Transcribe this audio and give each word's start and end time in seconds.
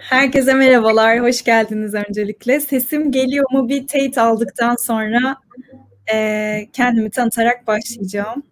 Herkese 0.00 0.54
merhabalar, 0.54 1.20
hoş 1.20 1.44
geldiniz 1.44 1.94
öncelikle. 1.94 2.60
Sesim 2.60 3.12
geliyor 3.12 3.44
mu 3.52 3.68
bir 3.68 3.86
teyit 3.86 4.18
aldıktan 4.18 4.76
sonra 4.86 5.36
e, 6.14 6.68
kendimi 6.72 7.10
tanıtarak 7.10 7.66
başlayacağım. 7.66 8.42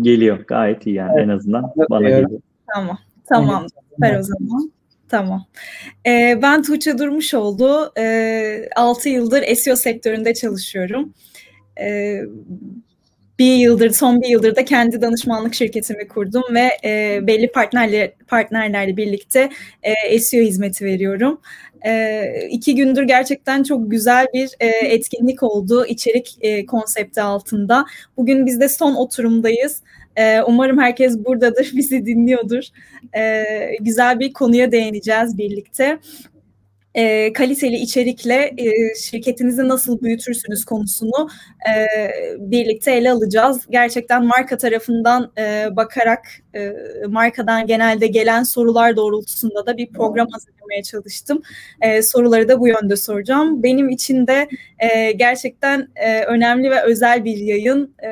Geliyor, 0.00 0.38
gayet 0.46 0.86
iyi 0.86 0.94
yani 0.94 1.12
evet. 1.14 1.24
en 1.24 1.28
azından 1.28 1.72
bana 1.90 2.08
geliyor. 2.08 2.40
Tamam, 2.74 2.98
tamam, 3.28 3.66
süper 3.90 4.18
o 4.18 4.22
zaman. 4.22 4.72
Tamam. 5.08 5.46
Ee, 6.06 6.38
ben 6.42 6.62
Tuğçe 6.62 6.98
Durmuşoğlu. 6.98 7.92
Ee, 7.98 8.68
6 8.76 9.08
yıldır 9.08 9.54
SEO 9.54 9.76
sektöründe 9.76 10.34
çalışıyorum. 10.34 11.14
Ee, 11.80 12.20
bir 13.38 13.56
yıldır, 13.56 13.90
son 13.90 14.22
bir 14.22 14.28
yıldır 14.28 14.56
da 14.56 14.64
kendi 14.64 15.00
danışmanlık 15.00 15.54
şirketimi 15.54 16.08
kurdum 16.08 16.42
ve 16.54 16.70
e, 16.84 17.20
belli 17.26 17.52
partnerler, 17.52 18.12
partnerlerle 18.26 18.96
birlikte 18.96 19.50
e, 19.82 20.18
SEO 20.18 20.42
hizmeti 20.42 20.84
veriyorum. 20.84 21.40
E, 21.86 22.24
iki 22.50 22.74
gündür 22.74 23.02
gerçekten 23.02 23.62
çok 23.62 23.90
güzel 23.90 24.26
bir 24.34 24.50
e, 24.60 24.66
etkinlik 24.66 25.42
oldu 25.42 25.86
içerik 25.86 26.38
e, 26.40 26.66
konsepti 26.66 27.22
altında. 27.22 27.84
Bugün 28.16 28.46
biz 28.46 28.60
de 28.60 28.68
son 28.68 28.94
oturumdayız. 28.94 29.82
E, 30.16 30.42
umarım 30.42 30.78
herkes 30.78 31.18
buradadır, 31.18 31.70
bizi 31.76 32.06
dinliyordur. 32.06 32.64
E, 33.16 33.44
güzel 33.80 34.20
bir 34.20 34.32
konuya 34.32 34.72
değineceğiz 34.72 35.38
birlikte 35.38 35.98
e, 36.98 37.32
kaliteli 37.32 37.76
içerikle 37.76 38.54
e, 38.58 38.94
şirketinizi 38.94 39.68
nasıl 39.68 40.00
büyütürsünüz 40.00 40.64
konusunu 40.64 41.28
e, 41.68 41.86
birlikte 42.38 42.92
ele 42.92 43.10
alacağız. 43.10 43.66
Gerçekten 43.70 44.24
marka 44.24 44.56
tarafından 44.56 45.32
e, 45.38 45.68
bakarak 45.76 46.26
e, 46.54 46.72
markadan 47.08 47.66
genelde 47.66 48.06
gelen 48.06 48.42
sorular 48.42 48.96
doğrultusunda 48.96 49.66
da 49.66 49.76
bir 49.76 49.86
program 49.92 50.28
hazırlamaya 50.32 50.82
çalıştım. 50.82 51.42
E, 51.80 52.02
soruları 52.02 52.48
da 52.48 52.60
bu 52.60 52.68
yönde 52.68 52.96
soracağım. 52.96 53.62
Benim 53.62 53.88
için 53.88 54.26
de 54.26 54.48
e, 54.78 55.12
gerçekten 55.12 55.88
e, 55.96 56.22
önemli 56.22 56.70
ve 56.70 56.82
özel 56.82 57.24
bir 57.24 57.36
yayın. 57.36 57.94
E, 58.02 58.08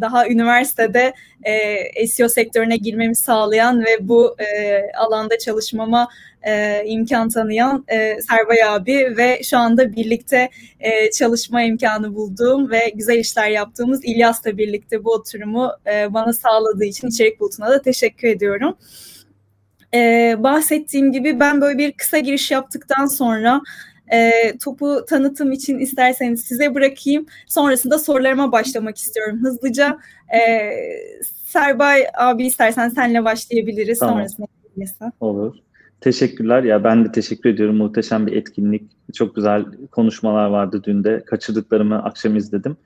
daha 0.00 0.28
üniversitede 0.28 1.14
e, 1.42 2.06
SEO 2.06 2.28
sektörüne 2.28 2.76
girmemi 2.76 3.16
sağlayan 3.16 3.84
ve 3.84 4.08
bu 4.08 4.36
e, 4.38 4.82
alanda 4.96 5.38
çalışmama 5.38 6.08
e, 6.46 6.82
imkan 6.86 7.28
tanıyan 7.28 7.84
e, 7.88 8.22
Serbay 8.22 8.62
abi 8.62 9.14
ve 9.16 9.42
şu 9.42 9.58
anda 9.58 9.92
birlikte 9.92 10.50
e, 10.80 11.10
çalışma 11.10 11.62
imkanı 11.62 12.14
bulduğum 12.14 12.70
ve 12.70 12.92
güzel 12.94 13.18
işler 13.18 13.48
yaptığımız 13.48 14.04
İlyas'la 14.04 14.58
birlikte 14.58 15.04
bu 15.04 15.12
oturumu 15.12 15.70
e, 15.86 16.14
bana 16.14 16.32
sağladığı 16.32 16.84
için 16.84 17.08
içerik 17.08 17.40
bulutuna 17.40 17.70
da 17.70 17.82
teşekkür 17.82 18.28
ediyorum. 18.28 18.76
E, 19.94 20.34
bahsettiğim 20.38 21.12
gibi 21.12 21.40
ben 21.40 21.60
böyle 21.60 21.78
bir 21.78 21.92
kısa 21.92 22.18
giriş 22.18 22.50
yaptıktan 22.50 23.06
sonra 23.06 23.60
e, 24.12 24.30
topu 24.58 25.04
tanıtım 25.08 25.52
için 25.52 25.78
isterseniz 25.78 26.44
size 26.44 26.74
bırakayım. 26.74 27.26
Sonrasında 27.46 27.98
sorularıma 27.98 28.52
başlamak 28.52 28.98
istiyorum 28.98 29.38
hızlıca. 29.42 29.98
E, 30.34 30.70
Serbay 31.46 32.06
abi 32.18 32.46
istersen 32.46 32.88
senle 32.88 33.24
başlayabiliriz. 33.24 33.98
Tamam. 33.98 34.14
Sonrasında 34.14 34.46
Olur. 35.20 35.63
Teşekkürler. 36.04 36.62
Ya 36.62 36.84
ben 36.84 37.04
de 37.04 37.12
teşekkür 37.12 37.50
ediyorum. 37.50 37.76
Muhteşem 37.76 38.26
bir 38.26 38.36
etkinlik. 38.36 38.82
Çok 39.14 39.36
güzel 39.36 39.64
konuşmalar 39.92 40.46
vardı 40.46 40.82
dün 40.84 41.04
de. 41.04 41.24
Kaçırdıklarımı 41.26 42.04
akşam 42.04 42.36
izledim. 42.36 42.76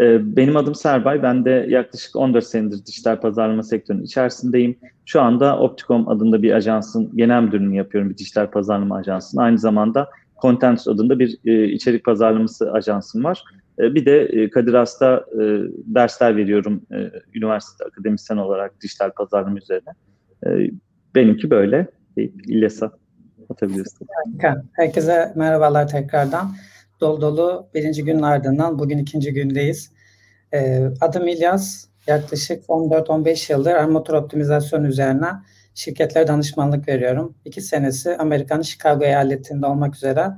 Ee, 0.00 0.36
benim 0.36 0.56
adım 0.56 0.74
Serbay. 0.74 1.22
Ben 1.22 1.44
de 1.44 1.66
yaklaşık 1.68 2.16
14 2.16 2.44
senedir 2.44 2.86
dijital 2.86 3.20
pazarlama 3.20 3.62
sektörünün 3.62 4.02
içerisindeyim. 4.02 4.76
Şu 5.06 5.20
anda 5.20 5.58
Opticom 5.58 6.08
adında 6.08 6.42
bir 6.42 6.52
ajansın 6.52 7.16
genel 7.16 7.42
müdürlüğünü 7.42 7.76
yapıyorum. 7.76 8.10
Bir 8.10 8.18
dijital 8.18 8.50
pazarlama 8.50 8.96
ajansının. 8.96 9.42
Aynı 9.42 9.58
zamanda 9.58 10.08
Content 10.42 10.88
adında 10.88 11.18
bir 11.18 11.38
e, 11.44 11.64
içerik 11.64 12.04
pazarlaması 12.04 12.72
ajansım 12.72 13.24
var. 13.24 13.44
E, 13.78 13.94
bir 13.94 14.06
de 14.06 14.20
e, 14.20 14.50
Kadir 14.50 14.74
Has'ta 14.74 15.24
e, 15.32 15.42
dersler 15.86 16.36
veriyorum 16.36 16.82
e, 16.92 17.10
üniversite 17.34 17.84
akademisyen 17.84 18.36
olarak 18.36 18.80
dijital 18.80 19.10
pazarlama 19.10 19.58
üzerine. 19.58 19.90
E, 20.46 20.70
benimki 21.14 21.50
böyle 21.50 21.96
deyip 22.16 22.50
İlyas'a 22.50 22.90
atabilirsin. 23.50 24.06
Harika. 24.24 24.62
Herkese 24.72 25.32
merhabalar 25.36 25.88
tekrardan. 25.88 26.56
Dolu 27.00 27.20
dolu 27.20 27.68
birinci 27.74 28.04
günün 28.04 28.22
ardından 28.22 28.78
bugün 28.78 28.98
ikinci 28.98 29.32
gündeyiz. 29.32 29.90
Ee, 30.54 30.88
adım 31.00 31.28
İlyas. 31.28 31.86
Yaklaşık 32.06 32.64
14-15 32.64 33.52
yıldır 33.52 33.70
armatür 33.70 34.14
optimizasyon 34.14 34.84
üzerine 34.84 35.28
şirketlere 35.74 36.28
danışmanlık 36.28 36.88
veriyorum. 36.88 37.34
İki 37.44 37.60
senesi 37.60 38.16
Amerika'nın 38.16 38.62
Chicago 38.62 39.04
eyaletinde 39.04 39.66
olmak 39.66 39.96
üzere 39.96 40.30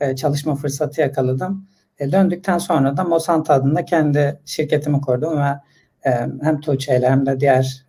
e, 0.00 0.16
çalışma 0.16 0.56
fırsatı 0.56 1.00
yakaladım. 1.00 1.68
E, 1.98 2.12
döndükten 2.12 2.58
sonra 2.58 2.96
da 2.96 3.04
Mosant 3.04 3.50
adında 3.50 3.84
kendi 3.84 4.40
şirketimi 4.44 5.00
kurdum 5.00 5.38
ve 5.38 5.54
e, 6.06 6.10
hem 6.42 6.60
Tuğçe 6.60 7.00
hem 7.00 7.26
de 7.26 7.40
diğer 7.40 7.86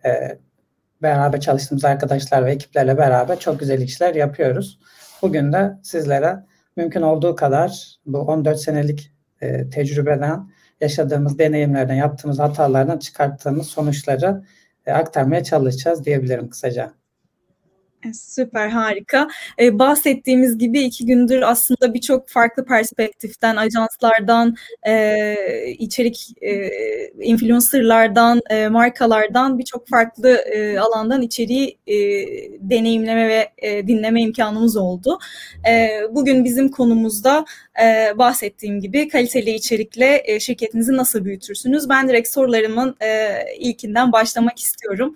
beraber 1.02 1.40
çalıştığımız 1.40 1.84
arkadaşlar 1.84 2.46
ve 2.46 2.52
ekiplerle 2.52 2.98
beraber 2.98 3.38
çok 3.38 3.60
güzel 3.60 3.80
işler 3.80 4.14
yapıyoruz. 4.14 4.78
Bugün 5.22 5.52
de 5.52 5.72
sizlere 5.82 6.36
mümkün 6.76 7.02
olduğu 7.02 7.36
kadar 7.36 7.96
bu 8.06 8.18
14 8.18 8.60
senelik 8.60 9.12
e, 9.40 9.70
tecrübeden, 9.70 10.50
yaşadığımız 10.80 11.38
deneyimlerden, 11.38 11.94
yaptığımız 11.94 12.38
hatalardan 12.38 12.98
çıkarttığımız 12.98 13.66
sonuçları 13.66 14.42
e, 14.86 14.92
aktarmaya 14.92 15.44
çalışacağız 15.44 16.04
diyebilirim 16.04 16.50
kısaca. 16.50 16.92
Süper 18.14 18.68
harika. 18.68 19.28
Ee, 19.58 19.78
bahsettiğimiz 19.78 20.58
gibi 20.58 20.80
iki 20.80 21.06
gündür 21.06 21.42
aslında 21.42 21.94
birçok 21.94 22.28
farklı 22.28 22.64
perspektiften, 22.64 23.56
ajanslardan, 23.56 24.56
e, 24.86 25.36
içerik 25.78 26.34
e, 26.40 26.70
influencerlardan, 27.20 28.40
e, 28.50 28.68
markalardan 28.68 29.58
birçok 29.58 29.88
farklı 29.88 30.28
e, 30.28 30.78
alandan 30.78 31.22
içeriği 31.22 31.78
e, 31.86 31.96
deneyimleme 32.60 33.28
ve 33.28 33.50
e, 33.58 33.86
dinleme 33.86 34.22
imkanımız 34.22 34.76
oldu. 34.76 35.18
E, 35.68 35.88
bugün 36.10 36.44
bizim 36.44 36.68
konumuzda 36.68 37.44
e, 37.82 38.18
bahsettiğim 38.18 38.80
gibi 38.80 39.08
kaliteli 39.08 39.50
içerikle 39.50 40.22
e, 40.24 40.40
şirketinizi 40.40 40.96
nasıl 40.96 41.24
büyütürsünüz? 41.24 41.88
Ben 41.88 42.08
direkt 42.08 42.28
sorularımın 42.28 42.96
e, 43.00 43.38
ilkinden 43.58 44.12
başlamak 44.12 44.58
istiyorum 44.58 45.14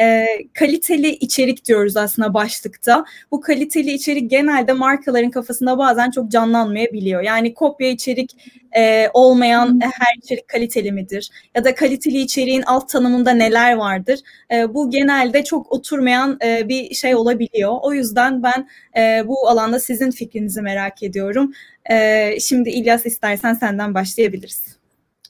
e, 0.00 0.26
kaliteli 0.54 1.08
içerik 1.08 1.64
diyoruz 1.64 1.96
aslında 1.96 2.34
başlıkta. 2.34 3.04
Bu 3.30 3.40
kaliteli 3.40 3.92
içerik 3.92 4.30
genelde 4.30 4.72
markaların 4.72 5.30
kafasında 5.30 5.78
bazen 5.78 6.10
çok 6.10 6.30
canlanmayabiliyor. 6.30 7.22
Yani 7.22 7.54
kopya 7.54 7.88
içerik 7.88 8.36
e, 8.76 9.08
olmayan 9.14 9.80
her 9.82 10.16
içerik 10.22 10.48
kaliteli 10.48 10.92
midir? 10.92 11.30
Ya 11.54 11.64
da 11.64 11.74
kaliteli 11.74 12.18
içeriğin 12.18 12.62
alt 12.62 12.88
tanımında 12.88 13.30
neler 13.30 13.72
vardır? 13.72 14.20
E, 14.52 14.74
bu 14.74 14.90
genelde 14.90 15.44
çok 15.44 15.72
oturmayan 15.72 16.38
e, 16.44 16.68
bir 16.68 16.94
şey 16.94 17.14
olabiliyor. 17.14 17.72
O 17.82 17.92
yüzden 17.92 18.42
ben 18.42 18.68
e, 18.96 19.28
bu 19.28 19.48
alanda 19.48 19.80
sizin 19.80 20.10
fikrinizi 20.10 20.62
merak 20.62 21.02
ediyorum. 21.02 21.52
E, 21.90 22.40
şimdi 22.40 22.70
İlyas 22.70 23.06
istersen 23.06 23.54
senden 23.54 23.94
başlayabiliriz. 23.94 24.76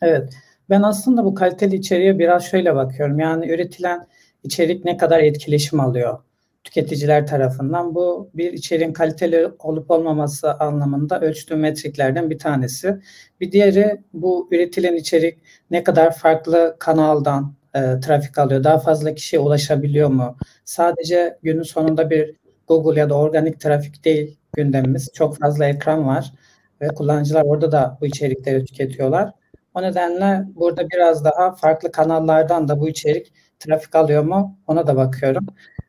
Evet. 0.02 0.32
Ben 0.70 0.82
aslında 0.82 1.24
bu 1.24 1.34
kaliteli 1.34 1.76
içeriğe 1.76 2.18
biraz 2.18 2.44
şöyle 2.44 2.74
bakıyorum. 2.74 3.18
Yani 3.18 3.50
üretilen 3.50 4.06
içerik 4.44 4.84
ne 4.84 4.96
kadar 4.96 5.20
etkileşim 5.20 5.80
alıyor 5.80 6.18
tüketiciler 6.64 7.26
tarafından. 7.26 7.94
Bu 7.94 8.30
bir 8.34 8.52
içeriğin 8.52 8.92
kaliteli 8.92 9.48
olup 9.58 9.90
olmaması 9.90 10.54
anlamında 10.54 11.20
ölçtüğüm 11.20 11.60
metriklerden 11.60 12.30
bir 12.30 12.38
tanesi. 12.38 13.00
Bir 13.40 13.52
diğeri 13.52 14.02
bu 14.12 14.48
üretilen 14.50 14.96
içerik 14.96 15.38
ne 15.70 15.82
kadar 15.84 16.16
farklı 16.16 16.76
kanaldan 16.78 17.54
e, 17.74 17.80
trafik 17.80 18.38
alıyor, 18.38 18.64
daha 18.64 18.78
fazla 18.78 19.14
kişiye 19.14 19.42
ulaşabiliyor 19.42 20.08
mu? 20.08 20.36
Sadece 20.64 21.38
günün 21.42 21.62
sonunda 21.62 22.10
bir 22.10 22.36
Google 22.68 23.00
ya 23.00 23.10
da 23.10 23.14
organik 23.14 23.60
trafik 23.60 24.04
değil 24.04 24.38
gündemimiz. 24.52 25.08
Çok 25.14 25.38
fazla 25.38 25.66
ekran 25.66 26.06
var 26.06 26.32
ve 26.80 26.88
kullanıcılar 26.88 27.42
orada 27.42 27.72
da 27.72 27.98
bu 28.00 28.06
içerikleri 28.06 28.64
tüketiyorlar. 28.64 29.32
O 29.74 29.82
nedenle 29.82 30.44
burada 30.54 30.90
biraz 30.90 31.24
daha 31.24 31.54
farklı 31.54 31.92
kanallardan 31.92 32.68
da 32.68 32.80
bu 32.80 32.88
içerik 32.88 33.32
trafik 33.66 33.94
alıyor 33.94 34.24
mu 34.24 34.58
ona 34.66 34.86
da 34.86 34.96
bakıyorum. 34.96 35.46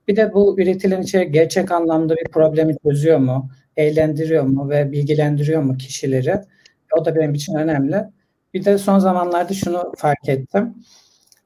Bir 0.07 0.15
de 0.15 0.33
bu 0.33 0.61
üretilen 0.61 1.01
içerik 1.01 1.33
gerçek 1.33 1.71
anlamda 1.71 2.15
bir 2.15 2.31
problemi 2.31 2.75
çözüyor 2.83 3.17
mu, 3.17 3.49
eğlendiriyor 3.77 4.43
mu 4.43 4.69
ve 4.69 4.91
bilgilendiriyor 4.91 5.61
mu 5.61 5.77
kişileri? 5.77 6.41
O 6.99 7.05
da 7.05 7.15
benim 7.15 7.33
için 7.33 7.55
önemli. 7.55 8.03
Bir 8.53 8.65
de 8.65 8.77
son 8.77 8.99
zamanlarda 8.99 9.53
şunu 9.53 9.93
fark 9.97 10.29
ettim. 10.29 10.73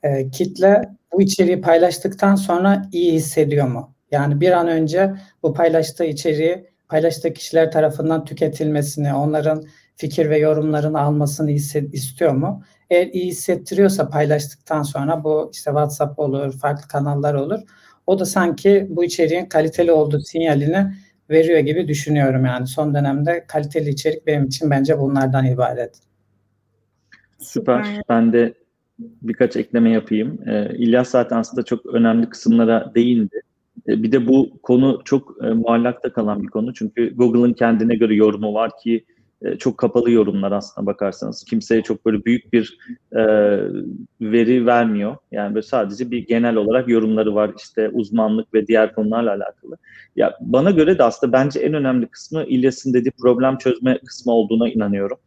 E, 0.04 0.30
kitle 0.30 0.82
bu 1.14 1.22
içeriği 1.22 1.62
paylaştıktan 1.62 2.36
sonra 2.36 2.82
iyi 2.92 3.14
hissediyor 3.14 3.68
mu? 3.68 3.94
Yani 4.12 4.42
bir 4.42 4.52
an 4.52 4.68
önce 4.68 5.14
bu 5.44 5.54
paylaştığı 5.54 6.06
içeriği 6.06 6.66
paylaştığı 6.90 7.34
kişiler 7.34 7.72
tarafından 7.72 8.26
tüketilmesini, 8.26 9.14
onların 9.14 9.64
fikir 9.96 10.30
ve 10.30 10.38
yorumlarını 10.38 11.02
almasını 11.02 11.52
istiyor 11.52 12.32
mu? 12.32 12.64
Eğer 12.90 13.08
iyi 13.08 13.26
hissettiriyorsa 13.26 14.10
paylaştıktan 14.10 14.84
sonra 14.84 15.24
bu 15.24 15.50
işte 15.54 15.70
WhatsApp 15.70 16.20
olur, 16.20 16.54
farklı 16.60 16.88
kanallar 16.88 17.34
olur. 17.34 17.60
O 18.08 18.20
da 18.20 18.26
sanki 18.26 18.88
bu 18.90 19.04
içeriğin 19.04 19.46
kaliteli 19.46 19.92
olduğu 19.92 20.20
sinyalini 20.20 20.94
veriyor 21.30 21.60
gibi 21.60 21.88
düşünüyorum 21.88 22.46
yani. 22.46 22.68
Son 22.68 22.94
dönemde 22.96 23.46
kaliteli 23.48 23.90
içerik 23.90 24.28
benim 24.28 24.46
için 24.46 24.70
bence 24.70 25.00
bunlardan 25.00 25.46
ibaret. 25.46 26.00
Süper. 27.40 27.84
Süper. 27.84 28.02
Ben 28.10 28.34
de 28.34 28.54
birkaç 29.00 29.56
ekleme 29.56 29.92
yapayım. 29.92 30.40
Ee, 30.48 30.76
İlyas 30.78 31.10
zaten 31.10 31.38
aslında 31.38 31.64
çok 31.64 31.86
önemli 31.86 32.30
kısımlara 32.30 32.92
değindi. 32.96 33.42
Ee, 33.88 34.04
bir 34.04 34.12
de 34.12 34.28
bu 34.28 34.60
konu 34.64 35.02
çok 35.06 35.38
e, 35.44 35.48
muallakta 35.48 36.14
kalan 36.14 36.44
bir 36.44 36.48
konu. 36.48 36.74
Çünkü 36.74 37.16
Google'ın 37.16 37.54
kendine 37.54 37.96
göre 37.96 38.16
yorumu 38.16 38.54
var 38.54 38.72
ki 38.84 39.06
çok 39.60 39.78
kapalı 39.78 40.12
yorumlar 40.12 40.52
aslında 40.52 40.88
bakarsanız. 40.88 41.44
Kimseye 41.44 41.82
çok 41.82 42.06
böyle 42.06 42.26
büyük 42.26 42.54
bir 42.54 42.78
e, 43.12 43.22
veri 44.22 44.66
vermiyor. 44.66 45.18
Yani 45.32 45.56
böyle 45.56 45.66
sadece 45.66 46.12
bir 46.12 46.28
genel 46.28 46.56
olarak 46.56 46.90
yorumları 46.90 47.36
var 47.36 47.52
işte 47.58 47.90
uzmanlık 47.90 48.54
ve 48.54 48.68
diğer 48.68 48.94
konularla 48.96 49.30
alakalı. 49.32 49.78
Ya 50.16 50.38
bana 50.42 50.72
göre 50.72 50.98
de 50.98 51.04
aslında 51.04 51.34
bence 51.34 51.60
en 51.60 51.74
önemli 51.74 52.08
kısmı 52.08 52.44
İlyas'ın 52.44 52.94
dediği 52.94 53.12
problem 53.12 53.58
çözme 53.58 54.00
kısmı 54.06 54.34
olduğuna 54.34 54.70
inanıyorum. 54.70 55.18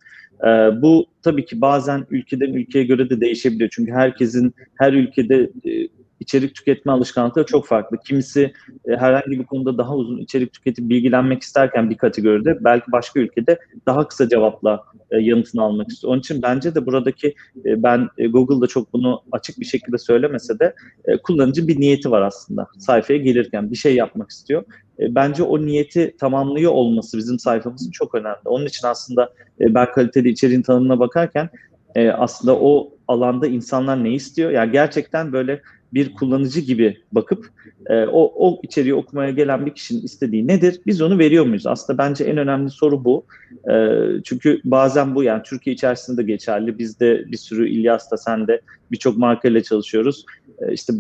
E, 0.45 0.49
bu 0.83 1.07
tabii 1.23 1.45
ki 1.45 1.61
bazen 1.61 2.07
ülkeden 2.11 2.55
ülkeye 2.55 2.85
göre 2.85 3.11
de 3.11 3.21
değişebiliyor. 3.21 3.71
Çünkü 3.73 3.93
herkesin 3.93 4.55
her 4.79 4.93
ülkede 4.93 5.51
e, 5.65 5.89
içerik 6.21 6.55
tüketme 6.55 6.93
alışkanlıkları 6.93 7.47
çok 7.47 7.67
farklı. 7.67 7.99
Kimisi 8.07 8.53
e, 8.89 8.97
herhangi 8.97 9.31
bir 9.31 9.45
konuda 9.45 9.79
daha 9.79 9.97
uzun 9.97 10.19
içerik 10.19 10.53
tüketip 10.53 10.89
bilgilenmek 10.89 11.43
isterken 11.43 11.91
bir 11.91 11.97
kategoride 11.97 12.65
belki 12.65 12.93
başka 12.93 13.21
ülkede 13.21 13.59
daha 13.87 14.09
kısa 14.09 14.29
cevapla 14.29 14.85
e, 15.11 15.19
yanıtını 15.19 15.63
almak 15.63 15.89
istiyor. 15.89 16.13
Onun 16.13 16.21
için 16.21 16.43
bence 16.43 16.75
de 16.75 16.87
buradaki 16.87 17.35
e, 17.65 17.83
ben 17.83 18.09
e, 18.19 18.27
Google'da 18.27 18.67
çok 18.67 18.93
bunu 18.93 19.23
açık 19.33 19.61
bir 19.61 19.65
şekilde 19.65 19.99
söylemese 19.99 20.59
de 20.59 20.75
e, 21.05 21.17
kullanıcı 21.17 21.69
bir 21.69 21.81
niyeti 21.81 22.11
var 22.11 22.23
aslında. 22.23 22.67
Sayfaya 22.79 23.19
gelirken 23.19 23.71
bir 23.71 23.77
şey 23.77 23.95
yapmak 23.95 24.31
istiyor. 24.31 24.65
E, 24.99 25.15
bence 25.15 25.43
o 25.43 25.67
niyeti 25.67 26.17
tamamlıyor 26.21 26.73
olması 26.73 27.19
bizim 27.19 27.39
sayfamızın 27.39 27.91
çok 27.91 28.15
önemli. 28.15 28.39
Onun 28.45 28.67
için 28.67 28.87
aslında 28.87 29.33
e, 29.61 29.75
ben 29.75 29.93
kaliteli 29.93 30.29
içeriğin 30.29 30.63
tanımına 30.63 30.99
bakarken 30.99 31.49
e, 31.95 32.11
aslında 32.11 32.57
o 32.57 32.93
alanda 33.11 33.47
insanlar 33.47 34.05
ne 34.05 34.13
istiyor? 34.13 34.51
Yani 34.51 34.73
gerçekten 34.73 35.33
böyle 35.33 35.63
bir 35.95 36.15
kullanıcı 36.15 36.61
gibi 36.61 37.01
bakıp 37.13 37.51
e, 37.87 38.07
o, 38.07 38.49
o 38.49 38.61
içeriği 38.63 38.95
okumaya 38.95 39.31
gelen 39.31 39.67
bir 39.67 39.75
kişinin 39.75 40.03
istediği 40.03 40.47
nedir? 40.47 40.81
Biz 40.87 41.03
onu 41.03 41.19
veriyor 41.19 41.47
muyuz? 41.47 41.67
Aslında 41.67 41.99
bence 41.99 42.25
en 42.25 42.37
önemli 42.37 42.71
soru 42.71 43.05
bu. 43.05 43.25
E, 43.71 43.97
çünkü 44.25 44.61
bazen 44.65 45.15
bu 45.15 45.23
yani 45.23 45.43
Türkiye 45.43 45.75
içerisinde 45.75 46.17
de 46.17 46.23
geçerli. 46.23 46.79
Biz 46.79 47.01
de 47.01 47.25
bir 47.27 47.37
sürü 47.37 47.69
İlyas 47.69 48.11
da 48.11 48.17
sen 48.17 48.47
de 48.47 48.61
birçok 48.91 49.17
markayla 49.17 49.63
çalışıyoruz. 49.63 50.25
E, 50.59 50.73
işte 50.73 50.93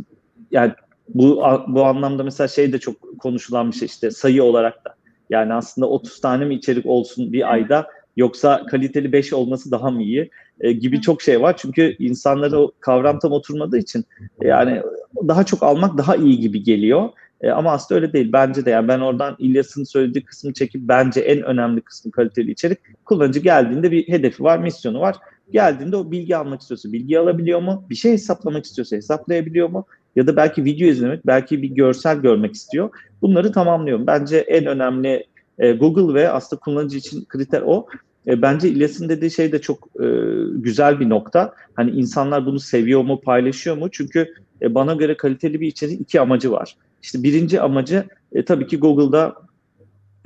yani 0.51 0.73
bu 1.09 1.43
bu 1.69 1.85
anlamda 1.85 2.23
mesela 2.23 2.49
şey 2.49 2.73
de 2.73 2.79
çok 2.79 3.19
konuşulan 3.19 3.71
bir 3.71 3.77
şey 3.77 3.87
işte 3.87 4.11
sayı 4.11 4.43
olarak 4.43 4.85
da. 4.85 4.95
Yani 5.31 5.55
aslında 5.55 5.89
30 5.89 6.21
tane 6.21 6.45
mi 6.45 6.55
içerik 6.55 6.87
olsun 6.87 7.33
bir 7.33 7.53
ayda 7.53 7.87
yoksa 8.17 8.67
kaliteli 8.67 9.12
5 9.12 9.33
olması 9.33 9.71
daha 9.71 9.91
mı 9.91 10.03
iyi 10.03 10.31
e, 10.61 10.73
gibi 10.73 11.01
çok 11.01 11.23
şey 11.23 11.41
var. 11.41 11.57
Çünkü 11.57 11.97
insanlara 11.99 12.59
o 12.59 12.73
kavram 12.81 13.19
tam 13.19 13.33
oturmadığı 13.33 13.79
için 13.79 14.05
e, 14.43 14.49
yani 14.49 14.83
daha 15.29 15.45
çok 15.45 15.62
almak 15.62 15.99
daha 15.99 16.17
iyi 16.17 16.41
gibi 16.41 16.62
geliyor. 16.62 17.09
E, 17.41 17.51
ama 17.51 17.73
aslında 17.73 18.01
öyle 18.01 18.12
değil. 18.12 18.33
Bence 18.33 18.65
de 18.65 18.71
yani 18.71 18.89
ben 18.89 19.01
oradan 19.01 19.37
İlyas'ın 19.39 19.85
söylediği 19.85 20.25
kısmı 20.25 20.53
çekip 20.53 20.81
bence 20.89 21.21
en 21.21 21.43
önemli 21.43 21.81
kısmı 21.81 22.11
kaliteli 22.12 22.51
içerik. 22.51 22.79
Kullanıcı 23.05 23.41
geldiğinde 23.41 23.91
bir 23.91 24.09
hedefi 24.09 24.43
var, 24.43 24.59
misyonu 24.59 25.01
var. 25.01 25.17
Geldiğinde 25.53 25.97
o 25.97 26.11
bilgi 26.11 26.37
almak 26.37 26.61
istiyorsa 26.61 26.93
bilgi 26.93 27.19
alabiliyor 27.19 27.61
mu? 27.61 27.85
Bir 27.91 27.95
şey 27.95 28.12
hesaplamak 28.12 28.65
istiyorsa 28.65 28.97
hesaplayabiliyor 28.97 29.69
mu? 29.69 29.87
Ya 30.17 30.27
da 30.27 30.37
belki 30.37 30.65
video 30.65 30.89
izlemek, 30.89 31.27
belki 31.27 31.62
bir 31.62 31.69
görsel 31.69 32.19
görmek 32.19 32.55
istiyor. 32.55 32.91
Bunları 33.23 33.53
tamamlıyorum. 33.53 34.07
Bence 34.07 34.37
en 34.37 34.67
önemli 34.67 35.27
e, 35.59 35.73
Google 35.73 36.15
ve 36.15 36.31
aslında 36.31 36.61
kullanıcı 36.61 36.99
için 36.99 37.25
kriter 37.25 37.62
o. 37.67 37.87
E, 38.26 38.43
bence 38.43 38.69
İlyas'ın 38.69 39.08
dediği 39.08 39.31
şey 39.31 39.52
de 39.52 39.61
çok 39.61 39.88
e, 40.02 40.06
güzel 40.52 41.00
bir 41.00 41.08
nokta. 41.08 41.55
Hani 41.75 41.90
insanlar 41.90 42.46
bunu 42.46 42.61
seviyor 42.61 43.02
mu, 43.02 43.20
paylaşıyor 43.20 43.76
mu? 43.76 43.88
Çünkü 43.90 44.34
e, 44.62 44.75
bana 44.75 44.94
göre 44.94 45.17
kaliteli 45.17 45.61
bir 45.61 45.67
içerik 45.67 46.00
iki 46.00 46.20
amacı 46.20 46.52
var. 46.52 46.76
İşte 47.02 47.22
birinci 47.22 47.61
amacı 47.61 48.08
e, 48.32 48.44
tabii 48.44 48.67
ki 48.67 48.78
Google'da 48.78 49.34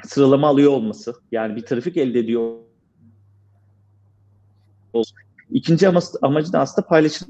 sıralama 0.05 0.49
alıyor 0.49 0.73
olması. 0.73 1.14
Yani 1.32 1.56
bir 1.56 1.62
trafik 1.62 1.96
elde 1.96 2.19
ediyor. 2.19 2.52
İkinci 5.50 5.88
amacı 6.23 6.52
da 6.52 6.61
aslında 6.61 6.87
paylaşım. 6.87 7.29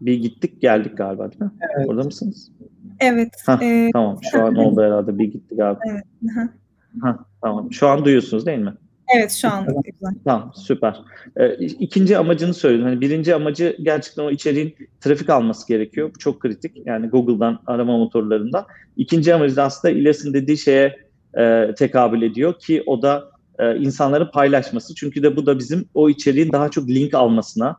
Bir 0.00 0.14
gittik 0.14 0.60
geldik 0.60 0.96
galiba 0.96 1.32
değil 1.32 1.42
mi? 1.42 1.50
Evet. 1.76 1.88
Orada 1.88 2.02
mısınız? 2.02 2.52
Evet. 3.00 3.42
Heh, 3.46 3.62
e, 3.62 3.90
tamam 3.92 4.18
şu 4.32 4.44
an 4.44 4.54
oldu 4.64 4.82
herhalde 4.82 5.18
bir 5.18 5.32
gitti 5.32 5.56
galiba. 5.56 5.80
Evet. 5.90 6.04
Ha, 7.02 7.18
tamam. 7.42 7.72
Şu 7.72 7.88
an 7.88 8.04
duyuyorsunuz 8.04 8.46
değil 8.46 8.58
mi? 8.58 8.74
Evet 9.16 9.32
şu 9.32 9.48
an. 9.48 9.66
Tamam 10.24 10.52
süper. 10.54 11.00
Ee, 11.36 11.54
ikinci 11.56 12.18
amacını 12.18 12.54
söyledim. 12.54 12.84
Hani 12.84 13.00
birinci 13.00 13.34
amacı 13.34 13.76
gerçekten 13.82 14.22
o 14.22 14.30
içeriğin 14.30 14.76
trafik 15.00 15.30
alması 15.30 15.68
gerekiyor. 15.68 16.10
Bu 16.14 16.18
çok 16.18 16.40
kritik. 16.40 16.86
Yani 16.86 17.08
Google'dan 17.08 17.58
arama 17.66 17.98
motorlarından. 17.98 18.66
İkinci 18.96 19.34
amacı 19.34 19.56
da 19.56 19.64
aslında 19.64 19.94
İlyas'ın 19.94 20.34
dediği 20.34 20.58
şeye 20.58 20.96
e, 21.38 21.74
tekabül 21.78 22.22
ediyor 22.22 22.58
ki 22.58 22.82
o 22.86 23.02
da 23.02 23.30
e, 23.58 23.76
insanların 23.76 24.30
paylaşması. 24.32 24.94
Çünkü 24.94 25.22
de 25.22 25.36
bu 25.36 25.46
da 25.46 25.58
bizim 25.58 25.88
o 25.94 26.10
içeriğin 26.10 26.52
daha 26.52 26.68
çok 26.68 26.88
link 26.88 27.14
almasına, 27.14 27.76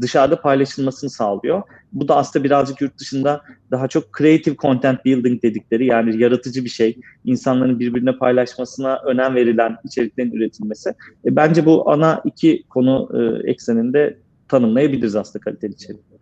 dışarıda 0.00 0.40
paylaşılmasını 0.40 1.10
sağlıyor. 1.10 1.62
Bu 1.92 2.08
da 2.08 2.16
aslında 2.16 2.44
birazcık 2.44 2.80
yurt 2.80 2.98
dışında 2.98 3.42
daha 3.70 3.88
çok 3.88 4.18
creative 4.18 4.56
content 4.56 5.04
building 5.04 5.42
dedikleri 5.42 5.86
yani 5.86 6.22
yaratıcı 6.22 6.64
bir 6.64 6.68
şey. 6.68 6.98
insanların 7.24 7.80
birbirine 7.80 8.18
paylaşmasına 8.18 8.98
önem 9.06 9.34
verilen 9.34 9.76
içeriklerin 9.84 10.32
üretilmesi. 10.32 10.90
E, 11.24 11.36
bence 11.36 11.66
bu 11.66 11.90
ana 11.90 12.20
iki 12.24 12.62
konu 12.68 13.10
e, 13.14 13.50
ekseninde 13.50 14.18
tanımlayabiliriz 14.48 15.16
aslında 15.16 15.42
kaliteli 15.42 15.72
içerik. 15.72 16.15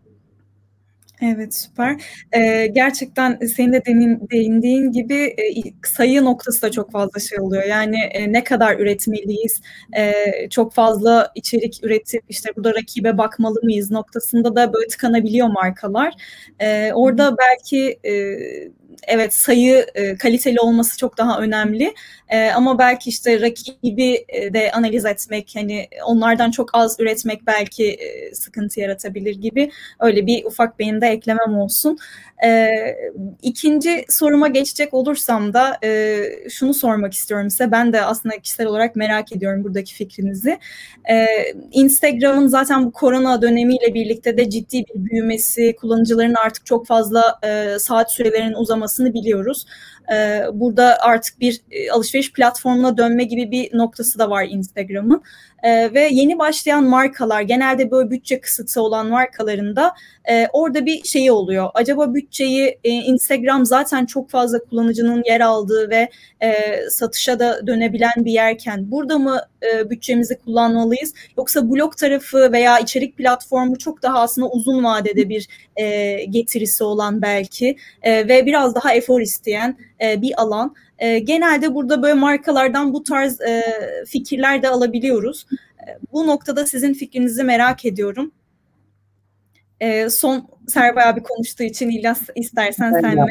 Evet 1.23 1.55
süper. 1.55 2.03
Ee, 2.33 2.67
gerçekten 2.67 3.39
senin 3.57 3.73
de 3.73 3.85
demin 3.87 4.29
değindiğin 4.31 4.93
gibi 4.93 5.15
e, 5.15 5.63
sayı 5.87 6.25
noktası 6.25 6.63
da 6.63 6.71
çok 6.71 6.93
fazla 6.93 7.21
şey 7.21 7.41
oluyor. 7.41 7.65
Yani 7.65 7.97
e, 7.97 8.33
ne 8.33 8.45
kadar 8.45 8.79
üretmeliyiz, 8.79 9.61
e, 9.97 10.13
çok 10.51 10.75
fazla 10.75 11.33
içerik 11.35 11.85
üretip 11.85 12.23
işte 12.29 12.51
burada 12.57 12.75
rakibe 12.75 13.19
bakmalı 13.19 13.61
mıyız 13.63 13.91
noktasında 13.91 14.57
da 14.57 14.73
böyle 14.73 14.87
tıkanabiliyor 14.89 15.49
markalar. 15.49 16.15
E, 16.61 16.93
orada 16.93 17.37
belki 17.39 17.99
e, 18.05 18.13
evet 19.07 19.35
sayı 19.35 19.87
e, 19.95 20.17
kaliteli 20.17 20.61
olması 20.61 20.99
çok 20.99 21.19
daha 21.19 21.41
önemli. 21.41 21.95
E, 22.29 22.51
ama 22.51 22.79
belki 22.79 23.11
işte 23.11 23.41
rakibi 23.41 24.25
e, 24.29 24.55
de 24.55 24.73
analiz 24.73 25.05
etmek, 25.05 25.53
hani 25.55 25.89
onlardan 26.07 26.51
çok 26.51 26.71
az 26.73 26.97
üretmek 27.01 27.47
belki 27.47 27.91
e, 27.91 28.35
sıkıntı 28.35 28.81
yaratabilir 28.81 29.35
gibi 29.35 29.71
öyle 30.01 30.27
bir 30.27 30.45
ufak 30.45 30.79
benim 30.79 31.01
de 31.01 31.07
eklemem 31.07 31.59
olsun. 31.59 31.99
E, 32.45 32.69
ikinci 33.43 34.05
soruma 34.09 34.49
geçecek 34.49 34.95
olursam 34.95 35.55
da 35.55 35.79
e, 35.85 36.21
şunu 36.51 36.75
sormak 36.75 37.15
istiyorum 37.15 37.51
size. 37.51 37.71
Ben 37.73 37.93
de 37.93 38.03
aslında 38.03 38.39
kişisel 38.39 38.67
olarak 38.67 38.97
merak 38.97 39.33
ediyorum 39.33 39.65
buradaki 39.65 39.95
fikrinizi. 39.95 40.59
E, 41.11 41.27
Instagram'ın 41.73 42.47
zaten 42.47 42.87
bu 42.87 42.93
korona 42.93 43.43
dönemiyle 43.43 43.95
birlikte 43.95 44.37
de 44.37 44.51
ciddi 44.51 44.79
bir 44.79 45.11
büyümesi, 45.11 45.77
kullanıcıların 45.77 46.35
artık 46.35 46.67
çok 46.67 46.87
fazla 46.87 47.39
e, 47.45 47.79
saat 47.79 48.13
sürelerinin 48.13 48.55
uzamasını 48.85 49.15
biliyoruz. 49.15 49.67
E, 50.13 50.43
burada 50.53 50.99
artık 51.01 51.41
bir 51.41 51.61
e, 51.71 51.91
alışveriş 51.91 52.33
platformuna 52.33 52.97
dönme 52.97 53.25
gibi 53.25 53.51
bir 53.51 53.79
noktası 53.79 54.19
da 54.19 54.31
var 54.31 54.47
Instagram'ın. 54.51 55.23
E, 55.65 55.95
ve 55.95 56.09
yeni 56.13 56.39
başlayan 56.39 56.85
markalar 56.85 57.43
genelde 57.43 57.91
böyle 57.91 58.11
bütçe 58.11 58.41
kısıtı 58.41 58.83
olan 58.83 59.07
markalarında 59.07 59.95
e, 60.31 60.49
orada 60.53 60.87
bir 60.87 61.05
şeyi 61.05 61.33
oluyor. 61.33 61.71
Acaba 61.75 62.15
bütçeyi 62.15 62.79
e, 62.85 62.91
Instagram 62.91 63.67
zaten 63.67 64.07
çok 64.07 64.31
fazla 64.31 64.59
kullanıcının 64.59 65.23
yer 65.27 65.41
aldığı 65.41 65.91
ve 65.91 66.09
satışa 66.91 67.39
da 67.39 67.67
dönebilen 67.67 68.13
bir 68.17 68.33
yerken 68.33 68.91
burada 68.91 69.19
mı 69.19 69.41
bütçemizi 69.91 70.39
kullanmalıyız? 70.39 71.15
Yoksa 71.39 71.71
blog 71.71 71.97
tarafı 71.97 72.53
veya 72.53 72.79
içerik 72.79 73.17
platformu 73.17 73.79
çok 73.79 74.03
daha 74.03 74.21
aslında 74.21 74.49
uzun 74.49 74.85
vadede 74.85 75.29
bir 75.29 75.49
getirisi 76.31 76.85
olan 76.85 77.23
belki 77.23 77.77
ve 78.05 78.47
biraz 78.47 78.75
daha 78.75 78.95
efor 78.95 79.21
isteyen 79.21 79.77
e, 80.05 80.23
bir 80.23 80.43
alan. 80.43 80.75
E, 80.99 81.19
genelde 81.19 81.75
burada 81.75 82.03
böyle 82.03 82.15
markalardan 82.15 82.93
bu 82.93 83.03
tarz 83.03 83.41
e, 83.41 83.63
fikirler 84.07 84.63
de 84.63 84.69
alabiliyoruz. 84.69 85.47
E, 85.53 85.99
bu 86.13 86.27
noktada 86.27 86.67
sizin 86.67 86.95
fikrinizi 86.95 87.45
merak 87.45 87.85
ediyorum. 87.85 88.33
E, 89.81 90.11
son 90.11 90.49
Serbay 90.69 91.05
abi 91.05 91.23
konuştuğu 91.23 91.63
için 91.63 91.91
İlyas 91.91 92.23
istersen 92.35 92.93
senle. 93.01 93.27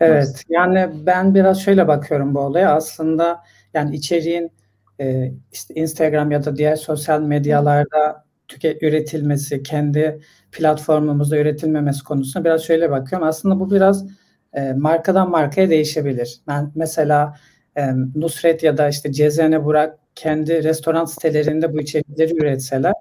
Evet 0.00 0.44
yani 0.48 0.88
ben 1.06 1.34
biraz 1.34 1.62
şöyle 1.62 1.88
bakıyorum 1.88 2.34
bu 2.34 2.40
olaya. 2.40 2.74
Aslında 2.74 3.40
yani 3.74 3.96
içeriğin 3.96 4.52
e, 5.00 5.32
işte 5.52 5.74
Instagram 5.74 6.30
ya 6.30 6.44
da 6.44 6.56
diğer 6.56 6.76
sosyal 6.76 7.20
medyalarda 7.20 8.24
tüket 8.48 8.82
üretilmesi, 8.82 9.62
kendi 9.62 10.20
platformumuzda 10.52 11.36
üretilmemesi 11.36 12.04
konusuna 12.04 12.44
biraz 12.44 12.62
şöyle 12.62 12.90
bakıyorum. 12.90 13.28
Aslında 13.28 13.60
bu 13.60 13.70
biraz 13.70 14.06
e, 14.54 14.72
markadan 14.72 15.30
markaya 15.30 15.70
değişebilir. 15.70 16.40
Ben 16.48 16.72
mesela 16.74 17.36
e, 17.76 17.82
Nusret 18.14 18.62
ya 18.62 18.76
da 18.78 18.88
işte 18.88 19.12
Cezene 19.12 19.64
Burak 19.64 19.98
kendi 20.14 20.64
restoran 20.64 21.04
sitelerinde 21.04 21.72
bu 21.72 21.80
içerikleri 21.80 22.36
üretseler 22.36 22.92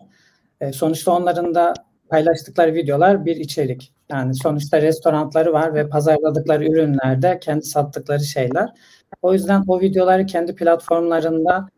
e, 0.61 0.71
sonuçta 0.71 1.11
onların 1.11 1.55
da 1.55 1.73
paylaştıkları 2.09 2.73
videolar 2.73 3.25
bir 3.25 3.35
içerik. 3.35 3.93
Yani 4.11 4.35
sonuçta 4.35 4.81
restoranları 4.81 5.53
var 5.53 5.73
ve 5.73 5.89
pazarladıkları 5.89 6.65
ürünlerde 6.65 7.39
kendi 7.41 7.65
sattıkları 7.65 8.23
şeyler. 8.23 8.69
O 9.21 9.33
yüzden 9.33 9.63
o 9.67 9.81
videoları 9.81 10.25
kendi 10.25 10.55
platformlarında 10.55 11.69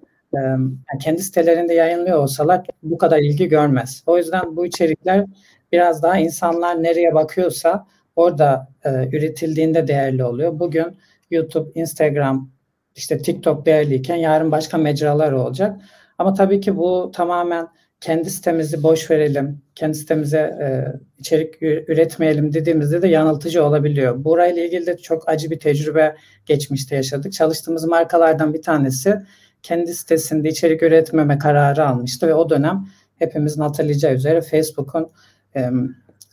kendi 1.01 1.23
sitelerinde 1.23 1.73
yayınlıyor 1.73 2.17
olsalar 2.17 2.65
bu 2.83 2.97
kadar 2.97 3.19
ilgi 3.19 3.47
görmez. 3.47 4.03
O 4.05 4.17
yüzden 4.17 4.55
bu 4.55 4.65
içerikler 4.65 5.25
biraz 5.71 6.03
daha 6.03 6.17
insanlar 6.17 6.83
nereye 6.83 7.13
bakıyorsa 7.13 7.87
orada 8.15 8.67
e, 8.85 8.89
üretildiğinde 9.17 9.87
değerli 9.87 10.23
oluyor. 10.23 10.59
Bugün 10.59 10.97
YouTube, 11.31 11.79
Instagram, 11.79 12.51
işte 12.95 13.17
TikTok 13.17 13.65
değerliyken 13.65 14.15
yarın 14.15 14.51
başka 14.51 14.77
mecralar 14.77 15.31
olacak. 15.31 15.81
Ama 16.17 16.33
tabii 16.33 16.61
ki 16.61 16.77
bu 16.77 17.11
tamamen 17.13 17.67
kendi 18.01 18.29
sitemizi 18.29 18.83
boş 18.83 19.11
verelim, 19.11 19.61
kendi 19.75 19.97
sitemize 19.97 20.37
e, 20.37 20.67
içerik 21.19 21.61
üretmeyelim 21.61 22.53
dediğimizde 22.53 23.01
de 23.01 23.07
yanıltıcı 23.07 23.63
olabiliyor. 23.63 24.23
Burayla 24.23 24.63
ilgili 24.63 24.85
de 24.85 24.97
çok 24.97 25.29
acı 25.29 25.51
bir 25.51 25.59
tecrübe 25.59 26.15
geçmişte 26.45 26.95
yaşadık. 26.95 27.33
Çalıştığımız 27.33 27.85
markalardan 27.85 28.53
bir 28.53 28.61
tanesi 28.61 29.21
kendi 29.63 29.93
sitesinde 29.93 30.49
içerik 30.49 30.83
üretmeme 30.83 31.37
kararı 31.37 31.87
almıştı 31.87 32.27
ve 32.27 32.33
o 32.33 32.49
dönem 32.49 32.87
hepimizin 33.19 33.61
hatırlayacağı 33.61 34.13
üzere 34.13 34.41
Facebook'un 34.41 35.11
e, 35.55 35.69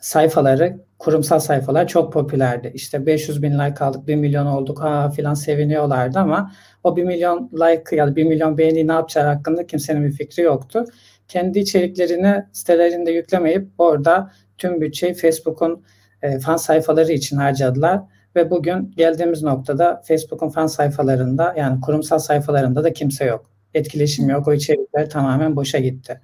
sayfaları, 0.01 0.79
kurumsal 0.99 1.39
sayfalar 1.39 1.89
çok 1.89 2.13
popülerdi. 2.13 2.73
İşte 2.75 3.07
500 3.07 3.43
bin 3.43 3.59
like 3.59 3.85
aldık, 3.85 4.07
1 4.07 4.15
milyon 4.15 4.47
olduk 4.47 4.81
ha 4.81 5.11
filan 5.11 5.35
seviniyorlardı 5.35 6.19
ama 6.19 6.53
o 6.85 6.97
1 6.97 7.05
milyon 7.05 7.51
like 7.53 7.97
ya 7.97 8.07
da 8.07 8.17
1 8.17 8.25
milyon 8.25 8.59
beğeni 8.59 8.89
ne 8.89 8.93
yapacağı 8.93 9.27
hakkında 9.27 9.67
kimsenin 9.67 10.05
bir 10.05 10.13
fikri 10.13 10.43
yoktu. 10.43 10.85
Kendi 11.29 11.59
içeriklerini 11.59 12.45
sitelerinde 12.53 13.11
yüklemeyip 13.11 13.69
orada 13.79 14.31
tüm 14.59 14.81
bütçeyi 14.81 15.15
Facebook'un 15.15 15.85
e, 16.23 16.39
fan 16.39 16.57
sayfaları 16.57 17.13
için 17.13 17.37
harcadılar 17.37 18.01
ve 18.37 18.51
bugün 18.51 18.95
geldiğimiz 18.97 19.43
noktada 19.43 20.03
Facebook'un 20.05 20.49
fan 20.49 20.67
sayfalarında 20.67 21.55
yani 21.59 21.81
kurumsal 21.81 22.19
sayfalarında 22.19 22.85
da 22.85 22.93
kimse 22.93 23.25
yok. 23.25 23.51
Etkileşim 23.75 24.29
yok. 24.31 24.49
O 24.49 24.53
içerikler 24.53 25.11
tamamen 25.11 25.57
boşa 25.57 25.79
gitti. 25.79 26.21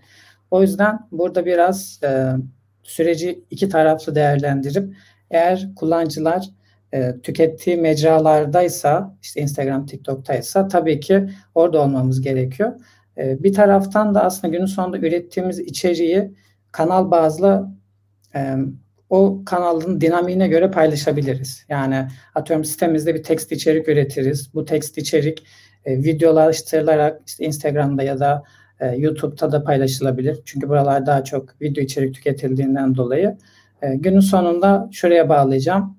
O 0.51 0.63
yüzden 0.63 1.09
burada 1.13 1.47
biraz 1.47 2.01
e, 2.05 2.33
süreci 2.85 3.45
iki 3.51 3.69
taraflı 3.69 4.15
değerlendirip 4.15 4.95
eğer 5.31 5.69
kullanıcılar 5.77 6.45
e, 6.93 7.21
tükettiği 7.23 7.77
mecralardaysa 7.77 9.17
işte 9.23 9.41
Instagram, 9.41 9.87
TikTok'taysa 9.87 10.69
tabii 10.69 11.01
ki 11.01 11.29
orada 11.55 11.83
olmamız 11.83 12.21
gerekiyor. 12.21 12.73
E, 13.19 13.43
bir 13.43 13.53
taraftan 13.53 14.15
da 14.15 14.25
aslında 14.25 14.57
günün 14.57 14.67
sonunda 14.67 14.99
ürettiğimiz 14.99 15.59
içeriği 15.59 16.35
kanal 16.73 17.11
bazlı 17.11 17.69
e, 18.35 18.57
o 19.11 19.43
kanalın 19.47 20.01
dinamiğine 20.01 20.49
göre 20.49 20.71
paylaşabiliriz. 20.71 21.67
Yani 21.69 22.09
atıyorum 22.35 22.65
sitemizde 22.65 23.15
bir 23.15 23.23
tekst 23.23 23.53
içerik 23.53 23.89
üretiriz. 23.89 24.55
Bu 24.55 24.65
tekst 24.65 24.99
içerik 24.99 25.47
e, 25.85 25.99
videolaştırılarak 25.99 27.23
işte 27.27 27.45
Instagram'da 27.45 28.03
ya 28.03 28.21
da 28.21 28.43
e, 28.81 28.97
YouTube'da 28.97 29.53
da 29.53 29.65
paylaşılabilir. 29.65 30.41
Çünkü 30.45 30.69
buralar 30.69 31.07
daha 31.07 31.25
çok 31.25 31.61
video 31.63 31.85
içerik 31.85 32.15
tüketildiğinden 32.15 32.95
dolayı. 32.95 33.37
E, 33.83 33.95
günün 33.95 34.21
sonunda 34.21 34.89
şuraya 34.93 35.29
bağlayacağım. 35.29 35.99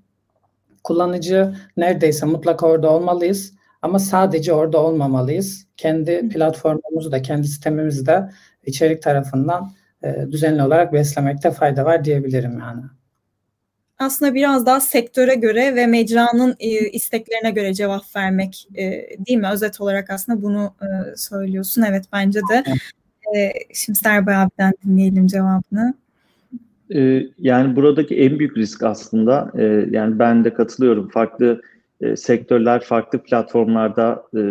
Kullanıcı 0.84 1.56
neredeyse 1.78 2.26
mutlaka 2.26 2.68
orada 2.68 2.90
olmalıyız. 2.90 3.54
Ama 3.82 4.00
sadece 4.00 4.54
orada 4.54 4.78
olmamalıyız. 4.78 5.68
Kendi 5.78 6.30
platformumuzu 6.30 7.12
da, 7.12 7.22
kendi 7.22 7.48
sistemimizi 7.48 8.06
de 8.06 8.30
içerik 8.66 9.02
tarafından 9.02 9.72
e, 10.04 10.28
düzenli 10.32 10.64
olarak 10.64 10.94
beslemekte 10.94 11.52
fayda 11.52 11.86
var 11.86 12.06
diyebilirim 12.06 12.60
yani 12.60 12.82
aslında 14.00 14.34
biraz 14.34 14.66
daha 14.66 14.80
sektöre 14.80 15.36
göre 15.36 15.76
ve 15.76 15.88
mecranın 15.88 16.56
e, 16.60 16.90
isteklerine 16.90 17.52
göre 17.52 17.74
cevap 17.74 18.16
vermek 18.16 18.68
e, 18.76 18.84
değil 19.28 19.40
mi? 19.40 19.50
Özet 19.54 19.82
olarak 19.82 20.10
aslında 20.10 20.42
bunu 20.42 20.74
e, 20.82 21.16
söylüyorsun. 21.18 21.82
Evet 21.82 22.06
bence 22.14 22.40
de. 22.52 22.64
E, 23.38 23.52
şimdi 23.74 24.00
Serbay 24.00 24.36
abiden 24.36 24.74
dinleyelim 24.86 25.28
cevabını. 25.28 25.94
E, 26.96 27.24
yani 27.40 27.76
buradaki 27.76 28.16
en 28.16 28.40
büyük 28.40 28.58
risk 28.58 28.84
aslında 28.84 29.52
e, 29.58 29.64
yani 29.92 30.20
ben 30.20 30.46
de 30.46 30.54
katılıyorum. 30.54 31.10
Farklı 31.10 31.62
e, 32.02 32.16
sektörler, 32.16 32.84
farklı 32.84 33.24
platformlarda 33.24 34.24
e, 34.38 34.42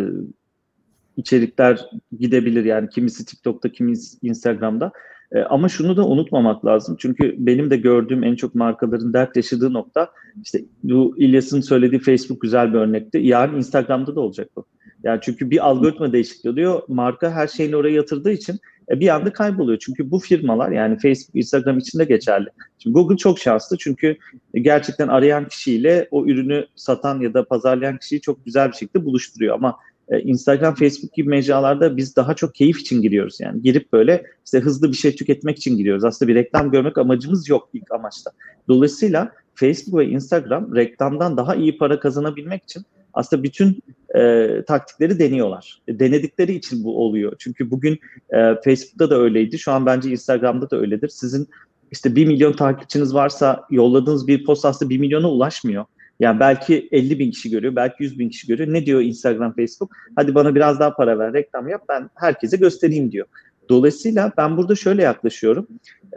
içerikler 1.17 1.89
gidebilir. 2.19 2.65
Yani 2.65 2.89
kimisi 2.89 3.25
TikTok'ta, 3.25 3.69
kimisi 3.69 4.17
Instagram'da. 4.21 4.91
E, 5.31 5.39
ama 5.39 5.69
şunu 5.69 5.97
da 5.97 6.07
unutmamak 6.07 6.65
lazım. 6.65 6.95
Çünkü 6.99 7.35
benim 7.37 7.69
de 7.69 7.77
gördüğüm 7.77 8.23
en 8.23 8.35
çok 8.35 8.55
markaların 8.55 9.13
dert 9.13 9.35
yaşadığı 9.35 9.73
nokta 9.73 10.11
işte 10.43 10.59
bu 10.83 11.15
İlyas'ın 11.17 11.61
söylediği 11.61 12.01
Facebook 12.01 12.41
güzel 12.41 12.73
bir 12.73 12.77
örnekti. 12.77 13.17
Yarın 13.17 13.57
Instagram'da 13.57 14.15
da 14.15 14.19
olacak 14.19 14.49
bu. 14.55 14.65
Yani 15.03 15.19
çünkü 15.21 15.49
bir 15.49 15.67
algoritma 15.67 16.13
değişikliği 16.13 16.49
oluyor. 16.49 16.81
Marka 16.87 17.31
her 17.31 17.47
şeyini 17.47 17.75
oraya 17.75 17.95
yatırdığı 17.95 18.31
için 18.31 18.59
e, 18.91 18.99
bir 18.99 19.15
anda 19.15 19.33
kayboluyor. 19.33 19.79
Çünkü 19.79 20.11
bu 20.11 20.19
firmalar 20.19 20.71
yani 20.71 20.97
Facebook, 20.97 21.35
Instagram 21.35 21.77
için 21.77 21.99
de 21.99 22.05
geçerli. 22.05 22.49
Şimdi 22.79 22.93
Google 22.93 23.17
çok 23.17 23.39
şanslı 23.39 23.77
çünkü 23.77 24.17
gerçekten 24.53 25.07
arayan 25.07 25.47
kişiyle 25.47 26.07
o 26.11 26.25
ürünü 26.25 26.65
satan 26.75 27.19
ya 27.19 27.33
da 27.33 27.45
pazarlayan 27.45 27.97
kişiyi 27.97 28.21
çok 28.21 28.45
güzel 28.45 28.67
bir 28.67 28.75
şekilde 28.75 29.05
buluşturuyor. 29.05 29.55
Ama 29.55 29.75
e, 30.09 30.19
Instagram, 30.19 30.75
Facebook 30.75 31.13
gibi 31.13 31.29
mecralarda 31.29 31.97
biz 31.97 32.15
daha 32.15 32.33
çok 32.33 32.55
keyif 32.55 32.79
için 32.79 33.01
giriyoruz. 33.01 33.39
Yani 33.39 33.61
girip 33.61 33.93
böyle 33.93 34.25
işte 34.45 34.59
hızlı 34.59 34.91
bir 34.91 34.97
şey 34.97 35.15
tüketmek 35.15 35.57
için 35.57 35.77
giriyoruz. 35.77 36.03
Aslında 36.03 36.29
bir 36.29 36.35
reklam 36.35 36.71
görmek 36.71 36.97
amacımız 36.97 37.49
yok 37.49 37.69
ilk 37.73 37.91
amaçta. 37.91 38.31
Dolayısıyla 38.67 39.31
Facebook 39.55 39.99
ve 39.99 40.07
Instagram 40.07 40.75
reklamdan 40.75 41.37
daha 41.37 41.55
iyi 41.55 41.77
para 41.77 41.99
kazanabilmek 41.99 42.63
için 42.63 42.85
aslında 43.13 43.43
bütün 43.43 43.79
e, 44.15 44.49
taktikleri 44.67 45.19
deniyorlar. 45.19 45.81
E, 45.87 45.99
denedikleri 45.99 46.53
için 46.53 46.83
bu 46.83 47.05
oluyor. 47.05 47.33
Çünkü 47.39 47.71
bugün 47.71 47.99
e, 48.29 48.55
Facebook'ta 48.63 49.09
da 49.09 49.19
öyleydi. 49.19 49.59
Şu 49.59 49.71
an 49.71 49.85
bence 49.85 50.09
Instagram'da 50.09 50.69
da 50.69 50.77
öyledir. 50.77 51.09
Sizin 51.09 51.47
işte 51.91 52.15
1 52.15 52.25
milyon 52.25 52.53
takipçiniz 52.53 53.13
varsa 53.13 53.63
yolladığınız 53.71 54.27
bir 54.27 54.45
post 54.45 54.65
aslında 54.65 54.89
1 54.89 54.97
milyona 54.97 55.31
ulaşmıyor. 55.31 55.85
Yani 56.19 56.39
belki 56.39 56.89
50 56.91 57.19
bin 57.19 57.31
kişi 57.31 57.49
görüyor, 57.49 57.75
belki 57.75 58.03
100 58.03 58.19
bin 58.19 58.29
kişi 58.29 58.47
görüyor. 58.47 58.73
Ne 58.73 58.85
diyor 58.85 59.01
Instagram, 59.01 59.55
Facebook? 59.55 59.91
Hadi 60.15 60.35
bana 60.35 60.55
biraz 60.55 60.79
daha 60.79 60.95
para 60.95 61.19
ver, 61.19 61.33
reklam 61.33 61.67
yap, 61.67 61.83
ben 61.89 62.09
herkese 62.15 62.57
göstereyim 62.57 63.11
diyor. 63.11 63.27
Dolayısıyla 63.69 64.31
ben 64.37 64.57
burada 64.57 64.75
şöyle 64.75 65.03
yaklaşıyorum. 65.03 65.67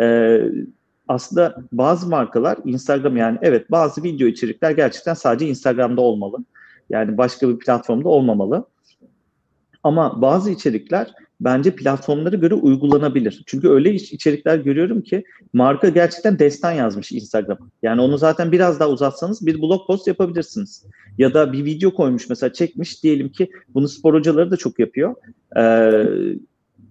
Ee, 0.01 0.41
aslında 1.09 1.57
bazı 1.73 2.09
markalar 2.09 2.59
Instagram 2.65 3.17
yani 3.17 3.39
evet 3.43 3.71
bazı 3.71 4.03
video 4.03 4.27
içerikler 4.27 4.71
gerçekten 4.71 5.15
sadece 5.15 5.47
Instagram'da 5.49 6.01
olmalı. 6.01 6.39
Yani 6.91 7.19
başka 7.19 7.49
bir 7.49 7.59
platformda 7.59 8.09
olmamalı. 8.09 8.65
Ama 9.83 10.23
bazı 10.23 10.51
içerikler 10.51 11.13
bence 11.41 11.77
platformlara 11.77 12.37
göre 12.37 12.55
uygulanabilir. 12.55 13.43
Çünkü 13.47 13.69
öyle 13.69 13.95
içerikler 13.95 14.59
görüyorum 14.59 15.03
ki 15.03 15.25
marka 15.53 15.89
gerçekten 15.89 16.39
destan 16.39 16.73
yazmış 16.73 17.13
Instagram'a. 17.13 17.71
Yani 17.83 18.01
onu 18.01 18.19
zaten 18.19 18.53
biraz 18.53 18.81
daha 18.81 18.89
uzatsanız 18.89 19.47
bir 19.47 19.63
blog 19.63 19.87
post 19.87 20.07
yapabilirsiniz. 20.07 20.85
Ya 21.19 21.35
da 21.35 21.53
bir 21.53 21.65
video 21.65 21.95
koymuş 21.95 22.29
mesela 22.29 22.53
çekmiş 22.53 23.03
diyelim 23.03 23.29
ki 23.29 23.51
bunu 23.75 23.89
spor 23.89 24.15
hocaları 24.15 24.51
da 24.51 24.57
çok 24.57 24.79
yapıyor. 24.79 25.15
Ee, 25.57 26.05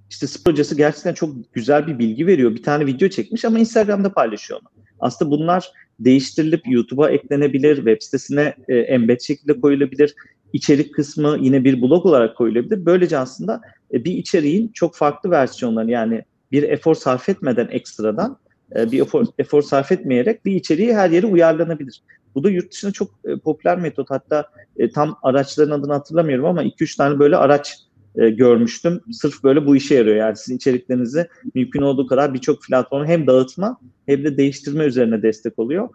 işte 0.09 0.27
spor 0.27 0.51
hocası 0.51 0.75
gerçekten 0.75 1.13
çok 1.13 1.53
güzel 1.53 1.87
bir 1.87 1.99
bilgi 1.99 2.27
veriyor. 2.27 2.51
Bir 2.51 2.63
tane 2.63 2.85
video 2.85 3.09
çekmiş 3.09 3.45
ama 3.45 3.59
Instagram'da 3.59 4.13
paylaşıyor 4.13 4.59
onu. 4.59 4.69
Aslında 4.99 5.31
bunlar 5.31 5.71
değiştirilip 5.99 6.61
YouTube'a 6.65 7.09
eklenebilir, 7.09 7.75
web 7.75 8.01
sitesine 8.01 8.53
e, 8.67 8.75
embed 8.77 9.19
şekilde 9.21 9.61
koyulabilir 9.61 10.13
içerik 10.53 10.93
kısmı 10.93 11.37
yine 11.41 11.63
bir 11.63 11.81
blog 11.81 12.05
olarak 12.05 12.37
koyulabilir. 12.37 12.85
Böylece 12.85 13.17
aslında 13.17 13.61
e, 13.93 14.05
bir 14.05 14.11
içeriğin 14.11 14.67
çok 14.67 14.95
farklı 14.95 15.31
versiyonları 15.31 15.91
yani 15.91 16.23
bir 16.51 16.63
efor 16.63 16.95
sarf 16.95 17.29
etmeden 17.29 17.67
ekstradan 17.71 18.37
e, 18.75 18.91
bir 18.91 19.01
efor, 19.01 19.25
efor 19.39 19.61
sarf 19.61 19.91
etmeyerek 19.91 20.45
bir 20.45 20.55
içeriği 20.55 20.95
her 20.95 21.09
yere 21.09 21.25
uyarlanabilir. 21.25 22.01
Bu 22.35 22.43
da 22.43 22.49
yurt 22.49 22.71
dışında 22.71 22.91
çok 22.91 23.09
e, 23.25 23.37
popüler 23.37 23.77
metot. 23.77 24.09
Hatta 24.09 24.49
tam 24.93 25.17
araçların 25.23 25.79
adını 25.79 25.93
hatırlamıyorum 25.93 26.45
ama 26.45 26.63
2-3 26.63 26.97
tane 26.97 27.19
böyle 27.19 27.37
araç 27.37 27.77
görmüştüm. 28.17 29.01
Sırf 29.11 29.43
böyle 29.43 29.65
bu 29.65 29.75
işe 29.75 29.95
yarıyor. 29.95 30.15
Yani 30.15 30.37
sizin 30.37 30.55
içeriklerinizi 30.55 31.27
mümkün 31.55 31.81
olduğu 31.81 32.07
kadar 32.07 32.33
birçok 32.33 32.63
platformu 32.63 33.05
hem 33.05 33.27
dağıtma 33.27 33.77
hem 34.05 34.23
de 34.23 34.37
değiştirme 34.37 34.85
üzerine 34.85 35.21
destek 35.21 35.59
oluyor. 35.59 35.89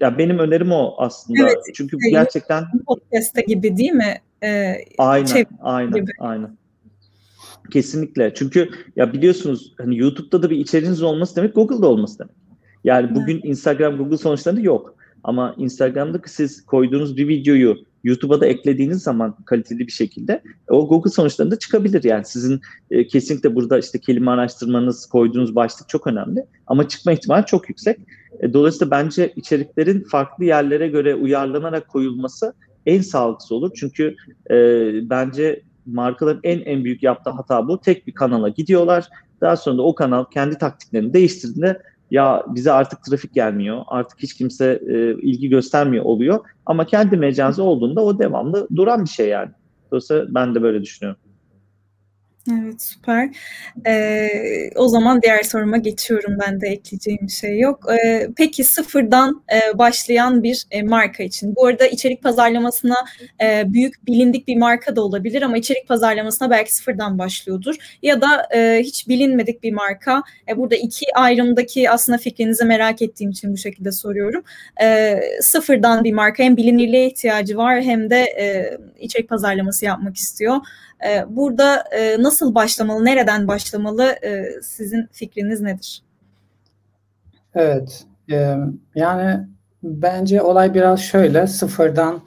Ya 0.00 0.18
benim 0.18 0.38
önerim 0.38 0.72
o 0.72 0.94
aslında. 0.98 1.42
Evet, 1.42 1.58
Çünkü 1.74 1.96
işte, 1.96 2.10
gerçekten 2.10 2.64
podcast'te 2.86 3.42
gibi 3.42 3.76
değil 3.76 3.92
mi? 3.92 4.14
Ee, 4.42 4.74
aynen, 4.98 5.46
aynen, 5.60 5.92
gibi. 5.92 6.10
aynen. 6.18 6.56
Kesinlikle. 7.70 8.34
Çünkü 8.34 8.68
ya 8.96 9.12
biliyorsunuz 9.12 9.74
hani 9.78 9.98
YouTube'da 9.98 10.42
da 10.42 10.50
bir 10.50 10.56
içeriğiniz 10.56 11.02
olması 11.02 11.36
demek 11.36 11.54
Google'da 11.54 11.88
olması 11.88 12.18
demek. 12.18 12.32
Yani 12.84 13.14
bugün. 13.14 13.40
Instagram, 13.44 13.96
Google 13.96 14.16
sonuçlarında 14.16 14.60
yok. 14.60 14.94
Ama 15.24 15.54
Instagram'daki 15.58 16.30
siz 16.30 16.66
koyduğunuz 16.66 17.16
bir 17.16 17.28
videoyu 17.28 17.76
YouTube'a 18.04 18.40
da 18.40 18.46
eklediğiniz 18.46 19.02
zaman 19.02 19.36
kaliteli 19.44 19.78
bir 19.78 19.92
şekilde 19.92 20.42
o 20.68 20.88
Google 20.88 21.10
sonuçlarında 21.10 21.58
çıkabilir. 21.58 22.04
Yani 22.04 22.24
sizin 22.24 22.60
e, 22.90 23.06
kesinlikle 23.06 23.54
burada 23.54 23.78
işte 23.78 23.98
kelime 23.98 24.30
araştırmanız, 24.30 25.06
koyduğunuz 25.06 25.54
başlık 25.54 25.88
çok 25.88 26.06
önemli 26.06 26.44
ama 26.66 26.88
çıkma 26.88 27.12
ihtimali 27.12 27.46
çok 27.46 27.68
yüksek. 27.68 27.98
E, 28.40 28.52
dolayısıyla 28.52 28.90
bence 28.90 29.32
içeriklerin 29.36 30.04
farklı 30.04 30.44
yerlere 30.44 30.88
göre 30.88 31.14
uyarlanarak 31.14 31.88
koyulması 31.88 32.54
en 32.86 33.00
sağlıklısı 33.00 33.54
olur. 33.54 33.70
Çünkü 33.74 34.16
e, 34.50 34.54
bence 35.10 35.62
markaların 35.86 36.40
en 36.44 36.60
en 36.60 36.84
büyük 36.84 37.02
yaptığı 37.02 37.30
hata 37.30 37.68
bu. 37.68 37.80
Tek 37.80 38.06
bir 38.06 38.12
kanala 38.12 38.48
gidiyorlar. 38.48 39.08
Daha 39.40 39.56
sonra 39.56 39.78
da 39.78 39.82
o 39.82 39.94
kanal 39.94 40.24
kendi 40.24 40.58
taktiklerini 40.58 41.12
değiştirdiğinde 41.12 41.82
ya 42.10 42.44
bize 42.48 42.72
artık 42.72 43.04
trafik 43.04 43.34
gelmiyor, 43.34 43.82
artık 43.86 44.18
hiç 44.18 44.34
kimse 44.34 44.82
e, 44.88 45.12
ilgi 45.12 45.48
göstermiyor 45.48 46.04
oluyor. 46.04 46.40
Ama 46.66 46.86
kendi 46.86 47.16
mecazı 47.16 47.62
olduğunda 47.62 48.04
o 48.04 48.18
devamlı 48.18 48.68
duran 48.76 49.04
bir 49.04 49.10
şey 49.10 49.28
yani. 49.28 49.50
Dolayısıyla 49.90 50.26
ben 50.28 50.54
de 50.54 50.62
böyle 50.62 50.82
düşünüyorum. 50.82 51.20
Evet 52.52 52.82
süper. 52.82 53.30
Ee, 53.86 54.70
o 54.76 54.88
zaman 54.88 55.22
diğer 55.22 55.42
soruma 55.42 55.76
geçiyorum. 55.76 56.38
Ben 56.40 56.60
de 56.60 56.68
ekleyeceğim 56.68 57.20
bir 57.22 57.32
şey 57.32 57.58
yok. 57.58 57.84
Ee, 57.92 58.28
peki 58.36 58.64
sıfırdan 58.64 59.42
e, 59.52 59.78
başlayan 59.78 60.42
bir 60.42 60.64
e, 60.70 60.82
marka 60.82 61.22
için. 61.22 61.56
Bu 61.56 61.66
arada 61.66 61.86
içerik 61.86 62.22
pazarlamasına 62.22 62.94
e, 63.42 63.64
büyük 63.72 64.06
bilindik 64.06 64.48
bir 64.48 64.56
marka 64.56 64.96
da 64.96 65.02
olabilir 65.02 65.42
ama 65.42 65.56
içerik 65.58 65.88
pazarlamasına 65.88 66.50
belki 66.50 66.74
sıfırdan 66.74 67.18
başlıyordur. 67.18 67.74
Ya 68.02 68.20
da 68.20 68.48
e, 68.54 68.80
hiç 68.82 69.08
bilinmedik 69.08 69.62
bir 69.62 69.72
marka. 69.72 70.22
E, 70.48 70.56
burada 70.56 70.76
iki 70.76 71.06
ayrımdaki 71.14 71.90
aslında 71.90 72.18
fikrinizi 72.18 72.64
merak 72.64 73.02
ettiğim 73.02 73.30
için 73.30 73.52
bu 73.52 73.56
şekilde 73.56 73.92
soruyorum. 73.92 74.44
E, 74.82 75.20
sıfırdan 75.40 76.04
bir 76.04 76.12
marka 76.12 76.42
hem 76.42 76.56
bilinirliğe 76.56 77.06
ihtiyacı 77.06 77.56
var 77.56 77.82
hem 77.82 78.10
de 78.10 78.20
e, 78.20 78.78
içerik 79.00 79.28
pazarlaması 79.28 79.84
yapmak 79.84 80.16
istiyor. 80.16 80.56
Ee, 81.06 81.24
burada 81.28 81.84
e, 81.90 82.22
nasıl 82.22 82.54
başlamalı, 82.54 83.04
nereden 83.04 83.48
başlamalı 83.48 84.04
e, 84.04 84.62
sizin 84.62 85.06
fikriniz 85.12 85.60
nedir? 85.60 86.02
Evet, 87.54 88.04
e, 88.30 88.54
yani 88.94 89.46
bence 89.82 90.42
olay 90.42 90.74
biraz 90.74 91.00
şöyle, 91.00 91.46
sıfırdan 91.46 92.22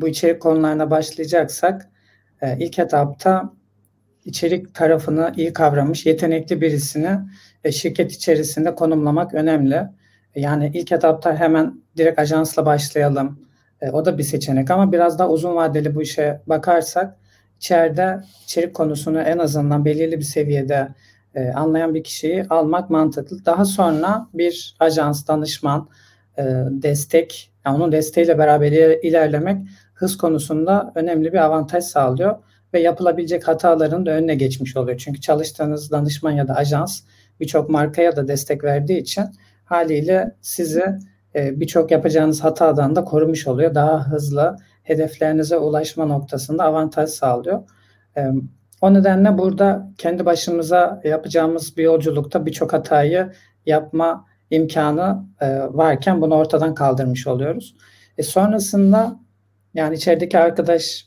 bu 0.00 0.08
içerik 0.08 0.42
konularına 0.42 0.90
başlayacaksak 0.90 1.88
ilk 2.58 2.78
etapta 2.78 3.52
içerik 4.24 4.74
tarafını 4.74 5.32
iyi 5.36 5.52
kavramış, 5.52 6.06
yetenekli 6.06 6.60
birisini 6.60 7.18
şirket 7.70 8.12
içerisinde 8.12 8.74
konumlamak 8.74 9.34
önemli. 9.34 9.82
Yani 10.34 10.70
ilk 10.74 10.92
etapta 10.92 11.36
hemen 11.36 11.74
direkt 11.96 12.18
ajansla 12.18 12.66
başlayalım. 12.66 13.40
O 13.92 14.04
da 14.04 14.18
bir 14.18 14.22
seçenek 14.22 14.70
ama 14.70 14.92
biraz 14.92 15.18
daha 15.18 15.28
uzun 15.28 15.54
vadeli 15.54 15.94
bu 15.94 16.02
işe 16.02 16.40
bakarsak 16.46 17.16
içeride 17.62 18.20
içerik 18.44 18.74
konusunu 18.74 19.20
en 19.20 19.38
azından 19.38 19.84
belirli 19.84 20.18
bir 20.18 20.24
seviyede 20.24 20.88
e, 21.34 21.50
anlayan 21.50 21.94
bir 21.94 22.04
kişiyi 22.04 22.44
almak 22.50 22.90
mantıklı. 22.90 23.44
Daha 23.44 23.64
sonra 23.64 24.28
bir 24.34 24.76
ajans, 24.80 25.28
danışman, 25.28 25.88
e, 26.38 26.42
destek, 26.70 27.52
yani 27.66 27.76
onun 27.76 27.92
desteğiyle 27.92 28.38
beraber 28.38 28.72
ilerlemek 29.02 29.66
hız 29.94 30.16
konusunda 30.16 30.92
önemli 30.94 31.32
bir 31.32 31.38
avantaj 31.38 31.84
sağlıyor 31.84 32.36
ve 32.74 32.80
yapılabilecek 32.80 33.48
hataların 33.48 34.06
da 34.06 34.10
önüne 34.10 34.34
geçmiş 34.34 34.76
oluyor. 34.76 34.98
Çünkü 34.98 35.20
çalıştığınız 35.20 35.90
danışman 35.90 36.32
ya 36.32 36.48
da 36.48 36.54
ajans 36.54 37.00
birçok 37.40 37.70
markaya 37.70 38.16
da 38.16 38.28
destek 38.28 38.64
verdiği 38.64 38.98
için 38.98 39.24
haliyle 39.64 40.36
sizi 40.40 40.84
e, 41.34 41.60
birçok 41.60 41.90
yapacağınız 41.90 42.44
hatadan 42.44 42.96
da 42.96 43.04
korumuş 43.04 43.46
oluyor. 43.46 43.74
Daha 43.74 44.08
hızlı 44.08 44.56
hedeflerinize 44.82 45.56
ulaşma 45.56 46.06
noktasında 46.06 46.64
avantaj 46.64 47.10
sağlıyor. 47.10 47.62
O 48.80 48.94
nedenle 48.94 49.38
burada 49.38 49.92
kendi 49.98 50.26
başımıza 50.26 51.00
yapacağımız 51.04 51.76
bir 51.76 51.82
yolculukta 51.82 52.46
birçok 52.46 52.72
hatayı 52.72 53.32
yapma 53.66 54.26
imkanı 54.50 55.24
varken 55.70 56.20
bunu 56.20 56.34
ortadan 56.34 56.74
kaldırmış 56.74 57.26
oluyoruz. 57.26 57.76
E 58.18 58.22
sonrasında 58.22 59.20
yani 59.74 59.94
içerideki 59.94 60.38
arkadaş 60.38 61.06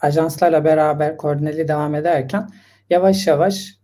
ajanslarla 0.00 0.64
beraber 0.64 1.16
koordineli 1.16 1.68
devam 1.68 1.94
ederken 1.94 2.48
yavaş 2.90 3.26
yavaş 3.26 3.76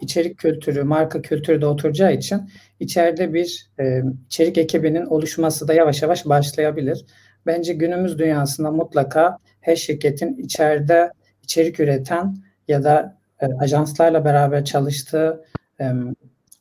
içerik 0.00 0.38
kültürü, 0.38 0.82
marka 0.82 1.22
kültürü 1.22 1.60
de 1.60 1.66
oturacağı 1.66 2.12
için 2.12 2.50
içeride 2.80 3.34
bir 3.34 3.70
e, 3.80 4.02
içerik 4.26 4.58
ekibinin 4.58 5.06
oluşması 5.06 5.68
da 5.68 5.74
yavaş 5.74 6.02
yavaş 6.02 6.26
başlayabilir. 6.26 7.06
Bence 7.46 7.72
günümüz 7.72 8.18
dünyasında 8.18 8.70
mutlaka 8.70 9.38
her 9.60 9.76
şirketin 9.76 10.36
içeride 10.36 11.10
içerik 11.42 11.80
üreten 11.80 12.36
ya 12.68 12.84
da 12.84 13.18
e, 13.40 13.46
ajanslarla 13.46 14.24
beraber 14.24 14.64
çalıştığı 14.64 15.44
e, 15.80 15.92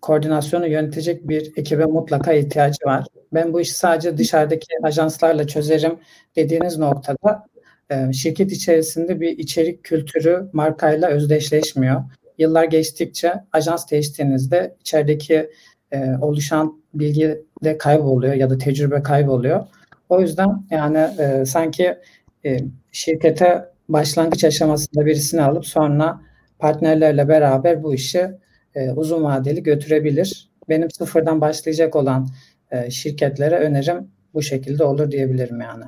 koordinasyonu 0.02 0.68
yönetecek 0.68 1.30
bir 1.30 1.52
ekibe 1.58 1.86
mutlaka 1.86 2.34
ihtiyacı 2.34 2.86
var. 2.86 3.06
Ben 3.34 3.54
bu 3.54 3.62
işi 3.62 3.74
sadece 3.74 4.18
dışarıdaki 4.18 4.68
ajanslarla 4.84 5.48
çözerim 5.48 6.00
dediğiniz 6.36 6.78
noktada 6.78 7.46
e, 7.90 8.14
şirket 8.14 8.52
içerisinde 8.52 9.22
bir 9.22 9.38
içerik 9.38 9.84
kültürü 9.84 10.50
markayla 10.54 11.10
özdeşleşmiyor. 11.10 12.04
Yıllar 12.38 12.64
geçtikçe 12.64 13.34
ajans 13.54 13.92
değiştiğinizde 13.92 14.76
içerideki 14.80 15.50
e, 15.92 16.12
oluşan 16.22 16.84
bilgi 16.94 17.46
de 17.64 17.78
kayboluyor 17.78 18.34
ya 18.34 18.50
da 18.50 18.58
tecrübe 18.58 19.04
kayboluyor. 19.04 19.66
O 20.10 20.22
yüzden 20.22 20.64
yani 20.70 20.98
e, 20.98 21.46
sanki 21.46 21.98
e, 22.46 22.58
şirkete 22.92 23.66
başlangıç 23.90 24.44
aşamasında 24.44 25.06
birisini 25.06 25.42
alıp 25.42 25.66
sonra 25.66 26.22
partnerlerle 26.60 27.28
beraber 27.28 27.84
bu 27.84 27.94
işi 27.94 28.32
e, 28.76 28.92
uzun 28.92 29.24
vadeli 29.24 29.64
götürebilir. 29.64 30.50
Benim 30.70 30.92
sıfırdan 30.92 31.42
başlayacak 31.42 31.96
olan 31.96 32.28
e, 32.72 32.92
şirketlere 32.92 33.60
önerim 33.60 34.12
bu 34.34 34.42
şekilde 34.42 34.84
olur 34.84 35.12
diyebilirim 35.12 35.62
yani. 35.62 35.84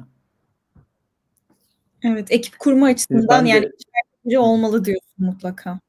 Evet, 2.04 2.32
ekip 2.32 2.60
kurma 2.60 2.86
açısından 2.88 3.46
yani 3.46 3.70
biri 4.26 4.40
olmalı 4.40 4.86
diyorsun 4.86 5.26
mutlaka. 5.26 5.80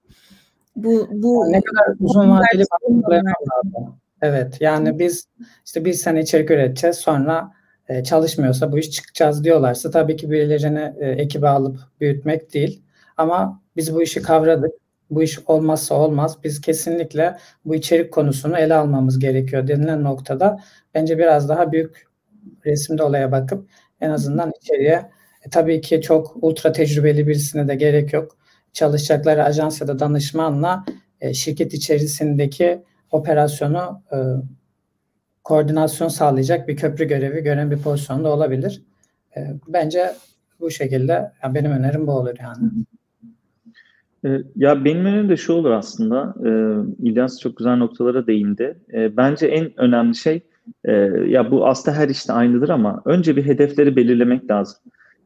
Bu 0.77 1.09
bu 1.13 1.53
ne 1.53 1.61
kadar 1.61 1.95
uzun 2.01 2.31
vadeli 2.31 2.65
Evet, 4.23 4.61
yani 4.61 4.99
biz 4.99 5.27
işte 5.67 5.85
bir 5.85 5.93
sene 5.93 6.21
içerik 6.21 6.51
üreteceğiz, 6.51 6.97
sonra 6.97 7.53
e, 7.93 8.05
çalışmıyorsa 8.05 8.73
bu 8.73 8.79
iş 8.79 8.91
çıkacağız 8.91 9.45
diyorlarsa 9.45 9.91
tabii 9.91 10.17
ki 10.17 10.31
birilerini 10.31 10.93
e, 11.01 11.11
ekibe 11.11 11.49
alıp 11.49 11.79
büyütmek 12.01 12.55
değil. 12.55 12.83
Ama 13.17 13.63
biz 13.77 13.95
bu 13.95 14.03
işi 14.03 14.23
kavradık. 14.23 14.73
Bu 15.11 15.23
iş 15.23 15.39
olmazsa 15.47 15.95
olmaz. 15.95 16.39
Biz 16.45 16.61
kesinlikle 16.61 17.37
bu 17.65 17.75
içerik 17.75 18.13
konusunu 18.13 18.59
ele 18.59 18.75
almamız 18.75 19.19
gerekiyor 19.19 19.69
denilen 19.69 20.05
noktada 20.05 20.61
bence 20.95 21.19
biraz 21.19 21.49
daha 21.49 21.73
büyük 21.73 22.07
resimde 22.67 23.03
olaya 23.03 23.33
bakıp 23.33 23.69
en 24.01 24.11
azından 24.11 24.53
içeriye 24.63 25.11
e, 25.47 25.51
tabii 25.51 25.81
ki 25.81 26.01
çok 26.01 26.37
ultra 26.43 26.73
tecrübeli 26.73 27.27
birisine 27.27 27.69
de 27.69 27.75
gerek 27.75 28.13
yok. 28.13 28.37
Çalışacakları 28.73 29.45
ajans 29.45 29.81
ya 29.81 29.89
da 29.89 29.99
danışmanla 29.99 30.85
e, 31.21 31.35
şirket 31.35 31.75
içerisindeki 31.75 32.83
operasyonu 33.11 34.03
e, 34.13 34.17
koordinasyon 35.45 36.09
sağlayacak 36.09 36.69
bir 36.69 36.77
köprü 36.77 37.05
görevi 37.05 37.43
gören 37.43 37.71
bir 37.71 37.79
pozisyonda 37.79 38.29
olabilir. 38.29 38.83
E, 39.37 39.41
bence 39.69 40.13
bu 40.61 40.71
şekilde 40.71 41.33
yani 41.43 41.55
benim 41.55 41.71
önerim 41.71 42.07
bu 42.07 42.13
olur 42.13 42.35
yani. 42.41 42.71
E, 44.25 44.43
ya 44.57 44.85
benim 44.85 45.07
önerim 45.07 45.29
de 45.29 45.37
şu 45.37 45.53
olur 45.53 45.71
aslında. 45.71 46.35
E, 46.45 46.51
İlyas 47.09 47.41
çok 47.41 47.57
güzel 47.57 47.77
noktalara 47.77 48.27
değindi. 48.27 48.79
Bence 48.93 49.47
en 49.47 49.81
önemli 49.81 50.15
şey 50.15 50.41
e, 50.85 50.93
ya 51.27 51.51
bu 51.51 51.67
aslında 51.67 51.97
her 51.97 52.09
işte 52.09 52.33
aynıdır 52.33 52.69
ama 52.69 53.03
önce 53.05 53.37
bir 53.37 53.47
hedefleri 53.47 53.97
belirlemek 53.97 54.51
lazım. 54.51 54.79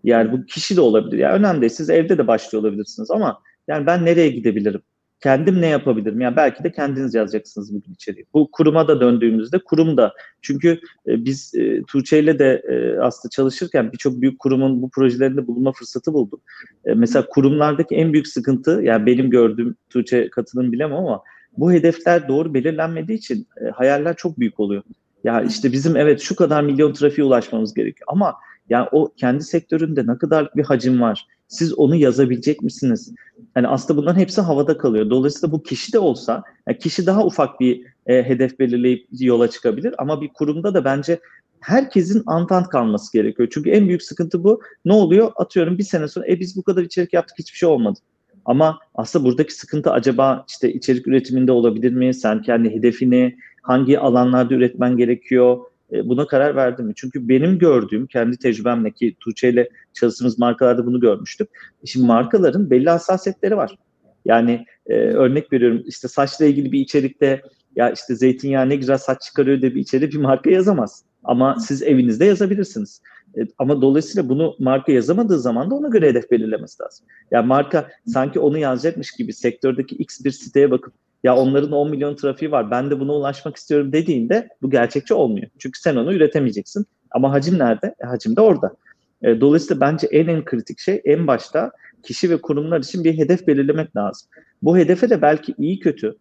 Yani 0.05 0.33
bu 0.33 0.47
kişi 0.47 0.77
de 0.77 0.81
olabilir. 0.81 1.19
Yani 1.19 1.35
önemli 1.35 1.61
değil. 1.61 1.73
Siz 1.73 1.91
evde 1.91 2.19
de 2.19 2.27
başlıyor 2.27 2.65
olabilirsiniz 2.65 3.11
ama 3.11 3.43
yani 3.69 3.87
ben 3.87 4.05
nereye 4.05 4.29
gidebilirim? 4.29 4.81
Kendim 5.21 5.61
ne 5.61 5.67
yapabilirim? 5.67 6.21
Yani 6.21 6.37
belki 6.37 6.65
de 6.65 6.73
kendiniz 6.73 7.15
yazacaksınız 7.15 7.75
bugün 7.75 7.93
içeriği. 7.93 8.27
Bu 8.35 8.51
kuruma 8.51 8.89
da 8.89 9.01
döndüğümüzde 9.01 9.59
kurum 9.59 9.97
da 9.97 10.15
çünkü 10.43 10.81
e, 11.09 11.25
biz 11.25 11.55
e, 11.55 11.83
Tuğçe 11.83 12.19
ile 12.19 12.39
de 12.39 12.63
e, 12.69 13.01
aslında 13.01 13.31
çalışırken 13.31 13.93
birçok 13.93 14.21
büyük 14.21 14.39
kurumun 14.39 14.83
bu 14.83 14.91
projelerinde 14.91 15.47
bulunma 15.47 15.73
fırsatı 15.73 16.13
bulduk. 16.13 16.41
E, 16.85 16.95
mesela 16.95 17.27
kurumlardaki 17.29 17.95
en 17.95 18.13
büyük 18.13 18.29
sıkıntı 18.29 18.81
yani 18.83 19.07
benim 19.07 19.31
gördüğüm 19.31 19.77
Tuğçe 19.91 20.31
katılım 20.31 20.73
bilemem 20.73 20.99
ama 20.99 21.23
bu 21.57 21.73
hedefler 21.73 22.29
doğru 22.29 22.55
belirlenmediği 22.55 23.19
için 23.19 23.47
hayaller 23.75 24.17
çok 24.17 24.41
büyük 24.41 24.61
oluyor. 24.61 24.83
Ya 25.25 25.43
işte 25.43 25.73
bizim 25.73 25.97
evet 25.97 26.21
şu 26.21 26.37
kadar 26.37 26.63
milyon 26.63 26.93
trafiğe 26.93 27.27
ulaşmamız 27.27 27.75
gerekiyor 27.75 28.07
ama 28.07 28.35
yani 28.69 28.89
o 28.93 29.13
kendi 29.17 29.45
sektöründe 29.45 30.07
ne 30.07 30.19
kadar 30.19 30.51
bir 30.57 30.65
hacim 30.65 31.01
var? 31.01 31.27
Siz 31.49 31.79
onu 31.79 31.97
yazabilecek 31.97 32.63
misiniz? 32.63 33.15
Yani 33.57 33.69
aslında 33.69 34.01
bunların 34.01 34.21
hepsi 34.21 34.41
havada 34.41 34.79
kalıyor. 34.79 35.11
Dolayısıyla 35.11 35.53
bu 35.53 35.63
kişi 35.63 35.93
de 35.93 35.99
olsa, 35.99 36.43
yani 36.69 36.79
kişi 36.79 37.07
daha 37.07 37.25
ufak 37.27 37.61
bir 37.61 37.83
e, 38.07 38.23
hedef 38.23 38.59
belirleyip 38.59 39.07
yola 39.21 39.51
çıkabilir 39.51 39.95
ama 39.99 40.21
bir 40.21 40.29
kurumda 40.29 40.75
da 40.75 40.85
bence 40.85 41.21
herkesin 41.61 42.23
antant 42.27 42.69
kalması 42.69 43.13
gerekiyor. 43.13 43.49
Çünkü 43.53 43.71
en 43.71 43.89
büyük 43.89 44.03
sıkıntı 44.03 44.45
bu. 44.45 44.61
Ne 44.85 44.93
oluyor? 44.93 45.33
Atıyorum 45.37 45.79
bir 45.79 45.83
sene 45.83 46.09
sonra 46.09 46.27
e 46.29 46.41
biz 46.41 46.57
bu 46.57 46.63
kadar 46.63 46.83
içerik 46.83 47.13
yaptık 47.13 47.39
hiçbir 47.39 47.59
şey 47.59 47.69
olmadı. 47.69 47.99
Ama 48.45 48.79
aslında 48.95 49.25
buradaki 49.25 49.55
sıkıntı 49.55 49.91
acaba 49.91 50.45
işte 50.49 50.73
içerik 50.73 51.07
üretiminde 51.09 51.53
olabilir 51.53 51.93
mi? 51.93 52.15
Sen 52.15 52.43
kendi 52.43 52.71
hedefini 52.71 53.37
hangi 53.63 53.99
alanlarda 53.99 54.55
üretmen 54.55 54.97
gerekiyor? 54.97 55.59
E, 55.93 56.09
buna 56.09 56.27
karar 56.27 56.57
verdin 56.57 56.87
mi? 56.87 56.93
Çünkü 56.97 57.29
benim 57.29 57.59
gördüğüm 57.59 58.07
kendi 58.07 58.37
tecrübemle 58.37 58.91
ki 58.91 59.17
Tuğçe 59.21 59.49
ile 59.49 59.69
çalıştığımız 59.93 60.39
markalarda 60.39 60.87
bunu 60.87 61.01
görmüştüm. 61.01 61.47
Şimdi 61.85 62.07
markaların 62.07 62.71
belli 62.71 62.91
hassasiyetleri 62.91 63.57
var. 63.57 63.77
Yani 64.25 64.67
e, 64.87 64.95
örnek 64.95 65.53
veriyorum 65.53 65.83
işte 65.87 66.09
saçla 66.09 66.45
ilgili 66.45 66.73
bir 66.73 66.81
içerikte 66.81 67.43
ya 67.77 67.91
işte 67.91 68.15
zeytinyağı 68.15 68.69
ne 68.69 68.77
güzel 68.77 68.99
saç 68.99 69.23
çıkarıyor 69.23 69.61
diye 69.63 69.75
bir 69.75 69.81
içerik 69.81 70.13
bir 70.13 70.19
marka 70.19 70.51
yazamaz. 70.51 71.05
Ama 71.25 71.57
siz 71.61 71.83
evinizde 71.83 72.25
yazabilirsiniz. 72.25 73.03
E, 73.39 73.41
ama 73.59 73.83
dolayısıyla 73.83 74.29
bunu 74.29 74.57
marka 74.59 74.93
yazamadığı 74.93 75.39
zaman 75.39 75.71
da 75.71 75.75
ona 75.75 75.89
göre 75.89 76.09
hedef 76.09 76.31
belirlemesi 76.31 76.83
lazım. 76.83 77.07
Yani 77.31 77.47
marka 77.47 77.89
sanki 78.07 78.41
onu 78.41 78.59
yazacakmış 78.59 79.11
gibi 79.11 79.33
sektördeki 79.33 79.95
X 79.97 80.25
bir 80.25 80.31
siteye 80.31 80.71
bakıp 80.71 80.95
ya 81.27 81.37
onların 81.37 81.73
10 81.73 81.91
milyon 81.91 82.17
trafiği 82.17 82.51
var 82.51 82.71
ben 82.71 82.91
de 82.91 83.01
buna 83.01 83.13
ulaşmak 83.13 83.57
istiyorum 83.57 83.93
dediğinde 83.93 84.49
bu 84.63 84.71
gerçekçi 84.71 85.15
olmuyor. 85.15 85.47
Çünkü 85.59 85.81
sen 85.81 85.97
onu 85.97 86.15
üretemeyeceksin. 86.15 86.87
Ama 87.11 87.33
hacim 87.33 87.59
nerede? 87.59 87.95
E, 88.05 88.07
hacim 88.07 88.37
de 88.37 88.41
orada. 88.41 88.77
E, 89.23 89.41
dolayısıyla 89.41 89.81
bence 89.81 90.07
en 90.07 90.27
en 90.27 90.45
kritik 90.45 90.79
şey 90.79 91.03
en 91.05 91.27
başta 91.27 91.73
kişi 92.03 92.31
ve 92.31 92.41
kurumlar 92.41 92.81
için 92.81 93.05
bir 93.05 93.19
hedef 93.19 93.47
belirlemek 93.47 93.97
lazım. 93.97 94.29
Bu 94.63 94.79
hedefe 94.79 95.11
de 95.11 95.23
belki 95.23 95.55
iyi 95.59 95.79
kötü 95.79 96.17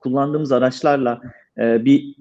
kullandığımız 0.00 0.52
araçlarla 0.52 1.20
e, 1.58 1.84
bir 1.84 2.16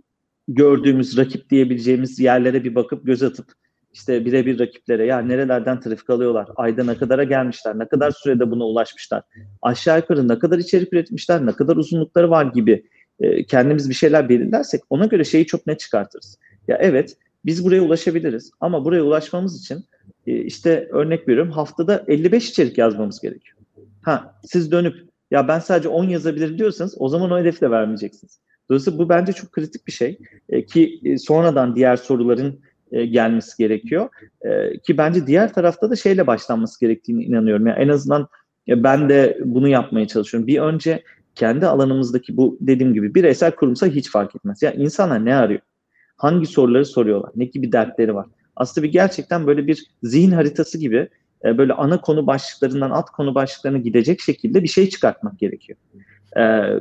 gördüğümüz 0.47 1.17
rakip 1.17 1.49
diyebileceğimiz 1.49 2.19
yerlere 2.19 2.63
bir 2.63 2.75
bakıp 2.75 3.05
göz 3.05 3.23
atıp 3.23 3.51
işte 3.93 4.25
birebir 4.25 4.59
rakiplere 4.59 5.05
ya 5.05 5.19
nerelerden 5.19 5.79
trafik 5.79 6.09
alıyorlar, 6.09 6.47
ayda 6.55 6.83
ne 6.83 6.97
kadara 6.97 7.23
gelmişler, 7.23 7.79
ne 7.79 7.87
kadar 7.87 8.11
sürede 8.11 8.51
buna 8.51 8.63
ulaşmışlar, 8.63 9.23
aşağı 9.61 9.97
yukarı 9.97 10.27
ne 10.27 10.39
kadar 10.39 10.57
içerik 10.57 10.93
üretmişler, 10.93 11.45
ne 11.45 11.51
kadar 11.51 11.75
uzunlukları 11.75 12.29
var 12.29 12.45
gibi 12.45 12.83
e, 13.19 13.43
kendimiz 13.43 13.89
bir 13.89 13.95
şeyler 13.95 14.29
belirlersek 14.29 14.81
ona 14.89 15.05
göre 15.05 15.23
şeyi 15.23 15.45
çok 15.45 15.67
net 15.67 15.79
çıkartırız. 15.79 16.37
Ya 16.67 16.77
evet 16.81 17.17
biz 17.45 17.65
buraya 17.65 17.81
ulaşabiliriz 17.81 18.51
ama 18.59 18.85
buraya 18.85 19.03
ulaşmamız 19.03 19.61
için 19.61 19.85
e, 20.27 20.37
işte 20.37 20.87
örnek 20.91 21.27
veriyorum 21.27 21.51
haftada 21.51 22.03
55 22.07 22.49
içerik 22.49 22.77
yazmamız 22.77 23.21
gerekiyor. 23.21 23.57
Ha 24.01 24.39
siz 24.43 24.71
dönüp 24.71 24.95
ya 25.31 25.47
ben 25.47 25.59
sadece 25.59 25.89
10 25.89 26.03
yazabilirim 26.03 26.57
diyorsanız 26.57 26.95
o 26.99 27.09
zaman 27.09 27.31
o 27.31 27.39
hedefi 27.39 27.61
de 27.61 27.71
vermeyeceksiniz. 27.71 28.39
Dolayısıyla 28.69 28.99
bu 28.99 29.09
bence 29.09 29.33
çok 29.33 29.51
kritik 29.51 29.87
bir 29.87 29.91
şey 29.91 30.17
e, 30.49 30.65
ki 30.65 30.99
e, 31.03 31.17
sonradan 31.17 31.75
diğer 31.75 31.95
soruların 31.95 32.59
e, 32.91 33.05
gelmesi 33.05 33.57
gerekiyor. 33.57 34.09
E, 34.41 34.77
ki 34.79 34.97
bence 34.97 35.27
diğer 35.27 35.53
tarafta 35.53 35.89
da 35.89 35.95
şeyle 35.95 36.27
başlanması 36.27 36.79
gerektiğini 36.79 37.23
inanıyorum. 37.23 37.67
Yani 37.67 37.79
en 37.79 37.89
azından 37.89 38.27
ben 38.67 39.09
de 39.09 39.37
bunu 39.45 39.67
yapmaya 39.67 40.07
çalışıyorum. 40.07 40.47
Bir 40.47 40.59
önce 40.59 41.03
kendi 41.35 41.67
alanımızdaki 41.67 42.37
bu 42.37 42.57
dediğim 42.61 42.93
gibi 42.93 43.15
bireysel 43.15 43.51
kurumsal 43.51 43.87
hiç 43.87 44.11
fark 44.11 44.35
etmez. 44.35 44.61
Ya 44.61 44.71
yani 44.71 44.83
insanlar 44.83 45.25
ne 45.25 45.35
arıyor? 45.35 45.61
Hangi 46.17 46.45
soruları 46.45 46.85
soruyorlar? 46.85 47.31
Ne 47.35 47.45
gibi 47.45 47.71
dertleri 47.71 48.15
var? 48.15 48.27
Aslında 48.55 48.87
bir 48.87 48.91
gerçekten 48.91 49.47
böyle 49.47 49.67
bir 49.67 49.85
zihin 50.03 50.31
haritası 50.31 50.77
gibi 50.77 51.09
e, 51.45 51.57
böyle 51.57 51.73
ana 51.73 52.01
konu 52.01 52.27
başlıklarından 52.27 52.89
alt 52.89 53.09
konu 53.09 53.35
başlıklarına 53.35 53.77
gidecek 53.77 54.21
şekilde 54.21 54.63
bir 54.63 54.67
şey 54.67 54.89
çıkartmak 54.89 55.39
gerekiyor. 55.39 55.79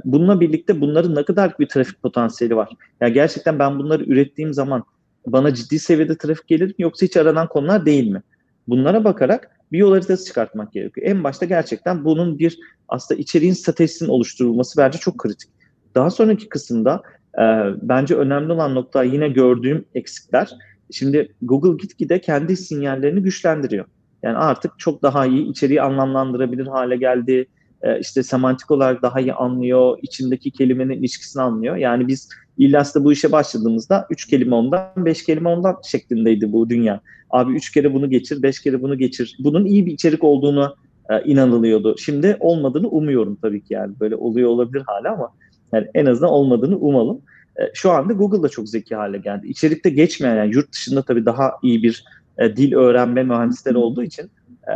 Bununla 0.04 0.40
birlikte 0.40 0.80
bunların 0.80 1.14
ne 1.14 1.24
kadar 1.24 1.58
bir 1.58 1.68
trafik 1.68 2.02
potansiyeli 2.02 2.56
var? 2.56 2.68
Ya 2.70 2.76
yani 3.00 3.12
gerçekten 3.12 3.58
ben 3.58 3.78
bunları 3.78 4.04
ürettiğim 4.04 4.52
zaman 4.54 4.84
bana 5.26 5.54
ciddi 5.54 5.78
seviyede 5.78 6.18
trafik 6.18 6.48
gelir 6.48 6.66
mi 6.68 6.74
yoksa 6.78 7.06
hiç 7.06 7.16
aranan 7.16 7.48
konular 7.48 7.86
değil 7.86 8.08
mi? 8.08 8.22
Bunlara 8.68 9.04
bakarak 9.04 9.50
bir 9.72 9.78
yol 9.78 9.92
haritası 9.92 10.24
çıkartmak 10.24 10.72
gerekiyor. 10.72 11.06
En 11.06 11.24
başta 11.24 11.46
gerçekten 11.46 12.04
bunun 12.04 12.38
bir 12.38 12.58
aslında 12.88 13.20
içeriğin 13.20 13.52
stratejisinin 13.52 14.10
oluşturulması 14.10 14.78
bence 14.78 14.98
çok 14.98 15.18
kritik. 15.18 15.50
Daha 15.94 16.10
sonraki 16.10 16.48
kısımda 16.48 17.02
e, 17.34 17.44
bence 17.82 18.14
önemli 18.14 18.52
olan 18.52 18.74
nokta 18.74 19.02
yine 19.02 19.28
gördüğüm 19.28 19.84
eksikler. 19.94 20.50
Şimdi 20.90 21.34
Google 21.42 21.76
gitgide 21.82 22.20
kendi 22.20 22.56
sinyallerini 22.56 23.22
güçlendiriyor. 23.22 23.84
Yani 24.22 24.36
artık 24.36 24.78
çok 24.78 25.02
daha 25.02 25.26
iyi 25.26 25.50
içeriği 25.50 25.82
anlamlandırabilir 25.82 26.66
hale 26.66 26.96
geldi. 26.96 27.46
E, 27.86 28.00
işte 28.00 28.22
semantik 28.22 28.70
olarak 28.70 29.02
daha 29.02 29.20
iyi 29.20 29.32
anlıyor, 29.32 29.98
içindeki 30.02 30.50
kelimenin 30.50 30.92
ilişkisini 30.92 31.42
anlıyor. 31.42 31.76
Yani 31.76 32.08
biz 32.08 32.28
İlyas'ta 32.58 33.04
bu 33.04 33.12
işe 33.12 33.32
başladığımızda 33.32 34.06
3 34.10 34.26
kelime 34.26 34.54
ondan, 34.54 34.90
5 34.96 35.24
kelime 35.24 35.48
ondan 35.48 35.76
şeklindeydi 35.84 36.52
bu 36.52 36.70
dünya. 36.70 37.00
Abi 37.30 37.52
3 37.52 37.72
kere 37.72 37.94
bunu 37.94 38.10
geçir, 38.10 38.42
5 38.42 38.60
kere 38.60 38.82
bunu 38.82 38.98
geçir. 38.98 39.36
Bunun 39.38 39.64
iyi 39.64 39.86
bir 39.86 39.92
içerik 39.92 40.24
olduğunu 40.24 40.76
e, 41.10 41.22
inanılıyordu. 41.22 41.96
Şimdi 41.98 42.36
olmadığını 42.40 42.88
umuyorum 42.88 43.38
tabii 43.42 43.64
ki 43.64 43.74
yani. 43.74 43.94
Böyle 44.00 44.16
oluyor 44.16 44.50
olabilir 44.50 44.82
hala 44.86 45.12
ama 45.12 45.28
yani 45.72 45.86
en 45.94 46.06
azından 46.06 46.32
olmadığını 46.32 46.78
umalım. 46.78 47.20
E, 47.56 47.62
şu 47.74 47.90
anda 47.90 48.12
Google 48.12 48.42
da 48.42 48.48
çok 48.48 48.68
zeki 48.68 48.94
hale 48.94 49.18
geldi. 49.18 49.46
İçerikte 49.46 49.90
geçmeyen 49.90 50.36
yani 50.36 50.54
yurt 50.54 50.72
dışında 50.72 51.02
tabii 51.02 51.26
daha 51.26 51.52
iyi 51.62 51.82
bir 51.82 52.04
e, 52.38 52.56
dil 52.56 52.74
öğrenme 52.74 53.22
mühendisleri 53.22 53.76
olduğu 53.76 54.02
için 54.02 54.30
e, 54.72 54.74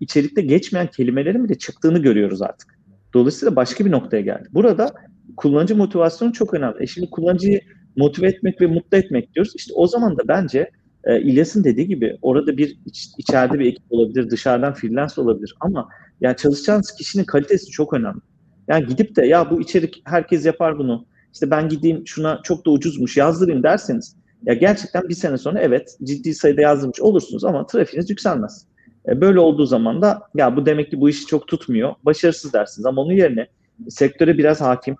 içerikte 0.00 0.42
geçmeyen 0.42 0.86
kelimelerin 0.86 1.44
bile 1.44 1.58
çıktığını 1.58 1.98
görüyoruz 1.98 2.42
artık. 2.42 2.78
Dolayısıyla 3.14 3.56
başka 3.56 3.84
bir 3.84 3.90
noktaya 3.90 4.22
geldi. 4.22 4.48
Burada 4.52 4.92
kullanıcı 5.36 5.76
motivasyonu 5.76 6.32
çok 6.32 6.54
önemli. 6.54 6.82
E 6.82 6.86
şimdi 6.86 7.10
kullanıcıyı 7.10 7.60
motive 7.96 8.28
etmek 8.28 8.60
ve 8.60 8.66
mutlu 8.66 8.96
etmek 8.96 9.34
diyoruz. 9.34 9.52
İşte 9.56 9.72
o 9.74 9.86
zaman 9.86 10.18
da 10.18 10.28
bence 10.28 10.70
e, 11.04 11.20
İlyas'ın 11.20 11.64
dediği 11.64 11.86
gibi 11.86 12.18
orada 12.22 12.56
bir 12.56 12.78
iç, 12.86 13.08
içeride 13.18 13.58
bir 13.58 13.66
ekip 13.66 13.82
olabilir, 13.90 14.30
dışarıdan 14.30 14.74
freelance 14.74 15.20
olabilir 15.20 15.54
ama 15.60 15.88
yani 16.20 16.36
çalışacağınız 16.36 16.92
kişinin 16.92 17.24
kalitesi 17.24 17.70
çok 17.70 17.92
önemli. 17.92 18.20
Yani 18.68 18.86
gidip 18.86 19.16
de 19.16 19.26
ya 19.26 19.50
bu 19.50 19.60
içerik 19.60 20.02
herkes 20.04 20.46
yapar 20.46 20.78
bunu. 20.78 21.06
İşte 21.32 21.50
ben 21.50 21.68
gideyim 21.68 22.02
şuna 22.06 22.40
çok 22.44 22.66
da 22.66 22.70
ucuzmuş 22.70 23.16
yazdırayım 23.16 23.62
derseniz 23.62 24.16
ya 24.46 24.54
gerçekten 24.54 25.08
bir 25.08 25.14
sene 25.14 25.38
sonra 25.38 25.60
evet 25.60 25.96
ciddi 26.04 26.34
sayıda 26.34 26.60
yazdırmış 26.60 27.00
olursunuz 27.00 27.44
ama 27.44 27.66
trafiğiniz 27.66 28.10
yükselmez. 28.10 28.66
E, 29.08 29.20
böyle 29.20 29.40
olduğu 29.40 29.66
zaman 29.66 30.02
da 30.02 30.22
ya 30.34 30.56
bu 30.56 30.66
demek 30.66 30.90
ki 30.90 31.00
bu 31.00 31.08
işi 31.08 31.26
çok 31.26 31.48
tutmuyor. 31.48 31.94
Başarısız 32.02 32.52
dersiniz 32.52 32.86
ama 32.86 33.02
onun 33.02 33.12
yerine 33.12 33.46
sektöre 33.88 34.38
biraz 34.38 34.60
hakim, 34.60 34.96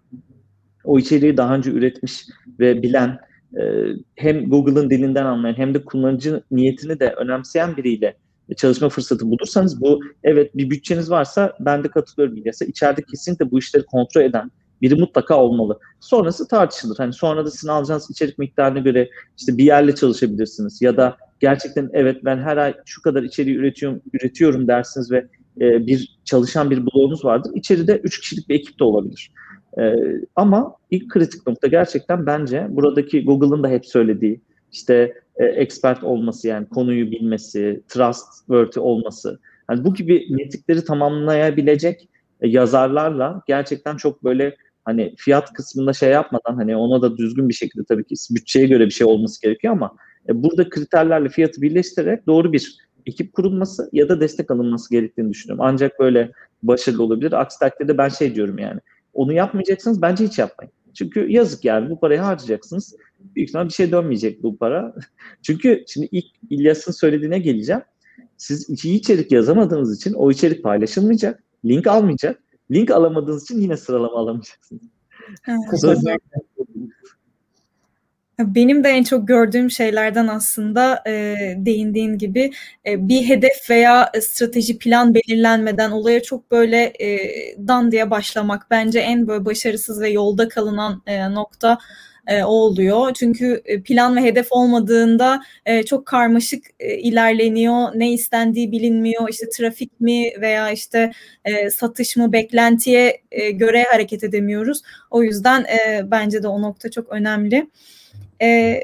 o 0.85 0.99
içeriği 0.99 1.37
daha 1.37 1.55
önce 1.55 1.71
üretmiş 1.71 2.27
ve 2.61 2.83
bilen, 2.83 3.19
e, 3.57 3.63
hem 4.17 4.51
Google'ın 4.51 4.91
dilinden 4.91 5.25
anlayan 5.25 5.55
hem 5.55 5.75
de 5.75 5.85
kullanıcı 5.85 6.43
niyetini 6.51 7.01
de 7.01 7.13
önemseyen 7.13 7.77
biriyle 7.77 8.17
çalışma 8.57 8.89
fırsatı 8.89 9.31
bulursanız 9.31 9.81
bu 9.81 10.01
evet 10.23 10.57
bir 10.57 10.71
bütçeniz 10.71 11.11
varsa 11.11 11.57
ben 11.61 11.85
de 11.85 11.89
katılıyorum 11.89 12.37
İlyas'a. 12.37 12.65
İçeride 12.65 13.03
kesinlikle 13.03 13.51
bu 13.51 13.59
işleri 13.59 13.85
kontrol 13.85 14.23
eden 14.23 14.51
biri 14.83 14.95
mutlaka 14.95 15.37
olmalı. 15.37 15.79
Sonrası 16.01 16.49
tartışılır. 16.49 16.97
Hani 16.97 17.13
sonra 17.13 17.45
da 17.45 17.51
sizin 17.51 17.69
alacağınız 17.69 18.11
içerik 18.11 18.39
miktarına 18.39 18.79
göre 18.79 19.11
işte 19.39 19.59
bir 19.59 19.65
yerle 19.65 19.95
çalışabilirsiniz 19.95 20.83
ya 20.83 20.97
da 20.97 21.17
gerçekten 21.41 21.91
evet 21.93 22.25
ben 22.25 22.39
her 22.39 22.57
ay 22.57 22.75
şu 22.85 23.03
kadar 23.03 23.23
içeriği 23.23 23.57
üretiyorum 23.57 24.01
üretiyorum 24.13 24.69
dersiniz 24.69 25.13
ve 25.13 25.27
e, 25.61 25.87
bir 25.87 26.19
çalışan 26.25 26.71
bir 26.71 26.87
bloğunuz 26.87 27.25
vardır. 27.25 27.53
İçeride 27.55 28.01
üç 28.05 28.21
kişilik 28.21 28.49
bir 28.49 28.55
ekip 28.55 28.81
de 28.81 28.85
olabilir. 28.85 29.33
E, 29.79 29.95
ama 30.37 30.75
ilk 30.91 31.11
kritik 31.11 31.47
nokta 31.47 31.69
gerçekten 31.69 32.27
bence 32.27 32.67
buradaki 32.71 33.25
Google'ın 33.25 33.63
da 33.63 33.69
hep 33.69 33.87
söylediği 33.87 34.41
işte 34.73 35.15
e, 35.37 35.45
expert 35.45 36.05
olması 36.05 36.49
yani 36.49 36.69
konuyu 36.69 37.11
bilmesi, 37.11 37.83
trustworthy 37.89 38.85
olması. 38.85 39.41
Hani 39.67 39.85
bu 39.85 39.95
gibi 39.95 40.27
metrikleri 40.31 40.85
tamamlayabilecek 40.85 42.09
e, 42.41 42.49
yazarlarla 42.49 43.43
gerçekten 43.47 43.97
çok 43.97 44.25
böyle 44.25 44.57
hani 44.85 45.15
fiyat 45.17 45.53
kısmında 45.53 45.93
şey 45.93 46.11
yapmadan 46.11 46.55
hani 46.55 46.77
ona 46.77 47.03
da 47.03 47.17
düzgün 47.17 47.49
bir 47.49 47.55
şekilde 47.55 47.85
tabii 47.89 48.05
ki 48.05 48.15
bütçeye 48.31 48.67
göre 48.67 48.87
bir 48.87 48.91
şey 48.91 49.07
olması 49.07 49.43
gerekiyor 49.43 49.73
ama 49.73 49.97
e, 50.31 50.43
burada 50.43 50.69
kriterlerle 50.69 51.29
fiyatı 51.29 51.63
birleştirerek 51.63 52.27
doğru 52.27 52.53
bir 52.53 52.77
ekip 53.07 53.33
kurulması 53.33 53.89
ya 53.93 54.09
da 54.09 54.21
destek 54.21 54.51
alınması 54.51 54.91
gerektiğini 54.91 55.31
düşünüyorum. 55.31 55.65
Ancak 55.69 56.01
böyle 56.01 56.33
başarılı 56.63 57.03
olabilir. 57.03 57.33
Aksi 57.33 57.59
takdirde 57.59 57.99
ben 57.99 58.09
şey 58.09 58.35
diyorum 58.35 58.59
yani. 58.59 58.81
Onu 59.15 59.33
yapmayacaksınız 59.33 60.03
bence 60.03 60.25
hiç 60.25 60.39
yapmayın. 60.39 60.73
Çünkü 60.95 61.29
yazık 61.29 61.65
yani 61.65 61.91
bu 61.91 62.01
parayı 62.01 62.21
harcayacaksınız. 62.21 62.97
Büyük 63.21 63.49
ihtimalle 63.49 63.69
bir 63.69 63.75
şey 63.75 63.93
dönmeyecek 63.93 64.43
bu 64.43 64.57
para. 64.57 64.95
Çünkü 65.43 65.85
şimdi 65.89 66.09
ilk 66.13 66.27
İlyas'ın 66.51 66.93
söylediğine 66.93 67.39
geleceğim. 67.39 67.83
Siz 68.37 68.85
iyi 68.85 68.99
içerik 68.99 69.33
yazamadığınız 69.33 69.97
için 69.97 70.13
o 70.13 70.31
içerik 70.31 70.63
paylaşılmayacak. 70.63 71.43
Link 71.65 71.87
almayacak. 71.87 72.43
Link 72.71 72.91
alamadığınız 72.91 73.43
için 73.43 73.61
yine 73.61 73.77
sıralama 73.77 74.19
alamayacaksınız. 74.19 74.83
Benim 78.47 78.85
de 78.85 78.89
en 78.89 79.05
çok 79.05 79.29
gördüğüm 79.29 79.71
şeylerden 79.71 80.27
aslında 80.29 81.03
e, 81.07 81.35
değindiğin 81.57 82.19
gibi 82.19 82.53
e, 82.87 83.09
bir 83.09 83.29
hedef 83.29 83.71
veya 83.71 84.13
strateji 84.21 84.79
plan 84.79 85.15
belirlenmeden 85.15 85.91
olaya 85.91 86.23
çok 86.23 86.51
böyle 86.51 86.93
e, 87.01 87.19
dan 87.69 87.93
diye 87.93 88.11
başlamak 88.11 88.67
bence 88.71 88.99
en 89.01 89.27
böyle 89.29 89.45
başarısız 89.45 90.01
ve 90.01 90.09
yolda 90.09 90.49
kalınan 90.49 91.03
e, 91.07 91.35
nokta 91.35 91.79
e, 92.27 92.45
o 92.45 92.49
oluyor. 92.49 93.15
Çünkü 93.15 93.63
e, 93.65 93.83
plan 93.83 94.17
ve 94.17 94.23
hedef 94.23 94.47
olmadığında 94.51 95.43
e, 95.67 95.83
çok 95.83 96.07
karmaşık 96.07 96.65
e, 96.81 96.97
ilerleniyor. 96.99 97.89
Ne 97.95 98.13
istendiği 98.13 98.73
bilinmiyor. 98.73 99.29
İşte 99.29 99.49
trafik 99.49 100.01
mi 100.01 100.33
veya 100.41 100.71
işte 100.71 101.13
e, 101.45 101.71
satış 101.71 102.17
mı 102.17 102.33
beklentiye 102.33 103.23
e, 103.31 103.51
göre 103.51 103.85
hareket 103.93 104.25
edemiyoruz. 104.25 104.83
O 105.11 105.23
yüzden 105.23 105.65
e, 105.65 106.11
bence 106.11 106.43
de 106.43 106.49
o 106.49 106.63
nokta 106.63 106.91
çok 106.91 107.09
önemli. 107.09 107.67
E, 108.43 108.81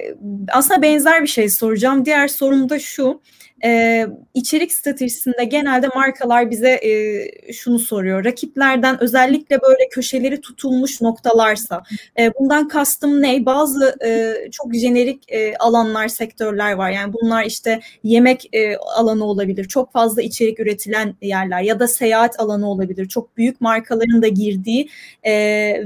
aslında 0.52 0.82
benzer 0.82 1.22
bir 1.22 1.26
şey 1.28 1.48
soracağım. 1.48 2.04
Diğer 2.04 2.28
sorum 2.28 2.68
da 2.68 2.78
şu 2.78 3.20
e, 3.64 4.06
içerik 4.34 4.72
stratejisinde 4.72 5.44
genelde 5.44 5.88
markalar 5.88 6.50
bize 6.50 6.70
e, 6.70 7.52
şunu 7.52 7.78
soruyor. 7.78 8.24
Rakiplerden 8.24 9.02
özellikle 9.02 9.62
böyle 9.62 9.88
köşeleri 9.88 10.40
tutulmuş 10.40 11.00
noktalarsa 11.00 11.82
e, 12.18 12.34
bundan 12.34 12.68
kastım 12.68 13.22
ne? 13.22 13.46
Bazı 13.46 13.96
e, 14.06 14.34
çok 14.50 14.74
jenerik 14.74 15.32
e, 15.32 15.56
alanlar, 15.56 16.08
sektörler 16.08 16.72
var. 16.72 16.90
Yani 16.90 17.12
bunlar 17.12 17.44
işte 17.44 17.80
yemek 18.02 18.48
e, 18.52 18.76
alanı 18.76 19.24
olabilir. 19.24 19.64
Çok 19.64 19.92
fazla 19.92 20.22
içerik 20.22 20.60
üretilen 20.60 21.14
yerler 21.22 21.62
ya 21.62 21.80
da 21.80 21.88
seyahat 21.88 22.40
alanı 22.40 22.70
olabilir. 22.70 23.08
Çok 23.08 23.36
büyük 23.36 23.60
markaların 23.60 24.22
da 24.22 24.28
girdiği 24.28 24.88
e, 25.22 25.32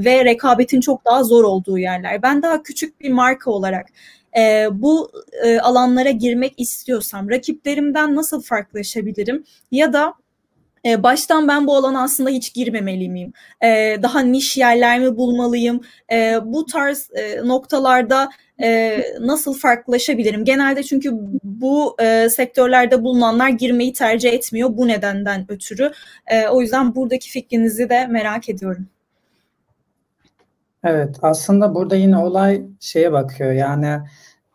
ve 0.05 0.25
rekabetin 0.25 0.81
çok 0.81 1.05
daha 1.05 1.25
zor 1.25 1.45
olduğu 1.45 1.79
yerler. 1.79 2.23
Ben 2.23 2.43
daha 2.43 2.63
küçük 2.63 3.01
bir 3.01 3.11
marka 3.11 3.51
olarak 3.51 3.87
e, 4.37 4.69
bu 4.73 5.13
e, 5.45 5.61
alanlara 5.61 6.11
girmek 6.11 6.55
istiyorsam 6.61 7.31
rakiplerimden 7.31 8.17
nasıl 8.17 8.43
farklılaşabilirim 8.43 9.45
ya 9.71 9.93
da 9.93 10.15
e, 10.85 11.03
baştan 11.03 11.49
ben 11.49 11.67
bu 11.67 11.77
alana 11.77 12.03
aslında 12.03 12.31
hiç 12.31 12.55
girmemeli 12.55 13.09
miyim? 13.09 13.33
E, 13.63 13.97
daha 14.03 14.21
niş 14.21 14.57
yerler 14.57 15.01
mi 15.01 15.17
bulmalıyım? 15.17 15.81
E, 16.13 16.39
bu 16.45 16.67
tarz 16.67 17.11
e, 17.15 17.49
noktalarda 17.49 18.29
e, 18.63 19.03
nasıl 19.21 19.55
farklılaşabilirim? 19.55 20.45
Genelde 20.45 20.83
çünkü 20.83 21.11
bu 21.45 21.97
e, 22.03 22.29
sektörlerde 22.29 23.03
bulunanlar 23.03 23.49
girmeyi 23.49 23.93
tercih 23.93 24.33
etmiyor 24.33 24.77
bu 24.77 24.89
nedenden 24.89 25.47
ötürü. 25.49 25.93
E, 26.27 26.49
o 26.49 26.61
yüzden 26.61 26.95
buradaki 26.95 27.31
fikrinizi 27.31 27.89
de 27.89 28.07
merak 28.07 28.49
ediyorum. 28.49 28.87
Evet, 30.85 31.17
aslında 31.23 31.75
burada 31.75 31.97
yine 31.97 32.17
olay 32.19 32.63
şeye 32.81 33.13
bakıyor. 33.13 33.53
Yani 33.53 33.99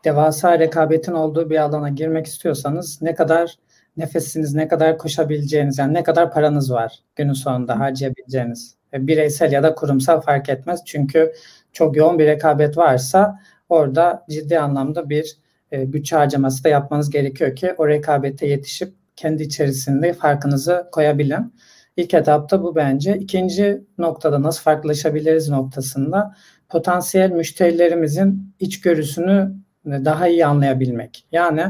devasa 0.06 0.60
rekabetin 0.60 1.14
olduğu 1.14 1.50
bir 1.50 1.58
alana 1.58 1.90
girmek 1.90 2.26
istiyorsanız 2.26 3.02
ne 3.02 3.16
kadar 3.16 3.56
nefesiniz, 3.98 4.54
ne 4.54 4.68
kadar 4.68 4.98
koşabileceğiniz, 4.98 5.78
yani 5.78 5.94
ne 5.94 6.04
kadar 6.04 6.32
paranız 6.34 6.72
var 6.72 7.00
günün 7.16 7.34
sonunda 7.34 7.80
harcayabileceğiniz. 7.80 8.76
E, 8.94 9.08
bireysel 9.08 9.52
ya 9.52 9.64
da 9.64 9.76
kurumsal 9.76 10.22
fark 10.22 10.50
etmez. 10.50 10.82
Çünkü 10.86 11.34
çok 11.74 11.98
yoğun 11.98 12.20
bir 12.20 12.26
rekabet 12.28 12.78
varsa 12.78 13.40
orada 13.70 14.26
ciddi 14.30 14.60
anlamda 14.60 15.10
bir 15.10 15.38
e, 15.72 15.94
bütçe 15.94 16.16
harcaması 16.16 16.64
da 16.64 16.70
yapmanız 16.70 17.10
gerekiyor 17.10 17.56
ki 17.56 17.74
o 17.78 17.88
rekabete 17.88 18.48
yetişip 18.48 18.94
kendi 19.16 19.44
içerisinde 19.44 20.14
farkınızı 20.14 20.90
koyabilin. 20.92 21.54
İlk 21.98 22.14
etapta 22.14 22.64
bu 22.64 22.76
bence. 22.76 23.18
İkinci 23.18 23.82
noktada 23.98 24.42
nasıl 24.42 24.62
farklılaşabiliriz 24.62 25.50
noktasında 25.50 26.36
potansiyel 26.70 27.32
müşterilerimizin 27.32 28.54
içgörüsünü 28.60 29.52
daha 29.86 30.28
iyi 30.28 30.46
anlayabilmek. 30.46 31.26
Yani 31.32 31.64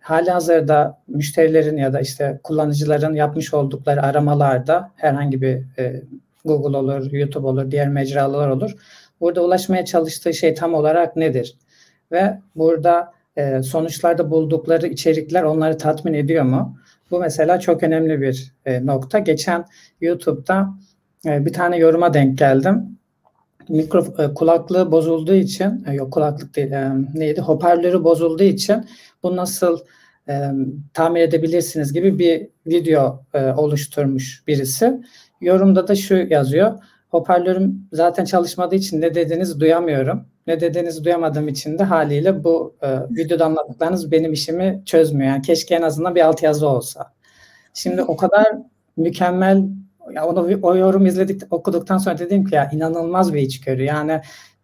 hali 0.00 0.30
hazırda 0.30 1.02
müşterilerin 1.08 1.76
ya 1.76 1.92
da 1.92 2.00
işte 2.00 2.40
kullanıcıların 2.42 3.14
yapmış 3.14 3.54
oldukları 3.54 4.02
aramalarda 4.02 4.90
herhangi 4.96 5.42
bir 5.42 5.78
e, 5.78 6.02
Google 6.44 6.76
olur, 6.76 7.12
YouTube 7.12 7.46
olur, 7.46 7.70
diğer 7.70 7.88
mecralar 7.88 8.48
olur. 8.48 8.76
Burada 9.20 9.44
ulaşmaya 9.44 9.84
çalıştığı 9.84 10.34
şey 10.34 10.54
tam 10.54 10.74
olarak 10.74 11.16
nedir? 11.16 11.56
Ve 12.12 12.38
burada 12.56 13.12
e, 13.36 13.62
sonuçlarda 13.62 14.30
buldukları 14.30 14.86
içerikler 14.86 15.42
onları 15.42 15.78
tatmin 15.78 16.14
ediyor 16.14 16.44
mu? 16.44 16.79
Bu 17.10 17.20
mesela 17.20 17.60
çok 17.60 17.82
önemli 17.82 18.20
bir 18.20 18.52
e, 18.64 18.86
nokta. 18.86 19.18
Geçen 19.18 19.64
YouTube'da 20.00 20.68
e, 21.26 21.46
bir 21.46 21.52
tane 21.52 21.76
yoruma 21.76 22.14
denk 22.14 22.38
geldim 22.38 23.00
mikro 23.70 24.06
e, 24.18 24.34
kulaklığı 24.34 24.92
bozulduğu 24.92 25.34
için 25.34 25.84
e, 25.86 25.94
yok 25.94 26.12
kulaklık 26.12 26.56
değil 26.56 26.72
e, 26.72 26.92
neydi 27.14 27.40
hoparlörü 27.40 28.04
bozulduğu 28.04 28.42
için 28.42 28.86
bu 29.22 29.36
nasıl 29.36 29.78
e, 30.28 30.50
tamir 30.94 31.20
edebilirsiniz 31.20 31.92
gibi 31.92 32.18
bir 32.18 32.48
video 32.66 33.24
e, 33.34 33.46
oluşturmuş 33.46 34.42
birisi. 34.46 35.00
Yorumda 35.40 35.88
da 35.88 35.94
şu 35.94 36.14
yazıyor. 36.14 36.78
Hoparlörüm 37.10 37.88
zaten 37.92 38.24
çalışmadığı 38.24 38.74
için 38.74 39.00
ne 39.00 39.14
dediğinizi 39.14 39.60
duyamıyorum. 39.60 40.26
Ne 40.46 40.60
dediğinizi 40.60 41.04
duyamadığım 41.04 41.48
için 41.48 41.78
de 41.78 41.84
haliyle 41.84 42.44
bu 42.44 42.74
e, 42.82 43.00
videoda 43.10 43.44
anlattıklarınız 43.46 44.12
benim 44.12 44.32
işimi 44.32 44.82
çözmüyor. 44.86 45.30
Yani 45.30 45.42
keşke 45.42 45.74
en 45.74 45.82
azından 45.82 46.14
bir 46.14 46.20
altyazı 46.20 46.68
olsa. 46.68 47.12
Şimdi 47.74 48.02
o 48.02 48.16
kadar 48.16 48.46
mükemmel 48.96 49.64
ya 50.14 50.26
onu 50.26 50.58
o 50.62 50.76
yorum 50.76 51.06
izledik 51.06 51.42
okuduktan 51.50 51.98
sonra 51.98 52.18
dedim 52.18 52.44
ki 52.44 52.54
ya 52.54 52.70
inanılmaz 52.72 53.34
bir 53.34 53.40
içgörü. 53.40 53.84
Yani 53.84 54.20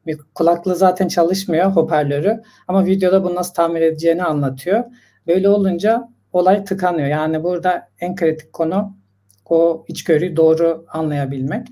bir 0.06 0.18
kulaklığı 0.34 0.76
zaten 0.76 1.08
çalışmıyor 1.08 1.70
hoparlörü 1.70 2.42
ama 2.68 2.86
videoda 2.86 3.24
bunu 3.24 3.34
nasıl 3.34 3.54
tamir 3.54 3.80
edeceğini 3.80 4.24
anlatıyor. 4.24 4.84
Böyle 5.26 5.48
olunca 5.48 6.08
olay 6.32 6.64
tıkanıyor. 6.64 7.08
Yani 7.08 7.42
burada 7.42 7.88
en 8.00 8.16
kritik 8.16 8.52
konu 8.52 8.96
o 9.44 9.84
içgörüyü 9.88 10.36
doğru 10.36 10.86
anlayabilmek. 10.88 11.68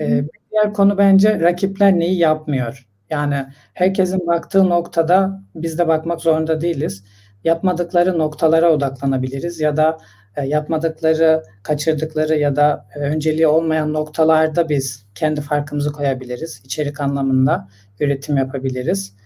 Ee, 0.00 0.24
diğer 0.50 0.74
konu 0.74 0.98
bence 0.98 1.40
rakipler 1.40 1.98
neyi 1.98 2.18
yapmıyor. 2.18 2.86
Yani 3.10 3.46
herkesin 3.74 4.26
baktığı 4.26 4.68
noktada 4.68 5.42
biz 5.54 5.78
de 5.78 5.88
bakmak 5.88 6.20
zorunda 6.20 6.60
değiliz. 6.60 7.04
Yapmadıkları 7.44 8.18
noktalara 8.18 8.72
odaklanabiliriz 8.72 9.60
ya 9.60 9.76
da 9.76 9.98
e, 10.36 10.46
yapmadıkları, 10.46 11.42
kaçırdıkları 11.62 12.36
ya 12.36 12.56
da 12.56 12.86
e, 12.94 12.98
önceliği 12.98 13.46
olmayan 13.46 13.92
noktalarda 13.92 14.68
biz 14.68 15.06
kendi 15.14 15.40
farkımızı 15.40 15.92
koyabiliriz. 15.92 16.62
İçerik 16.64 17.00
anlamında 17.00 17.68
üretim 18.00 18.36
yapabiliriz. 18.36 19.16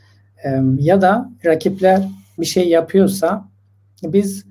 Ya 0.79 1.01
da 1.01 1.31
rakipler 1.45 2.03
bir 2.39 2.47
şey 2.47 2.69
yapıyorsa 2.69 3.49
biz 4.03 4.47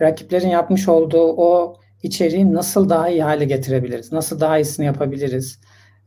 rakiplerin 0.00 0.48
yapmış 0.48 0.88
olduğu 0.88 1.32
o 1.36 1.76
içeriği 2.04 2.52
nasıl 2.52 2.88
daha 2.88 3.08
iyi 3.08 3.22
hale 3.22 3.44
getirebiliriz? 3.44 4.12
Nasıl 4.12 4.40
daha 4.40 4.58
iyisini 4.58 4.86
yapabiliriz? 4.86 5.60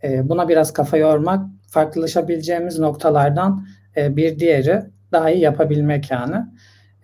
Buna 0.04 0.50
biraz 0.50 0.74
kafa 0.74 0.98
yormak, 0.98 1.46
farklılaşabileceğimiz 1.70 2.80
noktalardan 2.80 3.68
bir 3.98 4.40
diğeri 4.40 4.82
daha 5.12 5.32
iyi 5.32 5.42
yapabilmek 5.42 6.12
yani. 6.12 6.36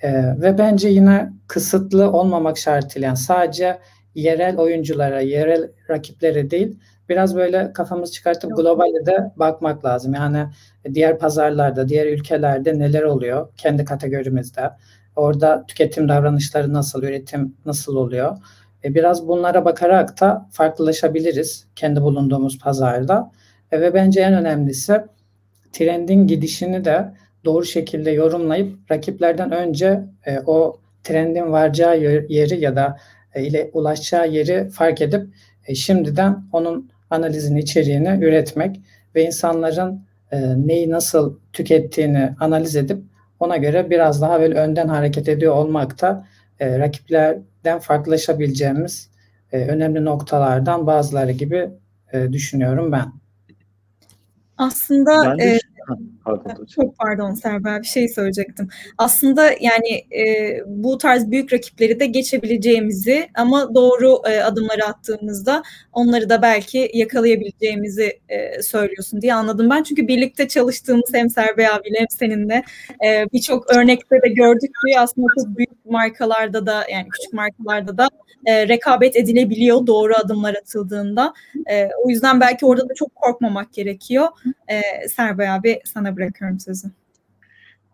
Ee, 0.03 0.41
ve 0.41 0.57
bence 0.57 0.89
yine 0.89 1.33
kısıtlı 1.47 2.11
olmamak 2.11 2.57
şartıyla 2.57 3.07
yani 3.07 3.17
sadece 3.17 3.79
yerel 4.15 4.57
oyunculara, 4.57 5.21
yerel 5.21 5.71
rakiplere 5.89 6.51
değil 6.51 6.79
biraz 7.09 7.35
böyle 7.35 7.73
kafamız 7.73 8.11
çıkartıp 8.11 8.57
globalde 8.57 9.05
de 9.05 9.31
bakmak 9.35 9.85
lazım. 9.85 10.13
Yani 10.13 10.47
diğer 10.93 11.19
pazarlarda, 11.19 11.89
diğer 11.89 12.07
ülkelerde 12.07 12.79
neler 12.79 13.03
oluyor 13.03 13.47
kendi 13.57 13.85
kategorimizde. 13.85 14.69
Orada 15.15 15.65
tüketim 15.67 16.09
davranışları 16.09 16.73
nasıl, 16.73 17.03
üretim 17.03 17.57
nasıl 17.65 17.95
oluyor? 17.95 18.37
E 18.83 18.95
biraz 18.95 19.27
bunlara 19.27 19.65
bakarak 19.65 20.21
da 20.21 20.49
farklılaşabiliriz 20.51 21.65
kendi 21.75 22.01
bulunduğumuz 22.01 22.59
pazarda. 22.59 23.31
E 23.71 23.81
ve 23.81 23.93
bence 23.93 24.21
en 24.21 24.33
önemlisi 24.33 25.01
trendin 25.71 26.27
gidişini 26.27 26.85
de 26.85 27.13
doğru 27.45 27.65
şekilde 27.65 28.11
yorumlayıp 28.11 28.91
rakiplerden 28.91 29.51
önce 29.51 30.03
e, 30.25 30.39
o 30.45 30.79
trendin 31.03 31.51
varacağı 31.51 31.99
yeri 32.29 32.59
ya 32.59 32.75
da 32.75 32.97
e, 33.33 33.43
ile 33.43 33.69
ulaşacağı 33.73 34.29
yeri 34.29 34.69
fark 34.69 35.01
edip 35.01 35.27
e, 35.67 35.75
şimdiden 35.75 36.43
onun 36.51 36.89
analizini, 37.09 37.59
içeriğini 37.59 38.25
üretmek 38.25 38.81
ve 39.15 39.25
insanların 39.25 40.05
e, 40.31 40.67
neyi 40.67 40.89
nasıl 40.89 41.39
tükettiğini 41.53 42.29
analiz 42.39 42.75
edip 42.75 43.03
ona 43.39 43.57
göre 43.57 43.89
biraz 43.89 44.21
daha 44.21 44.39
böyle 44.39 44.55
önden 44.55 44.87
hareket 44.87 45.29
ediyor 45.29 45.55
olmak 45.55 46.01
da 46.01 46.25
e, 46.59 46.79
rakiplerden 46.79 47.79
farklılaşabileceğimiz 47.79 49.09
e, 49.51 49.57
önemli 49.67 50.05
noktalardan 50.05 50.87
bazıları 50.87 51.31
gibi 51.31 51.69
e, 52.13 52.33
düşünüyorum 52.33 52.91
ben. 52.91 53.13
Aslında 54.57 55.23
ben 55.25 55.39
de, 55.39 55.43
e, 55.43 55.59
Pardon, 56.25 56.65
Çok 56.75 56.97
pardon 56.97 57.33
Serber 57.33 57.81
bir 57.81 57.87
şey 57.87 58.07
söyleyecektim. 58.07 58.67
Aslında 58.97 59.51
yani 59.59 59.89
e, 60.21 60.57
bu 60.65 60.97
tarz 60.97 61.31
büyük 61.31 61.53
rakipleri 61.53 61.99
de 61.99 62.05
geçebileceğimizi 62.05 63.29
ama 63.35 63.75
doğru 63.75 64.21
e, 64.29 64.39
adımları 64.39 64.85
attığımızda 64.85 65.63
onları 65.93 66.29
da 66.29 66.41
belki 66.41 66.91
yakalayabileceğimizi 66.93 68.19
e, 68.29 68.61
söylüyorsun 68.61 69.21
diye 69.21 69.33
anladım 69.33 69.69
ben. 69.69 69.83
Çünkü 69.83 70.07
birlikte 70.07 70.47
çalıştığımız 70.47 71.13
hem 71.13 71.29
Serber 71.29 71.75
abiyle 71.75 71.99
hem 71.99 72.09
seninle 72.09 72.63
e, 73.05 73.25
birçok 73.33 73.75
örnekte 73.75 74.21
de 74.21 74.27
gördük 74.29 74.71
ki 74.87 74.99
aslında 74.99 75.27
çok 75.39 75.57
büyük 75.57 75.85
markalarda 75.85 76.65
da 76.65 76.85
yani 76.91 77.09
küçük 77.09 77.33
markalarda 77.33 77.97
da 77.97 78.09
e, 78.45 78.67
rekabet 78.67 79.15
edilebiliyor 79.15 79.87
doğru 79.87 80.13
adımlar 80.15 80.55
atıldığında. 80.55 81.33
E, 81.71 81.89
o 82.03 82.09
yüzden 82.09 82.39
belki 82.39 82.65
orada 82.65 82.89
da 82.89 82.93
çok 82.93 83.15
korkmamak 83.15 83.73
gerekiyor. 83.73 84.27
E, 84.73 85.07
Serbay 85.07 85.49
abi 85.49 85.79
sana 85.85 86.15
bırakıyorum 86.15 86.59
sözü. 86.59 86.87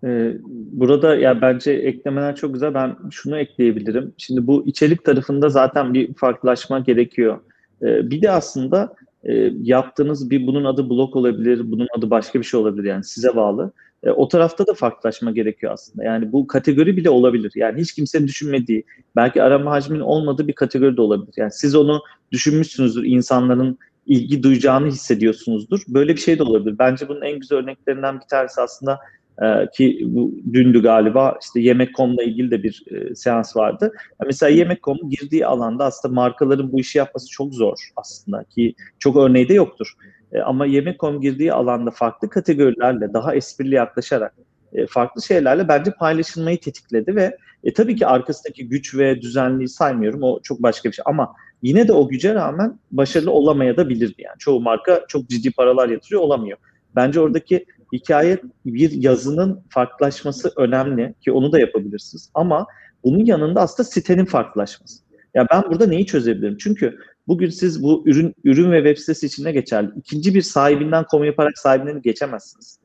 Ee, 0.03 0.33
burada 0.71 1.15
ya 1.15 1.41
bence 1.41 1.71
eklemeler 1.71 2.35
çok 2.35 2.53
güzel. 2.53 2.73
Ben 2.73 2.95
şunu 3.11 3.39
ekleyebilirim. 3.39 4.13
Şimdi 4.17 4.47
bu 4.47 4.67
içerik 4.67 5.05
tarafında 5.05 5.49
zaten 5.49 5.93
bir 5.93 6.13
farklılaşma 6.13 6.79
gerekiyor. 6.79 7.39
Ee, 7.81 8.09
bir 8.09 8.21
de 8.21 8.31
aslında 8.31 8.95
e, 9.23 9.33
yaptığınız 9.61 10.29
bir 10.29 10.47
bunun 10.47 10.63
adı 10.63 10.89
blog 10.89 11.15
olabilir, 11.15 11.71
bunun 11.71 11.87
adı 11.97 12.09
başka 12.09 12.39
bir 12.39 12.45
şey 12.45 12.59
olabilir 12.59 12.83
yani 12.83 13.03
size 13.03 13.35
bağlı. 13.35 13.71
E, 14.03 14.09
o 14.09 14.27
tarafta 14.27 14.67
da 14.67 14.73
farklılaşma 14.73 15.31
gerekiyor 15.31 15.73
aslında. 15.73 16.03
Yani 16.03 16.31
bu 16.31 16.47
kategori 16.47 16.97
bile 16.97 17.09
olabilir. 17.09 17.51
Yani 17.55 17.81
hiç 17.81 17.93
kimsenin 17.93 18.27
düşünmediği, 18.27 18.83
belki 19.15 19.43
arama 19.43 19.71
hacminin 19.71 20.01
olmadığı 20.01 20.47
bir 20.47 20.53
kategori 20.53 20.97
de 20.97 21.01
olabilir. 21.01 21.33
Yani 21.37 21.51
siz 21.51 21.75
onu 21.75 22.01
düşünmüşsünüzdür, 22.31 23.03
insanların 23.03 23.77
ilgi 24.05 24.43
duyacağını 24.43 24.87
hissediyorsunuzdur. 24.87 25.81
Böyle 25.87 26.15
bir 26.15 26.21
şey 26.21 26.39
de 26.39 26.43
olabilir. 26.43 26.75
Bence 26.79 27.07
bunun 27.07 27.21
en 27.21 27.39
güzel 27.39 27.57
örneklerinden 27.57 28.15
bir 28.15 28.27
tanesi 28.27 28.61
aslında 28.61 28.99
ee, 29.41 29.67
ki 29.73 29.99
bu 30.05 30.31
dündü 30.53 30.81
galiba 30.81 31.37
işte 31.41 31.59
Yemek.com'la 31.59 32.23
ilgili 32.23 32.51
de 32.51 32.63
bir 32.63 32.83
e, 32.91 33.15
seans 33.15 33.55
vardı. 33.55 33.93
Mesela 34.25 34.49
Yemek.com'un 34.49 35.09
girdiği 35.09 35.45
alanda 35.45 35.85
aslında 35.85 36.15
markaların 36.15 36.71
bu 36.71 36.79
işi 36.79 36.97
yapması 36.97 37.29
çok 37.29 37.53
zor 37.53 37.77
aslında 37.95 38.43
ki 38.43 38.75
çok 38.99 39.17
örneği 39.17 39.49
de 39.49 39.53
yoktur. 39.53 39.93
E, 40.31 40.39
ama 40.39 40.65
Yemek.com 40.65 41.21
girdiği 41.21 41.53
alanda 41.53 41.91
farklı 41.91 42.29
kategorilerle 42.29 43.13
daha 43.13 43.35
esprili 43.35 43.75
yaklaşarak 43.75 44.33
e, 44.73 44.87
farklı 44.87 45.21
şeylerle 45.21 45.67
bence 45.67 45.91
paylaşılmayı 45.91 46.59
tetikledi 46.59 47.15
ve 47.15 47.37
e, 47.63 47.73
tabii 47.73 47.95
ki 47.95 48.07
arkasındaki 48.07 48.69
güç 48.69 48.95
ve 48.95 49.21
düzenliği 49.21 49.67
saymıyorum 49.67 50.23
o 50.23 50.39
çok 50.43 50.63
başka 50.63 50.89
bir 50.89 50.95
şey 50.95 51.03
ama 51.05 51.33
yine 51.61 51.87
de 51.87 51.93
o 51.93 52.07
güce 52.07 52.35
rağmen 52.35 52.79
başarılı 52.91 53.31
olamaya 53.31 53.77
da 53.77 53.89
bilirdi 53.89 54.21
yani. 54.21 54.35
Çoğu 54.39 54.61
marka 54.61 55.05
çok 55.07 55.29
ciddi 55.29 55.51
paralar 55.51 55.89
yatırıyor 55.89 56.21
olamıyor. 56.21 56.57
Bence 56.95 57.19
oradaki 57.19 57.65
hikaye 57.93 58.41
bir 58.65 58.91
yazının 58.91 59.63
farklılaşması 59.69 60.51
önemli 60.57 61.13
ki 61.21 61.31
onu 61.31 61.51
da 61.51 61.59
yapabilirsiniz. 61.59 62.29
Ama 62.33 62.67
bunun 63.03 63.25
yanında 63.25 63.61
aslında 63.61 63.89
sitenin 63.89 64.25
farklılaşması. 64.25 65.03
Ya 65.33 65.47
ben 65.51 65.63
burada 65.63 65.87
neyi 65.87 66.05
çözebilirim? 66.05 66.57
Çünkü 66.57 66.97
bugün 67.27 67.49
siz 67.49 67.83
bu 67.83 68.03
ürün 68.05 68.35
ürün 68.43 68.71
ve 68.71 68.77
web 68.77 68.97
sitesi 68.97 69.25
içinde 69.25 69.51
geçerli. 69.51 69.89
İkinci 69.95 70.35
bir 70.35 70.41
sahibinden 70.41 71.03
konu 71.03 71.25
yaparak 71.25 71.57
sahibinden 71.57 72.01
geçemezsiniz. 72.01 72.79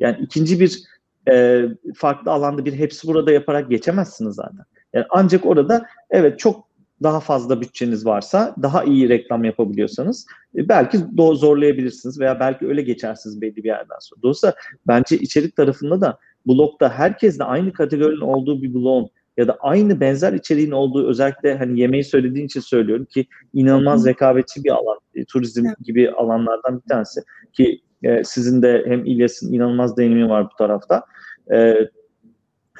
Yani 0.00 0.16
ikinci 0.20 0.60
bir 0.60 0.82
e, 1.30 1.64
farklı 1.96 2.30
alanda 2.30 2.64
bir 2.64 2.72
hepsi 2.72 3.08
burada 3.08 3.32
yaparak 3.32 3.70
geçemezsiniz 3.70 4.34
zaten. 4.34 4.64
Yani 4.92 5.06
ancak 5.10 5.46
orada 5.46 5.86
evet 6.10 6.38
çok 6.38 6.67
daha 7.02 7.20
fazla 7.20 7.60
bütçeniz 7.60 8.06
varsa, 8.06 8.54
daha 8.62 8.84
iyi 8.84 9.08
reklam 9.08 9.44
yapabiliyorsanız 9.44 10.26
e, 10.56 10.68
belki 10.68 10.98
zorlayabilirsiniz 11.16 12.20
veya 12.20 12.40
belki 12.40 12.66
öyle 12.66 12.82
geçersiniz 12.82 13.40
belli 13.40 13.56
bir 13.56 13.68
yerden 13.68 13.98
sonra. 14.00 14.22
Dolayısıyla 14.22 14.54
bence 14.86 15.16
içerik 15.16 15.56
tarafında 15.56 16.00
da 16.00 16.18
blogda 16.46 16.88
herkesle 16.88 17.44
aynı 17.44 17.72
kategorinin 17.72 18.20
olduğu 18.20 18.62
bir 18.62 18.74
blogun 18.74 19.10
ya 19.36 19.48
da 19.48 19.56
aynı 19.60 20.00
benzer 20.00 20.32
içeriğin 20.32 20.70
olduğu 20.70 21.08
özellikle 21.08 21.58
hani 21.58 21.80
yemeği 21.80 22.04
söylediğin 22.04 22.46
için 22.46 22.60
söylüyorum 22.60 23.04
ki 23.04 23.26
inanılmaz 23.54 24.06
rekabetçi 24.06 24.64
bir 24.64 24.70
alan. 24.70 24.98
E, 25.14 25.24
turizm 25.24 25.66
gibi 25.82 26.10
alanlardan 26.10 26.76
bir 26.76 26.88
tanesi 26.88 27.20
ki 27.52 27.80
e, 28.02 28.24
sizin 28.24 28.62
de 28.62 28.84
hem 28.86 29.04
İlyas'ın 29.04 29.52
inanılmaz 29.52 29.96
deneyimi 29.96 30.28
var 30.28 30.44
bu 30.44 30.56
tarafta. 30.58 31.04
E, 31.52 31.74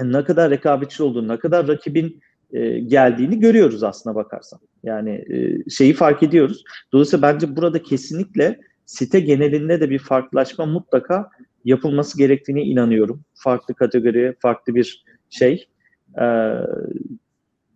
ne 0.01 0.25
kadar 0.25 0.51
rekabetçi 0.51 1.03
olduğunu, 1.03 1.29
ne 1.29 1.39
kadar 1.39 1.69
rakibin 1.69 2.21
e, 2.53 2.79
geldiğini 2.79 3.41
görüyoruz 3.41 3.83
aslına 3.83 4.15
bakarsan. 4.15 4.61
Yani 4.85 5.11
e, 5.11 5.71
şeyi 5.71 5.93
fark 5.93 6.23
ediyoruz. 6.23 6.65
Dolayısıyla 6.93 7.35
bence 7.35 7.57
burada 7.57 7.83
kesinlikle 7.83 8.61
site 8.87 9.21
genelinde 9.21 9.81
de 9.81 9.91
bir 9.91 9.99
farklılaşma 9.99 10.67
mutlaka 10.67 11.31
yapılması 11.65 12.19
gerektiğine 12.19 12.63
inanıyorum. 12.63 13.21
Farklı 13.35 13.75
kategori, 13.75 14.37
farklı 14.41 14.75
bir 14.75 15.05
şey 15.31 15.69
e, 16.21 16.25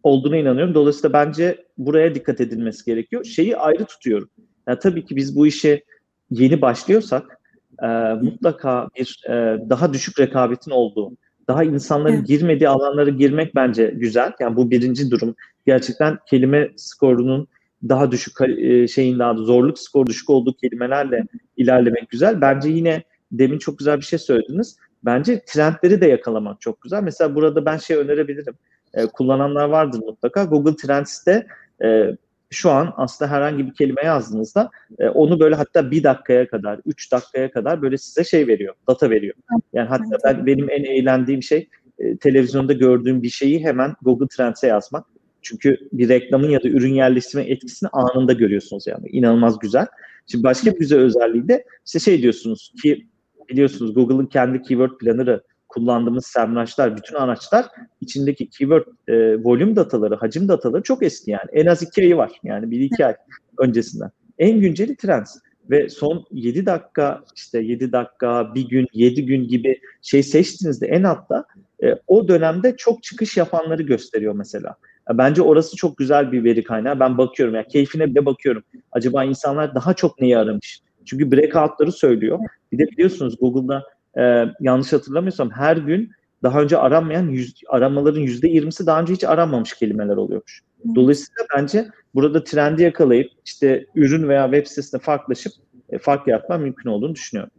olduğuna 0.03 0.37
inanıyorum. 0.37 0.75
Dolayısıyla 0.75 1.13
bence 1.13 1.65
buraya 1.79 2.15
dikkat 2.15 2.41
edilmesi 2.41 2.85
gerekiyor. 2.85 3.25
Şeyi 3.25 3.57
ayrı 3.57 3.85
tutuyorum. 3.85 4.29
Yani 4.69 4.79
tabii 4.79 5.05
ki 5.05 5.17
biz 5.17 5.37
bu 5.37 5.47
işe 5.47 5.85
yeni 6.31 6.63
başlıyorsak 6.63 7.41
e, 7.83 7.87
mutlaka 8.23 8.89
bir 8.99 9.23
e, 9.29 9.33
daha 9.71 9.93
düşük 9.93 10.21
rekabetin 10.21 10.71
olduğu, 10.71 11.17
daha 11.49 11.65
insanların 11.65 12.15
evet. 12.15 12.27
girmediği 12.27 12.69
alanlara 12.69 13.11
girmek 13.11 13.55
bence 13.55 13.95
güzel. 13.97 14.33
Yani 14.41 14.57
bu 14.57 14.71
birinci 14.71 15.11
durum. 15.11 15.35
Gerçekten 15.67 16.19
kelime 16.31 16.71
skorunun 16.77 17.49
daha 17.89 18.11
düşük 18.11 18.41
e, 18.41 18.89
şeyin 18.89 19.19
daha 19.19 19.35
zorluk 19.35 19.79
skoru 19.79 20.07
düşük 20.07 20.31
olduğu 20.31 20.57
kelimelerle 20.57 21.25
ilerlemek 21.57 22.11
güzel. 22.11 22.41
Bence 22.41 22.69
yine 22.69 23.03
demin 23.33 23.59
çok 23.59 23.79
güzel 23.79 23.97
bir 23.97 24.05
şey 24.05 24.19
söylediniz. 24.19 24.77
Bence 25.05 25.43
trendleri 25.47 26.01
de 26.01 26.07
yakalamak 26.07 26.61
çok 26.61 26.83
güzel. 26.83 27.03
Mesela 27.03 27.35
burada 27.35 27.65
ben 27.65 27.77
şey 27.77 27.97
önerebilirim. 27.97 28.55
Ee, 28.95 29.07
kullananlar 29.07 29.69
vardır 29.69 29.99
mutlaka. 29.99 30.45
Google 30.45 30.77
Trends'te 30.77 31.47
e, 31.85 32.17
şu 32.53 32.71
an 32.71 32.95
aslında 32.97 33.31
herhangi 33.31 33.67
bir 33.67 33.75
kelime 33.75 34.03
yazdığınızda 34.05 34.71
e, 34.99 35.09
onu 35.09 35.41
böyle 35.41 35.55
hatta 35.55 35.91
bir 35.91 36.03
dakikaya 36.03 36.49
kadar, 36.49 36.81
üç 36.87 37.13
dakikaya 37.13 37.51
kadar 37.51 37.83
böyle 37.83 37.99
size 37.99 38.25
şey 38.25 38.47
veriyor, 38.47 38.75
data 38.89 39.11
veriyor. 39.11 39.35
Yani 39.73 39.89
hatta 39.89 40.19
ben 40.25 40.47
benim 40.47 40.71
en 40.71 40.85
eğlendiğim 40.85 41.43
şey 41.43 41.69
e, 41.99 42.17
televizyonda 42.17 42.73
gördüğüm 42.73 43.23
bir 43.23 43.31
şeyi 43.31 43.65
hemen 43.65 43.95
Google 44.03 44.27
Trends'e 44.37 44.67
yazmak. 44.67 45.07
Çünkü 45.43 45.79
bir 45.93 46.09
reklamın 46.09 46.51
ya 46.51 46.63
da 46.63 46.69
ürün 46.69 46.95
yerleştirme 46.95 47.45
etkisini 47.45 47.89
anında 47.93 48.33
görüyorsunuz 48.33 48.87
yani. 48.87 49.09
İnanılmaz 49.09 49.59
güzel. 49.59 49.87
Şimdi 50.27 50.45
başka 50.45 50.75
bir 50.75 50.79
güzel 50.79 50.99
özelliği 50.99 51.49
de 51.49 51.65
işte 51.87 51.99
şey 51.99 52.23
diyorsunuz 52.23 52.73
ki 52.83 53.07
biliyorsunuz 53.49 53.95
Google'ın 53.95 54.27
kendi 54.27 54.63
keyword 54.63 54.99
planner'ı 54.99 55.43
kullandığımız 55.73 56.27
sermaçlar, 56.27 56.97
bütün 56.97 57.15
araçlar 57.15 57.67
içindeki 58.01 58.51
keyword 58.51 58.87
e, 59.09 59.45
volume 59.45 59.77
dataları, 59.77 60.17
hacim 60.17 60.49
dataları 60.49 60.83
çok 60.83 61.03
eski 61.03 61.31
yani. 61.31 61.49
En 61.53 61.67
az 61.67 61.83
iki 61.83 62.01
ayı 62.01 62.17
var 62.17 62.33
yani 62.45 62.71
bir 62.71 62.81
iki 62.81 63.07
ay 63.07 63.15
öncesinden. 63.59 64.11
En 64.39 64.61
günceli 64.61 64.97
Trends 64.97 65.37
ve 65.71 65.89
son 65.89 66.25
7 66.33 66.67
dakika 66.67 67.25
işte 67.37 67.61
7 67.61 67.93
dakika, 67.93 68.55
bir 68.55 68.69
gün, 68.69 68.87
7 68.93 69.27
gün 69.27 69.49
gibi 69.49 69.81
şey 70.03 70.23
seçtiğinizde 70.23 70.87
en 70.87 71.03
altta 71.03 71.45
e, 71.85 71.95
o 72.07 72.29
dönemde 72.29 72.77
çok 72.77 73.03
çıkış 73.03 73.37
yapanları 73.37 73.83
gösteriyor 73.83 74.35
mesela. 74.35 74.77
Bence 75.13 75.43
orası 75.43 75.77
çok 75.77 75.97
güzel 75.97 76.33
bir 76.33 76.45
veri 76.45 76.65
kaynağı. 76.65 77.01
Ben 77.01 77.19
bakıyorum 77.19 77.55
ya 77.55 77.61
yani 77.61 77.69
keyfine 77.69 78.11
bile 78.11 78.27
bakıyorum. 78.27 78.63
Acaba 78.93 79.25
insanlar 79.25 79.75
daha 79.75 79.95
çok 79.95 80.21
neyi 80.21 80.39
aramış? 80.39 80.81
Çünkü 81.05 81.33
breakout'ları 81.33 81.93
söylüyor. 81.93 82.39
Bir 82.73 82.79
de 82.79 82.87
biliyorsunuz 82.87 83.37
Google'da 83.41 83.83
e, 84.19 84.45
yanlış 84.61 84.93
hatırlamıyorsam 84.93 85.51
her 85.51 85.77
gün 85.77 86.13
daha 86.43 86.63
önce 86.63 86.79
aranmayan 86.79 87.29
yüz, 87.29 87.55
aramaların 87.69 88.21
yüzde 88.21 88.49
yirmisi 88.49 88.87
daha 88.87 89.01
önce 89.01 89.13
hiç 89.13 89.25
aranmamış 89.25 89.73
kelimeler 89.73 90.17
oluyormuş. 90.17 90.63
Dolayısıyla 90.95 91.47
bence 91.57 91.89
burada 92.15 92.45
trendi 92.45 92.83
yakalayıp 92.83 93.31
işte 93.45 93.87
ürün 93.95 94.29
veya 94.29 94.45
web 94.45 94.67
sitesinde 94.67 95.03
farklılaşıp 95.03 95.53
e, 95.91 95.99
fark 95.99 96.29
yaratma 96.29 96.59
mümkün 96.59 96.91
olduğunu 96.91 97.15
düşünüyorum. 97.15 97.53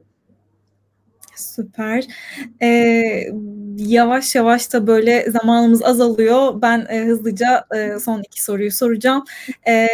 Süper. 1.36 2.04
Ee, 2.62 3.24
yavaş 3.78 4.36
yavaş 4.36 4.74
da 4.74 4.88
böyle 4.88 5.32
zamanımız 5.32 5.84
azalıyor. 5.84 6.62
Ben 6.62 6.86
e, 6.90 7.00
hızlıca 7.06 7.66
e, 7.76 8.00
son 8.00 8.20
iki 8.22 8.44
soruyu 8.44 8.72
soracağım. 8.72 9.24
E, 9.68 9.88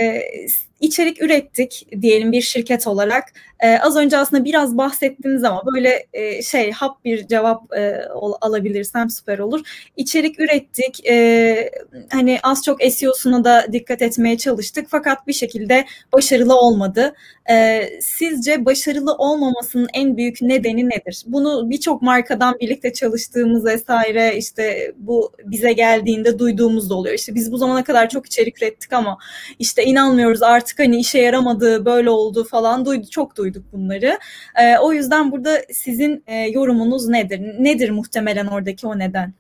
içerik 0.80 1.22
ürettik 1.22 1.88
diyelim 2.02 2.32
bir 2.32 2.42
şirket 2.42 2.88
olarak. 2.88 3.24
Ee, 3.60 3.78
az 3.78 3.96
önce 3.98 4.18
aslında 4.18 4.46
biraz 4.46 4.78
bahsettiniz 4.78 5.44
ama 5.44 5.63
böyle 5.74 6.08
e, 6.13 6.42
şey 6.42 6.72
hap 6.72 7.06
bir 7.06 7.28
cevap 7.28 7.74
e, 7.74 8.02
alabilirsem 8.42 9.10
süper 9.10 9.39
olur. 9.39 9.62
İçerik 9.98 10.39
ürettik. 10.39 11.08
E, 11.08 11.72
hani 12.12 12.39
az 12.44 12.63
çok 12.63 12.82
SEO'suna 12.82 13.44
da 13.44 13.65
dikkat 13.74 14.02
etmeye 14.02 14.38
çalıştık 14.38 14.88
fakat 14.89 15.28
bir 15.28 15.34
şekilde 15.34 15.86
başarılı 16.13 16.56
olmadı. 16.60 17.15
E, 17.52 17.84
sizce 18.02 18.65
başarılı 18.65 19.13
olmamasının 19.13 19.88
en 19.94 20.18
büyük 20.18 20.42
nedeni 20.42 20.90
nedir? 20.90 21.23
Bunu 21.27 21.69
birçok 21.69 22.02
markadan 22.02 22.58
birlikte 22.60 22.94
çalıştığımız 22.94 23.65
vesaire 23.65 24.38
işte 24.38 24.94
bu 24.98 25.32
bize 25.46 25.73
geldiğinde 25.73 26.40
duyduğumuz 26.40 26.90
da 26.90 26.96
oluyor. 26.96 27.15
İşte 27.15 27.36
biz 27.36 27.52
bu 27.52 27.58
zamana 27.58 27.84
kadar 27.84 28.10
çok 28.10 28.25
içerik 28.25 28.58
ürettik 28.58 28.94
ama 28.94 29.17
işte 29.60 29.84
inanmıyoruz 29.84 30.42
artık 30.42 30.69
hani 30.78 30.98
işe 30.98 31.20
yaramadı 31.20 31.86
böyle 31.86 32.10
oldu 32.10 32.44
falan 32.44 32.86
duydu 32.86 33.08
çok 33.12 33.38
duyduk 33.38 33.65
bunları. 33.74 34.20
E, 34.56 34.78
o 34.78 34.94
yüzden 34.94 35.32
burada 35.32 35.58
sizin 35.72 36.24
e, 36.28 36.36
yorumunuz 36.36 37.08
nedir? 37.08 37.40
Nedir 37.40 37.90
muhtemelen 37.90 38.48
oradaki 38.48 38.88
o 38.88 39.00
neden? 39.00 39.34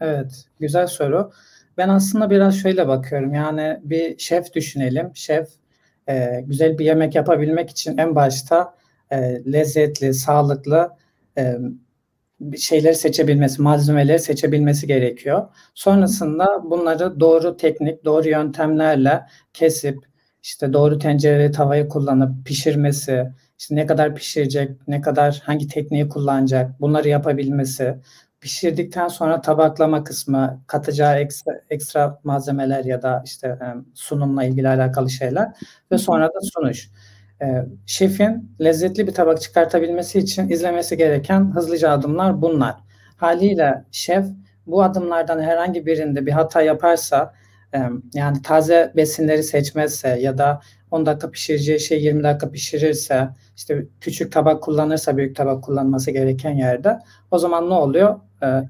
Evet, 0.00 0.44
güzel 0.60 0.86
soru. 0.86 1.32
Ben 1.78 1.88
aslında 1.88 2.30
biraz 2.30 2.62
şöyle 2.62 2.88
bakıyorum. 2.88 3.34
Yani 3.34 3.80
bir 3.82 4.18
şef 4.18 4.54
düşünelim. 4.54 5.10
Şef 5.14 5.48
e, 6.08 6.40
güzel 6.46 6.78
bir 6.78 6.84
yemek 6.84 7.14
yapabilmek 7.14 7.70
için 7.70 7.98
en 7.98 8.14
başta 8.14 8.74
e, 9.10 9.16
lezzetli, 9.52 10.14
sağlıklı 10.14 10.90
e, 11.38 11.56
şeyleri 12.58 12.94
seçebilmesi, 12.94 13.62
malzemeleri 13.62 14.18
seçebilmesi 14.18 14.86
gerekiyor. 14.86 15.48
Sonrasında 15.74 16.46
bunları 16.64 17.20
doğru 17.20 17.56
teknik, 17.56 18.04
doğru 18.04 18.28
yöntemlerle 18.28 19.22
kesip 19.52 19.98
işte 20.42 20.72
doğru 20.72 20.98
tencereyi 20.98 21.50
tavayı 21.50 21.88
kullanıp 21.88 22.46
pişirmesi, 22.46 23.32
işte 23.58 23.74
ne 23.74 23.86
kadar 23.86 24.14
pişirecek, 24.14 24.88
ne 24.88 25.00
kadar 25.00 25.42
hangi 25.44 25.68
tekniği 25.68 26.08
kullanacak, 26.08 26.80
bunları 26.80 27.08
yapabilmesi, 27.08 27.94
pişirdikten 28.40 29.08
sonra 29.08 29.40
tabaklama 29.40 30.04
kısmı, 30.04 30.62
katacağı 30.66 31.16
ekstra, 31.18 31.52
ekstra 31.70 32.20
malzemeler 32.24 32.84
ya 32.84 33.02
da 33.02 33.22
işte 33.24 33.58
sunumla 33.94 34.44
ilgili 34.44 34.68
alakalı 34.68 35.10
şeyler 35.10 35.48
ve 35.92 35.98
sonra 35.98 36.28
da 36.28 36.40
sunuş. 36.54 36.90
Şefin 37.86 38.56
lezzetli 38.60 39.06
bir 39.06 39.12
tabak 39.12 39.40
çıkartabilmesi 39.40 40.18
için 40.18 40.48
izlemesi 40.48 40.96
gereken 40.96 41.54
hızlıca 41.54 41.90
adımlar 41.90 42.42
bunlar. 42.42 42.74
Haliyle 43.16 43.84
şef 43.92 44.24
bu 44.66 44.82
adımlardan 44.82 45.42
herhangi 45.42 45.86
birinde 45.86 46.26
bir 46.26 46.32
hata 46.32 46.62
yaparsa 46.62 47.34
yani 48.14 48.42
taze 48.42 48.92
besinleri 48.96 49.42
seçmezse 49.42 50.08
ya 50.08 50.38
da 50.38 50.60
10 50.90 51.06
dakika 51.06 51.30
pişireceği 51.30 51.80
şey 51.80 52.02
20 52.02 52.22
dakika 52.22 52.50
pişirirse 52.50 53.28
işte 53.56 53.86
küçük 54.00 54.32
tabak 54.32 54.62
kullanırsa 54.62 55.16
büyük 55.16 55.36
tabak 55.36 55.64
kullanması 55.64 56.10
gereken 56.10 56.54
yerde 56.54 56.98
o 57.30 57.38
zaman 57.38 57.70
ne 57.70 57.74
oluyor? 57.74 58.20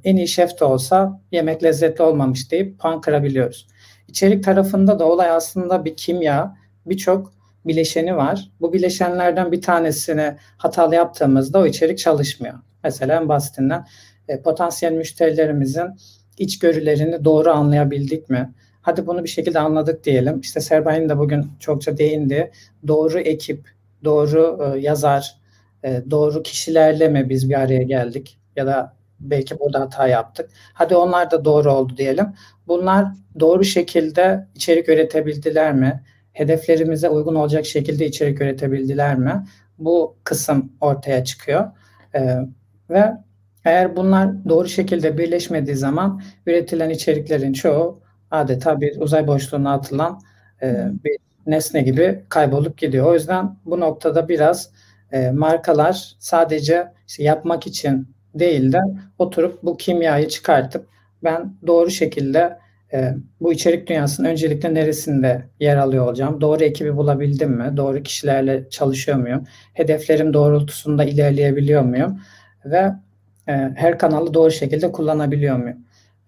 En 0.04 0.16
iyi 0.16 0.28
şef 0.28 0.60
de 0.60 0.64
olsa 0.64 1.20
yemek 1.32 1.62
lezzetli 1.62 2.02
olmamış 2.02 2.50
deyip 2.50 2.78
puan 2.78 3.00
kırabiliyoruz. 3.00 3.66
İçerik 4.08 4.44
tarafında 4.44 4.98
da 4.98 5.04
olay 5.04 5.30
aslında 5.30 5.84
bir 5.84 5.96
kimya, 5.96 6.56
birçok 6.86 7.32
bileşeni 7.66 8.16
var. 8.16 8.50
Bu 8.60 8.72
bileşenlerden 8.72 9.52
bir 9.52 9.62
tanesini 9.62 10.36
hatalı 10.56 10.94
yaptığımızda 10.94 11.58
o 11.58 11.66
içerik 11.66 11.98
çalışmıyor. 11.98 12.54
Mesela 12.84 13.20
en 13.20 13.28
basitinden 13.28 13.86
e, 14.28 14.42
potansiyel 14.42 14.92
müşterilerimizin 14.92 15.86
içgörülerini 16.38 17.24
doğru 17.24 17.50
anlayabildik 17.50 18.30
mi? 18.30 18.54
Hadi 18.82 19.06
bunu 19.06 19.24
bir 19.24 19.28
şekilde 19.28 19.58
anladık 19.58 20.04
diyelim. 20.04 20.40
İşte 20.40 20.60
Serbay'ın 20.60 21.08
da 21.08 21.18
bugün 21.18 21.46
çokça 21.60 21.98
değindi. 21.98 22.50
Doğru 22.86 23.20
ekip, 23.20 23.70
doğru 24.04 24.72
e, 24.74 24.80
yazar, 24.80 25.36
e, 25.84 26.02
doğru 26.10 26.42
kişilerle 26.42 27.08
mi 27.08 27.28
biz 27.28 27.50
bir 27.50 27.60
araya 27.60 27.82
geldik? 27.82 28.38
Ya 28.56 28.66
da 28.66 28.96
belki 29.20 29.60
burada 29.60 29.80
hata 29.80 30.08
yaptık. 30.08 30.50
Hadi 30.72 30.96
onlar 30.96 31.30
da 31.30 31.44
doğru 31.44 31.72
oldu 31.72 31.96
diyelim. 31.96 32.26
Bunlar 32.66 33.06
doğru 33.40 33.64
şekilde 33.64 34.48
içerik 34.54 34.88
üretebildiler 34.88 35.74
mi? 35.74 36.02
Hedeflerimize 36.34 37.08
uygun 37.08 37.34
olacak 37.34 37.66
şekilde 37.66 38.06
içerik 38.06 38.40
üretebildiler 38.40 39.18
mi? 39.18 39.44
Bu 39.78 40.16
kısım 40.24 40.72
ortaya 40.80 41.24
çıkıyor. 41.24 41.70
Ee, 42.14 42.38
ve 42.90 43.12
eğer 43.64 43.96
bunlar 43.96 44.48
doğru 44.48 44.68
şekilde 44.68 45.18
birleşmediği 45.18 45.76
zaman 45.76 46.22
üretilen 46.46 46.90
içeriklerin 46.90 47.52
çoğu 47.52 48.00
adeta 48.30 48.80
bir 48.80 49.00
uzay 49.00 49.26
boşluğuna 49.26 49.72
atılan 49.72 50.20
e, 50.62 50.86
bir 51.04 51.18
nesne 51.46 51.82
gibi 51.82 52.24
kaybolup 52.28 52.78
gidiyor. 52.78 53.06
O 53.06 53.14
yüzden 53.14 53.56
bu 53.64 53.80
noktada 53.80 54.28
biraz 54.28 54.70
e, 55.12 55.30
markalar 55.30 56.14
sadece 56.18 56.92
işte 57.08 57.22
yapmak 57.22 57.66
için 57.66 58.08
değil 58.34 58.72
de 58.72 58.80
oturup 59.18 59.62
bu 59.62 59.76
kimyayı 59.76 60.28
çıkartıp 60.28 60.86
ben 61.24 61.56
doğru 61.66 61.90
şekilde 61.90 62.58
e, 62.92 63.14
bu 63.40 63.52
içerik 63.52 63.88
dünyasının 63.88 64.28
öncelikle 64.28 64.74
neresinde 64.74 65.44
yer 65.60 65.76
alıyor 65.76 66.06
olacağım? 66.06 66.40
Doğru 66.40 66.64
ekibi 66.64 66.96
bulabildim 66.96 67.50
mi? 67.50 67.72
Doğru 67.76 68.02
kişilerle 68.02 68.68
çalışıyor 68.70 69.18
muyum? 69.18 69.44
Hedeflerim 69.72 70.34
doğrultusunda 70.34 71.04
ilerleyebiliyor 71.04 71.82
muyum? 71.82 72.20
Ve 72.64 72.92
e, 73.48 73.52
her 73.76 73.98
kanalı 73.98 74.34
doğru 74.34 74.50
şekilde 74.50 74.92
kullanabiliyor 74.92 75.56
muyum? 75.56 75.78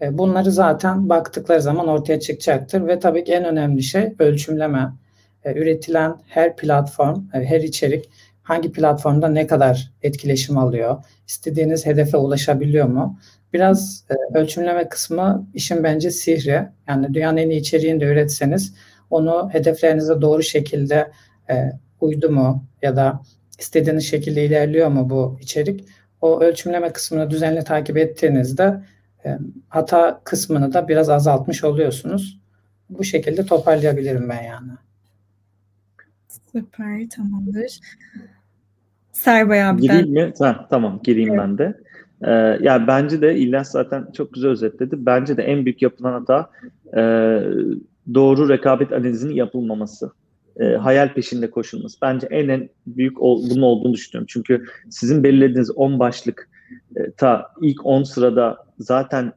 E, 0.00 0.18
bunları 0.18 0.50
zaten 0.50 1.08
baktıkları 1.08 1.62
zaman 1.62 1.88
ortaya 1.88 2.20
çıkacaktır 2.20 2.86
ve 2.86 2.98
tabii 2.98 3.24
ki 3.24 3.32
en 3.32 3.44
önemli 3.44 3.82
şey 3.82 4.14
ölçümleme. 4.18 4.92
E, 5.44 5.54
üretilen 5.54 6.16
her 6.26 6.56
platform, 6.56 7.24
e, 7.34 7.44
her 7.44 7.60
içerik 7.60 8.10
hangi 8.42 8.72
platformda 8.72 9.28
ne 9.28 9.46
kadar 9.46 9.92
etkileşim 10.02 10.58
alıyor? 10.58 11.04
İstediğiniz 11.26 11.86
hedefe 11.86 12.16
ulaşabiliyor 12.16 12.86
mu? 12.86 13.18
Biraz 13.56 14.04
e, 14.10 14.38
ölçümleme 14.38 14.88
kısmı 14.88 15.46
işin 15.54 15.84
bence 15.84 16.10
sihri. 16.10 16.68
Yani 16.88 17.14
dünyanın 17.14 17.36
en 17.36 17.50
iyi 17.50 17.60
içeriğini 17.60 18.00
de 18.00 18.04
üretseniz 18.04 18.74
onu 19.10 19.48
hedeflerinize 19.52 20.20
doğru 20.20 20.42
şekilde 20.42 21.10
e, 21.50 21.72
uydu 22.00 22.30
mu 22.30 22.64
ya 22.82 22.96
da 22.96 23.22
istediğiniz 23.58 24.04
şekilde 24.04 24.44
ilerliyor 24.44 24.88
mu 24.88 25.10
bu 25.10 25.38
içerik? 25.40 25.84
O 26.20 26.40
ölçümleme 26.40 26.92
kısmını 26.92 27.30
düzenli 27.30 27.64
takip 27.64 27.96
ettiğinizde 27.96 28.80
e, 29.24 29.38
hata 29.68 30.20
kısmını 30.24 30.72
da 30.72 30.88
biraz 30.88 31.08
azaltmış 31.08 31.64
oluyorsunuz. 31.64 32.40
Bu 32.90 33.04
şekilde 33.04 33.46
toparlayabilirim 33.46 34.28
ben 34.28 34.42
yani. 34.42 34.70
Süper, 36.52 37.08
tamamdır. 37.08 37.80
Serbay 39.12 39.64
abiden. 39.64 39.82
Gireyim 39.82 40.12
mi? 40.12 40.32
Ha, 40.38 40.66
tamam, 40.70 41.00
gireyim 41.04 41.30
evet. 41.30 41.40
ben 41.40 41.58
de. 41.58 41.85
Ee, 42.22 42.30
ya 42.60 42.86
bence 42.86 43.22
de 43.22 43.36
İlyas 43.36 43.70
zaten 43.70 44.08
çok 44.16 44.34
güzel 44.34 44.50
özetledi. 44.50 45.06
Bence 45.06 45.36
de 45.36 45.42
en 45.42 45.64
büyük 45.64 45.82
yapılan 45.82 46.12
hata 46.12 46.50
e, 46.96 47.02
doğru 48.14 48.48
rekabet 48.48 48.92
analizinin 48.92 49.34
yapılmaması. 49.34 50.10
E, 50.60 50.64
hayal 50.64 51.14
peşinde 51.14 51.50
koşulması. 51.50 51.98
Bence 52.02 52.26
en 52.30 52.48
en 52.48 52.68
büyük 52.86 53.22
ol, 53.22 53.50
bunun 53.50 53.62
olduğunu 53.62 53.94
düşünüyorum. 53.94 54.26
Çünkü 54.30 54.64
sizin 54.90 55.24
belirlediğiniz 55.24 55.70
10 55.70 55.98
başlık 55.98 56.48
e, 56.96 57.10
ta 57.10 57.46
ilk 57.62 57.86
10 57.86 58.02
sırada 58.02 58.56
zaten 58.78 59.32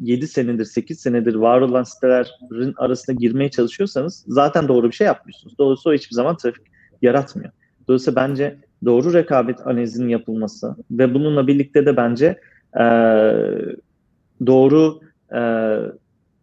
7 0.00 0.28
senedir 0.28 0.64
8 0.64 1.00
senedir 1.00 1.34
var 1.34 1.60
olan 1.60 1.82
sitelerin 1.82 2.74
arasına 2.76 3.14
girmeye 3.14 3.50
çalışıyorsanız 3.50 4.24
zaten 4.28 4.68
doğru 4.68 4.88
bir 4.88 4.94
şey 4.94 5.06
yapmıyorsunuz. 5.06 5.58
Dolayısıyla 5.58 5.94
o 5.94 5.98
hiçbir 5.98 6.14
zaman 6.14 6.36
trafik 6.36 6.66
yaratmıyor. 7.02 7.50
Dolayısıyla 7.88 8.28
bence 8.28 8.58
doğru 8.84 9.14
rekabet 9.14 9.66
analizinin 9.66 10.08
yapılması 10.08 10.76
ve 10.90 11.14
bununla 11.14 11.46
birlikte 11.46 11.86
de 11.86 11.96
bence 11.96 12.40
e, 12.80 12.84
doğru 14.46 15.00
e, 15.34 15.40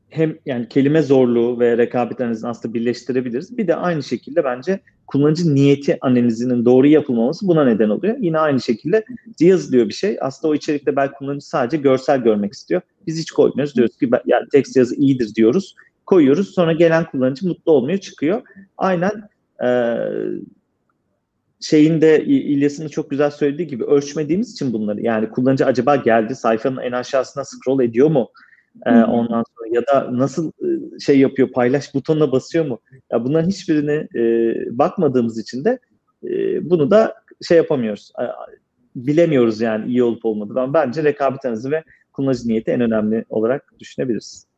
hem 0.10 0.38
yani 0.46 0.68
kelime 0.68 1.02
zorluğu 1.02 1.60
ve 1.60 1.78
rekabet 1.78 2.22
analizini 2.22 2.50
aslında 2.50 2.74
birleştirebiliriz. 2.74 3.58
Bir 3.58 3.68
de 3.68 3.76
aynı 3.76 4.04
şekilde 4.04 4.44
bence 4.44 4.80
kullanıcı 5.08 5.56
niyeti 5.56 5.98
analizinin 6.02 6.66
doğru 6.66 6.88
yapılmaması 6.88 7.48
buna 7.48 7.66
neden 7.66 7.90
oluyor. 7.90 8.18
Yine 8.20 8.40
aynı 8.40 8.62
şekilde 8.62 9.06
yazılıyor 9.40 9.90
bir 9.90 9.94
şey. 9.94 10.18
Aslında 10.22 10.52
o 10.52 10.56
içerikte 10.56 10.96
belki 10.96 11.14
kullanıcı 11.14 11.48
sadece 11.48 11.78
görsel 11.78 12.24
görmek 12.24 12.54
istiyor. 12.54 12.82
Biz 13.08 13.20
hiç 13.20 13.32
koymuyoruz. 13.32 13.76
Diyoruz 13.76 13.98
ki 13.98 14.10
yani 14.26 14.46
tekst 14.52 14.76
yazı 14.76 14.96
iyidir 14.96 15.36
diyoruz. 15.36 15.76
Koyuyoruz. 16.06 16.54
Sonra 16.54 16.74
gelen 16.74 17.06
kullanıcı 17.12 17.48
mutlu 17.48 17.72
olmuyor, 17.72 17.98
çıkıyor. 17.98 18.42
Aynen 18.78 19.12
e, 19.64 19.70
şeyin 21.62 22.02
de 22.02 22.26
İlyas'ın 22.26 22.88
çok 22.88 23.10
güzel 23.10 23.32
söylediği 23.32 23.68
gibi 23.68 23.84
ölçmediğimiz 23.84 24.52
için 24.52 24.74
bunları 24.74 25.02
yani 25.02 25.30
kullanıcı 25.30 25.66
acaba 25.66 25.96
geldi 25.96 26.36
sayfanın 26.36 26.78
en 26.78 26.92
aşağısına 26.92 27.44
scroll 27.44 27.84
ediyor 27.84 28.10
mu? 28.10 28.32
Ee, 28.86 28.92
ondan 28.92 29.44
sonra 29.58 29.70
ya 29.72 29.82
da 29.88 30.18
nasıl 30.18 30.52
e, 30.52 31.00
şey 31.00 31.20
yapıyor 31.20 31.52
paylaş 31.52 31.96
butonuna 31.96 32.32
basıyor 32.32 32.66
mu? 32.66 32.80
Ya 33.12 33.26
bunların 33.26 33.50
hiçbirine 33.50 34.08
e, 34.16 34.54
bakmadığımız 34.78 35.40
için 35.40 35.66
de 35.66 35.80
e, 36.24 36.30
bunu 36.70 36.92
da 36.92 37.16
şey 37.48 37.58
yapamıyoruz. 37.58 38.12
Bilemiyoruz 38.96 39.62
yani 39.62 39.88
iyi 39.92 40.04
olup 40.04 40.26
olmadığını. 40.26 40.74
Bence 40.74 41.04
rekabet 41.04 41.46
analizi 41.46 41.72
ve 41.72 41.84
kullanıcı 42.14 42.48
niyeti 42.48 42.72
en 42.72 42.82
önemli 42.82 43.26
olarak 43.30 43.74
düşünebiliriz. 43.80 44.51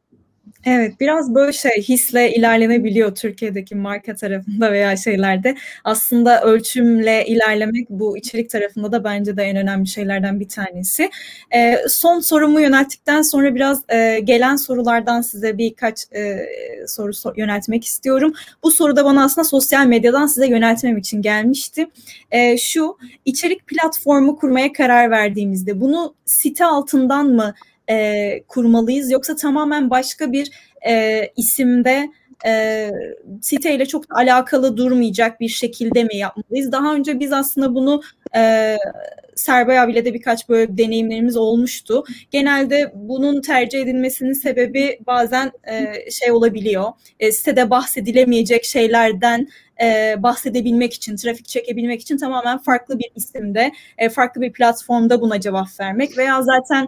Evet, 0.65 0.99
biraz 0.99 1.35
böyle 1.35 1.53
şey 1.53 1.71
hisle 1.81 2.33
ilerlenebiliyor 2.35 3.15
Türkiye'deki 3.15 3.75
marka 3.75 4.15
tarafında 4.15 4.71
veya 4.71 4.97
şeylerde. 4.97 5.55
Aslında 5.83 6.41
ölçümle 6.41 7.25
ilerlemek 7.25 7.89
bu 7.89 8.17
içerik 8.17 8.49
tarafında 8.49 8.91
da 8.91 9.03
bence 9.03 9.37
de 9.37 9.43
en 9.43 9.57
önemli 9.57 9.87
şeylerden 9.87 10.39
bir 10.39 10.47
tanesi. 10.47 11.09
Ee, 11.55 11.77
son 11.87 12.19
sorumu 12.19 12.61
yönelttikten 12.61 13.21
sonra 13.21 13.55
biraz 13.55 13.81
e, 13.89 14.19
gelen 14.23 14.55
sorulardan 14.55 15.21
size 15.21 15.57
birkaç 15.57 15.99
e, 16.15 16.47
soru 16.87 17.13
sor- 17.13 17.37
yöneltmek 17.37 17.85
istiyorum. 17.85 18.33
Bu 18.63 18.71
soru 18.71 18.95
da 18.95 19.05
bana 19.05 19.23
aslında 19.23 19.45
sosyal 19.45 19.85
medyadan 19.85 20.25
size 20.25 20.47
yöneltmem 20.47 20.97
için 20.97 21.21
gelmişti. 21.21 21.87
E, 22.31 22.57
şu, 22.57 22.97
içerik 23.25 23.67
platformu 23.67 24.35
kurmaya 24.35 24.73
karar 24.73 25.11
verdiğimizde 25.11 25.81
bunu 25.81 26.15
site 26.25 26.65
altından 26.65 27.27
mı 27.27 27.53
e, 27.89 28.43
kurmalıyız 28.47 29.11
yoksa 29.11 29.35
tamamen 29.35 29.89
başka 29.89 30.31
bir 30.31 30.51
e, 30.87 31.21
isimde 31.37 32.09
e, 32.45 32.91
siteyle 33.41 33.85
çok 33.85 34.17
alakalı 34.17 34.77
durmayacak 34.77 35.39
bir 35.39 35.49
şekilde 35.49 36.03
mi 36.03 36.17
yapmalıyız? 36.17 36.71
Daha 36.71 36.95
önce 36.95 37.19
biz 37.19 37.33
aslında 37.33 37.75
bunu 37.75 38.01
e, 38.35 38.77
Serbay 39.35 39.79
abiyle 39.79 40.05
de 40.05 40.13
birkaç 40.13 40.49
böyle 40.49 40.77
deneyimlerimiz 40.77 41.37
olmuştu. 41.37 42.03
Genelde 42.31 42.91
bunun 42.95 43.41
tercih 43.41 43.81
edilmesinin 43.81 44.33
sebebi 44.33 44.99
bazen 45.07 45.51
e, 45.71 46.11
şey 46.11 46.31
olabiliyor. 46.31 46.91
E, 47.19 47.31
sitede 47.31 47.69
bahsedilemeyecek 47.69 48.65
şeylerden 48.65 49.47
e, 49.81 50.15
bahsedebilmek 50.17 50.93
için, 50.93 51.15
trafik 51.15 51.47
çekebilmek 51.47 52.01
için 52.01 52.17
tamamen 52.17 52.57
farklı 52.57 52.99
bir 52.99 53.11
isimde, 53.15 53.71
e, 53.97 54.09
farklı 54.09 54.41
bir 54.41 54.53
platformda 54.53 55.21
buna 55.21 55.39
cevap 55.39 55.67
vermek 55.79 56.17
veya 56.17 56.41
zaten 56.41 56.87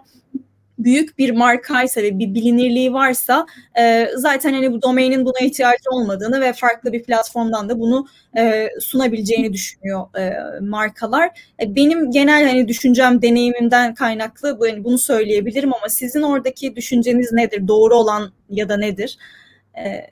büyük 0.78 1.18
bir 1.18 1.30
markaysa 1.30 2.02
ve 2.02 2.18
bir 2.18 2.34
bilinirliği 2.34 2.92
varsa 2.92 3.46
e, 3.78 4.08
zaten 4.16 4.52
hani 4.52 4.72
bu 4.72 4.82
domainin 4.82 5.24
buna 5.24 5.38
ihtiyacı 5.40 5.90
olmadığını 5.90 6.40
ve 6.40 6.52
farklı 6.52 6.92
bir 6.92 7.02
platformdan 7.02 7.68
da 7.68 7.80
bunu 7.80 8.06
e, 8.36 8.68
sunabileceğini 8.80 9.52
düşünüyor 9.52 10.18
e, 10.18 10.34
markalar. 10.60 11.30
E, 11.62 11.74
benim 11.74 12.10
genel 12.10 12.46
hani 12.46 12.68
düşüncem 12.68 13.22
deneyimimden 13.22 13.94
kaynaklı 13.94 14.60
bu, 14.60 14.66
yani 14.66 14.84
bunu 14.84 14.98
söyleyebilirim 14.98 15.74
ama 15.74 15.88
sizin 15.88 16.22
oradaki 16.22 16.76
düşünceniz 16.76 17.32
nedir? 17.32 17.68
Doğru 17.68 17.94
olan 17.94 18.32
ya 18.50 18.68
da 18.68 18.76
nedir? 18.76 19.18
E, 19.78 20.06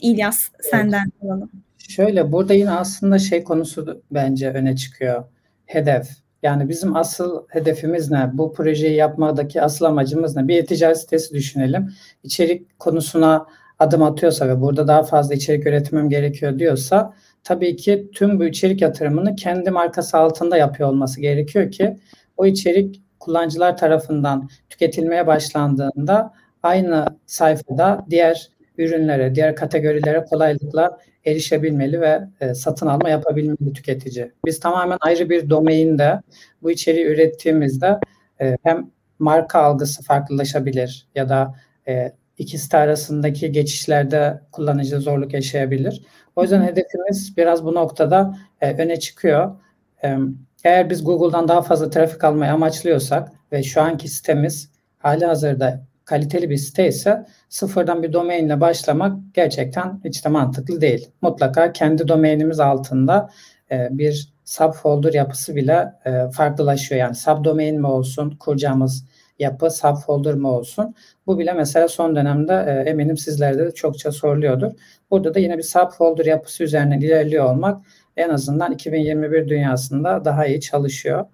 İlyas 0.00 0.48
senden 0.60 1.12
alalım. 1.22 1.50
Şöyle 1.88 2.32
burada 2.32 2.54
yine 2.54 2.70
aslında 2.70 3.18
şey 3.18 3.44
konusu 3.44 4.02
bence 4.10 4.50
öne 4.50 4.76
çıkıyor. 4.76 5.24
Hedef. 5.66 6.27
Yani 6.42 6.68
bizim 6.68 6.96
asıl 6.96 7.44
hedefimiz 7.48 8.10
ne? 8.10 8.30
Bu 8.32 8.52
projeyi 8.52 8.96
yapmadaki 8.96 9.62
asıl 9.62 9.84
amacımız 9.84 10.36
ne? 10.36 10.48
Bir 10.48 10.66
ticaret 10.66 10.98
sitesi 10.98 11.34
düşünelim. 11.34 11.90
İçerik 12.22 12.78
konusuna 12.78 13.46
adım 13.78 14.02
atıyorsa 14.02 14.48
ve 14.48 14.60
burada 14.60 14.88
daha 14.88 15.02
fazla 15.02 15.34
içerik 15.34 15.66
üretmem 15.66 16.08
gerekiyor 16.08 16.58
diyorsa 16.58 17.14
tabii 17.44 17.76
ki 17.76 18.10
tüm 18.14 18.40
bu 18.40 18.44
içerik 18.44 18.82
yatırımını 18.82 19.36
kendi 19.36 19.70
markası 19.70 20.18
altında 20.18 20.56
yapıyor 20.56 20.88
olması 20.88 21.20
gerekiyor 21.20 21.70
ki 21.70 21.98
o 22.36 22.46
içerik 22.46 23.02
kullanıcılar 23.20 23.76
tarafından 23.76 24.48
tüketilmeye 24.70 25.26
başlandığında 25.26 26.34
aynı 26.62 27.06
sayfada 27.26 28.06
diğer 28.10 28.50
ürünlere, 28.78 29.34
diğer 29.34 29.56
kategorilere 29.56 30.24
kolaylıkla 30.24 30.98
erişebilmeli 31.30 32.00
ve 32.00 32.20
e, 32.40 32.54
satın 32.54 32.86
alma 32.86 33.08
yapabilmeli 33.08 33.72
tüketici. 33.74 34.32
Biz 34.46 34.60
tamamen 34.60 34.98
ayrı 35.00 35.30
bir 35.30 35.50
domainde 35.50 36.22
bu 36.62 36.70
içeriği 36.70 37.06
ürettiğimizde 37.06 37.98
e, 38.40 38.56
hem 38.62 38.90
marka 39.18 39.60
algısı 39.60 40.02
farklılaşabilir 40.02 41.06
ya 41.14 41.28
da 41.28 41.54
e, 41.88 42.12
ikisi 42.38 42.76
arasındaki 42.76 43.52
geçişlerde 43.52 44.40
kullanıcı 44.52 45.00
zorluk 45.00 45.34
yaşayabilir. 45.34 46.02
O 46.36 46.42
yüzden 46.42 46.62
hedefimiz 46.62 47.36
biraz 47.36 47.64
bu 47.64 47.74
noktada 47.74 48.38
e, 48.60 48.72
öne 48.82 48.98
çıkıyor. 48.98 49.60
E, 50.04 50.16
eğer 50.64 50.90
biz 50.90 51.04
Google'dan 51.04 51.48
daha 51.48 51.62
fazla 51.62 51.90
trafik 51.90 52.24
almayı 52.24 52.52
amaçlıyorsak 52.52 53.32
ve 53.52 53.62
şu 53.62 53.82
anki 53.82 54.08
sitemiz 54.08 54.70
hali 54.98 55.26
hazırda 55.26 55.80
kaliteli 56.08 56.50
bir 56.50 56.56
site 56.56 56.88
ise 56.88 57.26
sıfırdan 57.48 58.02
bir 58.02 58.12
domainle 58.12 58.60
başlamak 58.60 59.16
gerçekten 59.34 60.00
hiç 60.04 60.24
de 60.24 60.28
mantıklı 60.28 60.80
değil. 60.80 61.10
Mutlaka 61.22 61.72
kendi 61.72 62.08
domainimiz 62.08 62.60
altında 62.60 63.30
e, 63.70 63.88
bir 63.90 64.32
subfolder 64.44 65.12
yapısı 65.12 65.56
bile 65.56 65.92
e, 66.04 66.30
farklılaşıyor. 66.30 67.00
Yani 67.00 67.14
subdomain 67.14 67.80
mi 67.80 67.86
olsun, 67.86 68.30
kuracağımız 68.30 69.04
yapı 69.38 69.70
subfolder 69.70 70.34
mı 70.34 70.50
olsun? 70.50 70.94
Bu 71.26 71.38
bile 71.38 71.52
mesela 71.52 71.88
son 71.88 72.16
dönemde 72.16 72.64
e, 72.68 72.90
eminim 72.90 73.16
sizlerde 73.16 73.66
de 73.66 73.70
çokça 73.70 74.12
soruluyordur. 74.12 74.72
Burada 75.10 75.34
da 75.34 75.38
yine 75.38 75.58
bir 75.58 75.62
subfolder 75.62 76.24
yapısı 76.24 76.64
üzerine 76.64 76.98
ilerliyor 76.98 77.44
olmak 77.44 77.82
en 78.16 78.28
azından 78.28 78.72
2021 78.72 79.48
dünyasında 79.48 80.24
daha 80.24 80.46
iyi 80.46 80.60
çalışıyor. 80.60 81.26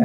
E, 0.00 0.04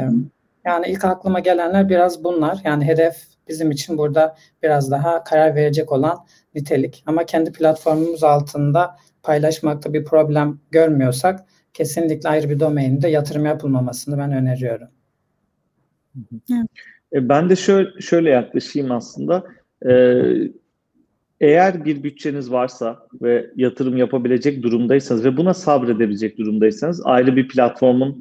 yani 0.64 0.86
ilk 0.88 1.04
aklıma 1.04 1.40
gelenler 1.40 1.88
biraz 1.88 2.24
bunlar. 2.24 2.60
Yani 2.64 2.84
hedef 2.84 3.35
bizim 3.48 3.70
için 3.70 3.98
burada 3.98 4.36
biraz 4.62 4.90
daha 4.90 5.24
karar 5.24 5.54
verecek 5.54 5.92
olan 5.92 6.18
nitelik. 6.54 7.02
Ama 7.06 7.26
kendi 7.26 7.52
platformumuz 7.52 8.24
altında 8.24 8.96
paylaşmakta 9.22 9.92
bir 9.92 10.04
problem 10.04 10.60
görmüyorsak 10.70 11.46
kesinlikle 11.74 12.28
ayrı 12.28 12.50
bir 12.50 12.60
domainde 12.60 13.08
yatırım 13.08 13.46
yapılmamasını 13.46 14.18
ben 14.18 14.32
öneriyorum. 14.32 14.88
E, 17.12 17.28
ben 17.28 17.50
de 17.50 17.56
şöyle, 17.56 18.00
şöyle 18.00 18.30
yaklaşayım 18.30 18.92
aslında. 18.92 19.44
Ee, 19.88 20.22
eğer 21.40 21.84
bir 21.84 22.02
bütçeniz 22.02 22.52
varsa 22.52 23.06
ve 23.22 23.50
yatırım 23.56 23.96
yapabilecek 23.96 24.62
durumdaysanız 24.62 25.24
ve 25.24 25.36
buna 25.36 25.54
sabredebilecek 25.54 26.38
durumdaysanız 26.38 27.02
ayrı 27.04 27.36
bir 27.36 27.48
platformun 27.48 28.20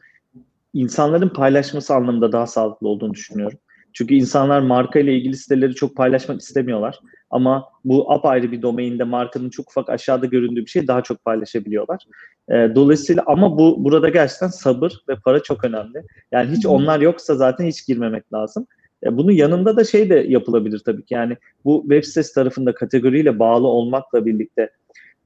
insanların 0.74 1.30
paylaşması 1.30 1.96
anlamında 1.96 2.32
daha 2.32 2.48
sağlıklı 2.48 2.88
olduğunu 2.88 3.14
düşünüyorum. 3.14 3.60
Çünkü 3.96 4.16
insanlar 4.16 4.60
marka 4.60 5.00
ile 5.00 5.16
ilgili 5.16 5.38
siteleri 5.38 5.76
çok 5.76 5.96
paylaşmak 5.96 6.42
istemiyorlar. 6.42 7.00
Ama 7.30 7.70
bu 7.86 8.14
apayrı 8.14 8.52
bir 8.52 8.62
domainde 8.62 9.04
markanın 9.04 9.50
çok 9.50 9.70
ufak 9.70 9.90
aşağıda 9.90 10.26
göründüğü 10.26 10.62
bir 10.62 10.70
şey 10.70 10.88
daha 10.88 11.02
çok 11.02 11.26
paylaşabiliyorlar. 11.26 12.06
E, 12.50 12.76
dolayısıyla 12.76 13.24
ama 13.26 13.58
bu 13.58 13.84
burada 13.84 14.10
gerçekten 14.10 14.48
sabır 14.48 15.04
ve 15.10 15.16
para 15.16 15.44
çok 15.44 15.64
önemli. 15.64 16.04
Yani 16.32 16.52
hiç 16.52 16.66
onlar 16.66 17.00
yoksa 17.00 17.36
zaten 17.36 17.66
hiç 17.66 17.88
girmemek 17.88 18.34
lazım. 18.34 18.68
E, 19.04 19.18
bunun 19.18 19.32
yanında 19.32 19.78
da 19.78 19.84
şey 19.84 20.10
de 20.10 20.26
yapılabilir 20.28 20.82
tabii 20.86 21.06
ki. 21.06 21.14
Yani 21.14 21.38
bu 21.66 21.82
web 21.82 22.04
sitesi 22.04 22.34
tarafında 22.34 22.74
kategoriyle 22.74 23.40
bağlı 23.40 23.68
olmakla 23.68 24.26
birlikte 24.26 24.70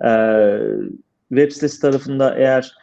e, 0.05 0.11
web 1.30 1.51
sitesi 1.51 1.82
tarafında 1.82 2.36
eğer 2.36 2.74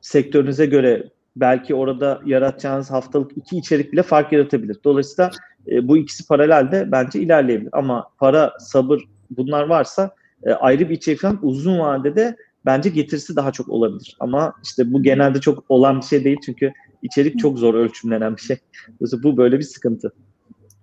sektörünüze 0.00 0.66
göre 0.66 1.10
belki 1.36 1.74
orada 1.74 2.20
yaratacağınız 2.26 2.90
haftalık 2.90 3.36
iki 3.36 3.56
içerik 3.56 3.92
bile 3.92 4.02
fark 4.02 4.32
yaratabilir. 4.32 4.76
Dolayısıyla 4.84 5.30
e, 5.68 5.88
bu 5.88 5.96
ikisi 5.96 6.26
paralelde 6.26 6.92
bence 6.92 7.20
ilerleyebilir. 7.20 7.70
Ama 7.72 8.08
para, 8.18 8.52
sabır 8.58 9.00
bunlar 9.30 9.66
varsa 9.66 10.14
e, 10.42 10.50
ayrı 10.50 10.88
bir 10.88 10.94
içerik 10.94 11.20
falan 11.20 11.38
uzun 11.42 11.78
vadede 11.78 12.36
bence 12.66 12.90
getirisi 12.90 13.36
daha 13.36 13.52
çok 13.52 13.68
olabilir. 13.68 14.16
Ama 14.20 14.52
işte 14.64 14.92
bu 14.92 15.02
genelde 15.02 15.40
çok 15.40 15.64
olan 15.68 16.00
bir 16.00 16.06
şey 16.06 16.24
değil 16.24 16.38
çünkü 16.46 16.72
içerik 17.02 17.38
çok 17.38 17.58
zor 17.58 17.74
ölçümlenen 17.74 18.36
bir 18.36 18.42
şey. 18.42 18.56
Dolayısıyla 19.00 19.22
bu 19.22 19.36
böyle 19.36 19.58
bir 19.58 19.64
sıkıntı. 19.64 20.12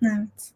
Evet. 0.04 0.52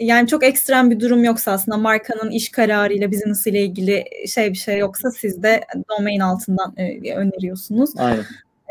Yani 0.00 0.28
çok 0.28 0.44
ekstrem 0.44 0.90
bir 0.90 1.00
durum 1.00 1.24
yoksa 1.24 1.52
aslında 1.52 1.76
markanın 1.76 2.30
iş 2.30 2.50
kararıyla 2.50 3.12
business 3.12 3.46
ile 3.46 3.64
ilgili 3.64 4.04
şey 4.28 4.50
bir 4.50 4.58
şey 4.58 4.78
yoksa 4.78 5.10
siz 5.10 5.42
de 5.42 5.60
domain 5.90 6.20
altından 6.20 6.74
e, 6.76 7.14
öneriyorsunuz. 7.14 7.90
Aynen. 7.98 8.24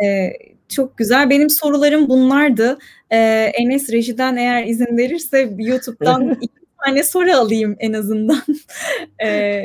Ee, 0.04 0.34
çok 0.70 0.98
güzel. 0.98 1.30
Benim 1.30 1.50
sorularım 1.50 2.10
bunlardı. 2.10 2.78
Ee, 3.12 3.18
Enes 3.54 3.92
Reji'den 3.92 4.36
eğer 4.36 4.66
izin 4.66 4.98
verirse 4.98 5.54
YouTube'dan 5.58 6.30
iki 6.42 6.54
tane 6.86 7.04
soru 7.04 7.32
alayım 7.32 7.76
en 7.80 7.94
azından. 7.94 8.42
ee, 9.24 9.64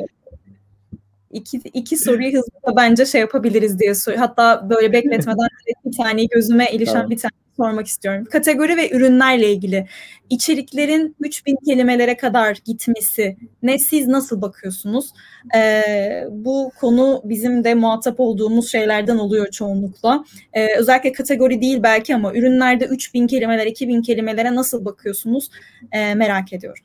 iki, 1.31 1.61
iki 1.74 1.97
soruyu 1.97 2.29
hızlıca 2.29 2.77
bence 2.77 3.07
şey 3.07 3.20
yapabiliriz 3.20 3.79
diye 3.79 3.95
soruyor. 3.95 4.20
Hatta 4.20 4.70
böyle 4.70 4.93
bekletmeden 4.93 5.49
bir 5.85 5.97
tane 5.97 6.24
gözüme 6.24 6.70
ilişen 6.72 6.93
tamam. 6.93 7.11
bir 7.11 7.18
tane 7.18 7.33
sormak 7.57 7.87
istiyorum. 7.87 8.24
Kategori 8.24 8.77
ve 8.77 8.91
ürünlerle 8.91 9.53
ilgili 9.53 9.87
içeriklerin 10.31 11.16
3000 11.20 11.57
kelimelere 11.66 12.16
kadar 12.16 12.59
gitmesi 12.64 13.37
ne 13.62 13.79
siz 13.79 14.07
nasıl 14.07 14.43
bakıyorsunuz? 14.43 15.11
Ee, 15.57 16.24
bu 16.31 16.72
konu 16.81 17.22
bizim 17.24 17.64
de 17.64 17.74
muhatap 17.74 18.20
olduğumuz 18.20 18.72
şeylerden 18.72 19.18
oluyor 19.18 19.51
çoğunlukla. 19.51 20.24
Ee, 20.53 20.77
özellikle 20.79 21.12
kategori 21.12 21.61
değil 21.61 21.83
belki 21.83 22.14
ama 22.14 22.35
ürünlerde 22.35 22.85
3000 22.85 23.27
kelimeler, 23.27 23.66
2000 23.66 24.03
kelimelere 24.03 24.55
nasıl 24.55 24.85
bakıyorsunuz? 24.85 25.51
Ee, 25.93 26.14
merak 26.14 26.53
ediyorum. 26.53 26.85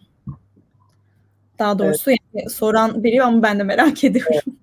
Daha 1.60 1.80
doğrusu 1.80 2.12
evet. 2.12 2.20
yani 2.34 2.50
soran 2.50 3.04
biri 3.04 3.24
ama 3.24 3.44
ben 3.44 3.60
de 3.60 3.64
merak 3.64 4.04
ediyorum. 4.04 4.34
Evet. 4.34 4.56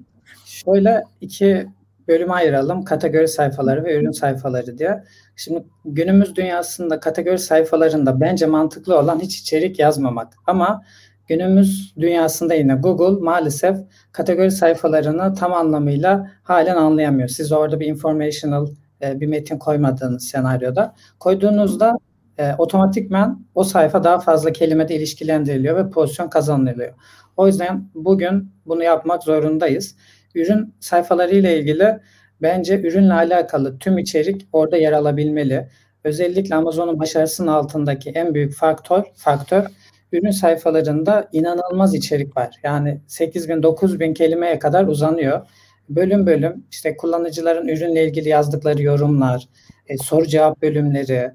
Şöyle 0.44 1.04
iki 1.20 1.66
bölüme 2.08 2.32
ayıralım. 2.32 2.84
Kategori 2.84 3.28
sayfaları 3.28 3.84
ve 3.84 3.96
ürün 3.96 4.10
sayfaları 4.10 4.78
diye. 4.78 5.04
Şimdi 5.36 5.64
günümüz 5.84 6.36
dünyasında 6.36 7.00
kategori 7.00 7.38
sayfalarında 7.38 8.20
bence 8.20 8.46
mantıklı 8.46 8.98
olan 8.98 9.20
hiç 9.20 9.38
içerik 9.38 9.78
yazmamak. 9.78 10.32
Ama 10.46 10.82
günümüz 11.26 11.94
dünyasında 12.00 12.54
yine 12.54 12.74
Google 12.74 13.24
maalesef 13.24 13.78
kategori 14.12 14.50
sayfalarını 14.50 15.34
tam 15.34 15.52
anlamıyla 15.52 16.30
halen 16.42 16.76
anlayamıyor. 16.76 17.28
Siz 17.28 17.52
orada 17.52 17.80
bir 17.80 17.86
informational 17.86 18.68
e, 19.02 19.20
bir 19.20 19.26
metin 19.26 19.58
koymadığınız 19.58 20.28
senaryoda 20.28 20.94
koyduğunuzda 21.20 21.98
e, 22.38 22.54
otomatikmen 22.58 23.46
o 23.54 23.64
sayfa 23.64 24.04
daha 24.04 24.18
fazla 24.18 24.52
kelimede 24.52 24.94
ilişkilendiriliyor 24.94 25.76
ve 25.76 25.90
pozisyon 25.90 26.28
kazanılıyor. 26.28 26.94
O 27.36 27.46
yüzden 27.46 27.90
bugün 27.94 28.52
bunu 28.66 28.84
yapmak 28.84 29.22
zorundayız. 29.22 29.96
Ürün 30.34 30.74
sayfaları 30.80 31.34
ile 31.34 31.58
ilgili 31.58 31.98
bence 32.42 32.80
ürünle 32.80 33.14
alakalı 33.14 33.78
tüm 33.78 33.98
içerik 33.98 34.48
orada 34.52 34.76
yer 34.76 34.92
alabilmeli. 34.92 35.68
Özellikle 36.04 36.54
Amazon'un 36.54 37.00
başarısının 37.00 37.48
altındaki 37.48 38.10
en 38.10 38.34
büyük 38.34 38.54
faktör 38.54 39.04
faktör 39.14 39.64
ürün 40.12 40.30
sayfalarında 40.30 41.28
inanılmaz 41.32 41.94
içerik 41.94 42.36
var. 42.36 42.56
Yani 42.62 43.00
8 43.06 43.48
bin 43.48 43.62
9 43.62 44.00
bin 44.00 44.14
kelimeye 44.14 44.58
kadar 44.58 44.86
uzanıyor. 44.86 45.46
Bölüm 45.88 46.26
bölüm 46.26 46.66
işte 46.70 46.96
kullanıcıların 46.96 47.68
ürünle 47.68 48.04
ilgili 48.04 48.28
yazdıkları 48.28 48.82
yorumlar, 48.82 49.48
e, 49.86 49.98
soru 49.98 50.26
cevap 50.26 50.62
bölümleri 50.62 51.30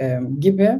e, 0.00 0.20
gibi 0.40 0.78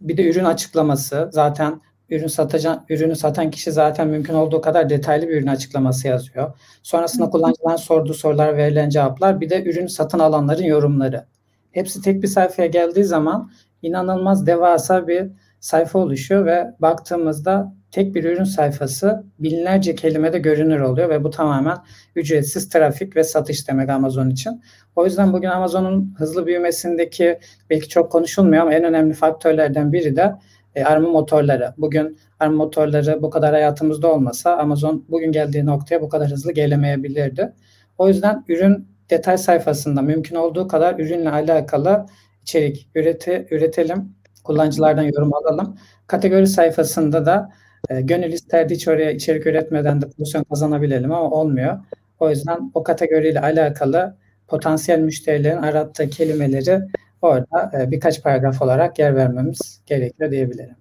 bir 0.00 0.16
de 0.16 0.30
ürün 0.30 0.44
açıklaması 0.44 1.30
zaten 1.32 1.80
ürün 2.10 2.26
satacak 2.26 2.90
ürünü 2.90 3.16
satan 3.16 3.50
kişi 3.50 3.72
zaten 3.72 4.08
mümkün 4.08 4.34
olduğu 4.34 4.60
kadar 4.60 4.90
detaylı 4.90 5.28
bir 5.28 5.36
ürün 5.36 5.46
açıklaması 5.46 6.08
yazıyor. 6.08 6.52
Sonrasında 6.82 7.30
kullanıcıların 7.30 7.76
sorduğu 7.76 8.14
sorular 8.14 8.56
verilen 8.56 8.88
cevaplar 8.88 9.40
bir 9.40 9.50
de 9.50 9.64
ürünü 9.64 9.88
satın 9.88 10.18
alanların 10.18 10.62
yorumları. 10.62 11.26
Hepsi 11.72 12.02
tek 12.02 12.22
bir 12.22 12.28
sayfaya 12.28 12.68
geldiği 12.68 13.04
zaman 13.04 13.50
inanılmaz 13.82 14.46
devasa 14.46 15.08
bir 15.08 15.30
sayfa 15.60 15.98
oluşuyor 15.98 16.46
ve 16.46 16.74
baktığımızda 16.80 17.74
tek 17.90 18.14
bir 18.14 18.24
ürün 18.24 18.44
sayfası 18.44 19.24
binlerce 19.38 19.94
kelimede 19.94 20.38
görünür 20.38 20.80
oluyor 20.80 21.08
ve 21.08 21.24
bu 21.24 21.30
tamamen 21.30 21.76
ücretsiz 22.16 22.68
trafik 22.68 23.16
ve 23.16 23.24
satış 23.24 23.68
demek 23.68 23.90
Amazon 23.90 24.30
için. 24.30 24.62
O 24.96 25.04
yüzden 25.04 25.32
bugün 25.32 25.48
Amazon'un 25.48 26.14
hızlı 26.18 26.46
büyümesindeki 26.46 27.38
belki 27.70 27.88
çok 27.88 28.12
konuşulmuyor 28.12 28.62
ama 28.62 28.74
en 28.74 28.84
önemli 28.84 29.14
faktörlerden 29.14 29.92
biri 29.92 30.16
de 30.16 30.34
e, 30.74 30.84
arama 30.84 31.08
motorları. 31.08 31.74
Bugün 31.78 32.18
arama 32.40 32.56
motorları 32.56 33.22
bu 33.22 33.30
kadar 33.30 33.52
hayatımızda 33.52 34.12
olmasa 34.12 34.56
Amazon 34.56 35.04
bugün 35.08 35.32
geldiği 35.32 35.66
noktaya 35.66 36.00
bu 36.00 36.08
kadar 36.08 36.30
hızlı 36.30 36.52
gelemeyebilirdi. 36.52 37.52
O 37.98 38.08
yüzden 38.08 38.44
ürün 38.48 38.88
detay 39.10 39.38
sayfasında 39.38 40.02
mümkün 40.02 40.36
olduğu 40.36 40.68
kadar 40.68 40.98
ürünle 40.98 41.30
alakalı 41.30 42.06
içerik 42.42 42.88
üreti, 42.94 43.48
üretelim. 43.50 44.14
Kullanıcılardan 44.44 45.02
yorum 45.02 45.34
alalım. 45.34 45.76
Kategori 46.06 46.46
sayfasında 46.46 47.26
da 47.26 47.50
e, 47.88 48.00
gönül 48.00 48.32
isterdi 48.32 48.74
hiç 48.74 48.88
oraya 48.88 49.10
içerik 49.10 49.46
üretmeden 49.46 50.02
de 50.02 50.06
pozisyon 50.08 50.44
kazanabilelim 50.44 51.12
ama 51.12 51.30
olmuyor. 51.30 51.78
O 52.20 52.30
yüzden 52.30 52.70
o 52.74 52.82
kategoriyle 52.82 53.40
alakalı 53.40 54.16
potansiyel 54.48 54.98
müşterilerin 54.98 55.56
arattığı 55.56 56.10
kelimeleri 56.10 56.80
orada 57.22 57.72
e, 57.80 57.90
birkaç 57.90 58.22
paragraf 58.22 58.62
olarak 58.62 58.98
yer 58.98 59.16
vermemiz 59.16 59.82
gerekiyor 59.86 60.30
diyebilirim. 60.30 60.76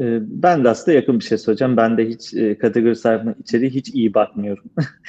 Ee, 0.00 0.18
ben 0.22 0.64
de 0.64 0.68
aslında 0.68 0.96
yakın 0.96 1.20
bir 1.20 1.24
şey 1.24 1.38
söyleyeceğim. 1.38 1.76
Ben 1.76 1.98
de 1.98 2.08
hiç 2.08 2.34
e, 2.34 2.58
kategori 2.58 2.96
sayfanın 2.96 3.36
içeriği 3.40 3.70
hiç 3.70 3.88
iyi 3.88 4.14
bakmıyorum. 4.14 4.64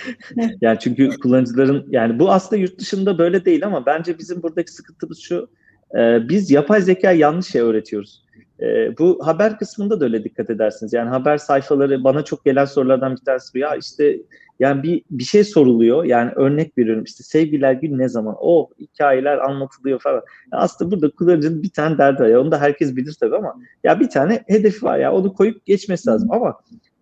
yani 0.61 0.77
çünkü 0.79 1.09
kullanıcıların 1.09 1.87
yani 1.89 2.19
bu 2.19 2.31
aslında 2.31 2.61
yurt 2.61 2.79
dışında 2.79 3.17
böyle 3.17 3.45
değil 3.45 3.65
ama 3.65 3.85
bence 3.85 4.17
bizim 4.19 4.43
buradaki 4.43 4.71
sıkıntımız 4.71 5.19
şu. 5.19 5.49
E, 5.97 6.29
biz 6.29 6.51
yapay 6.51 6.81
zeka 6.81 7.11
yanlış 7.11 7.47
şey 7.47 7.61
öğretiyoruz. 7.61 8.23
E, 8.61 8.97
bu 8.97 9.27
haber 9.27 9.59
kısmında 9.59 9.99
da 9.99 10.05
öyle 10.05 10.23
dikkat 10.23 10.49
edersiniz. 10.49 10.93
Yani 10.93 11.09
haber 11.09 11.37
sayfaları 11.37 12.03
bana 12.03 12.23
çok 12.23 12.45
gelen 12.45 12.65
sorulardan 12.65 13.11
bir 13.15 13.25
tanesi 13.25 13.53
bu. 13.53 13.57
Ya 13.57 13.75
işte 13.75 14.17
yani 14.59 14.83
bir 14.83 15.03
bir 15.11 15.23
şey 15.23 15.43
soruluyor. 15.43 16.03
Yani 16.03 16.31
örnek 16.35 16.77
veriyorum 16.77 17.03
işte 17.03 17.23
sevgiler 17.23 17.73
gün 17.73 17.97
ne 17.97 18.09
zaman? 18.09 18.35
O 18.39 18.69
hikayeler 18.79 19.37
anlatılıyor 19.37 19.99
falan. 19.99 20.21
Ya 20.53 20.59
aslında 20.59 20.91
burada 20.91 21.11
kullanıcının 21.11 21.63
bir 21.63 21.69
tane 21.69 21.97
derdi 21.97 22.23
var. 22.23 22.27
Ya 22.27 22.41
onu 22.41 22.51
da 22.51 22.61
herkes 22.61 22.95
bilir 22.95 23.17
tabii 23.19 23.35
ama 23.35 23.55
ya 23.83 23.99
bir 23.99 24.09
tane 24.09 24.43
hedefi 24.47 24.85
var 24.85 24.99
ya 24.99 25.13
onu 25.13 25.33
koyup 25.33 25.65
geçmesi 25.65 26.09
lazım. 26.09 26.31
Ama 26.31 26.59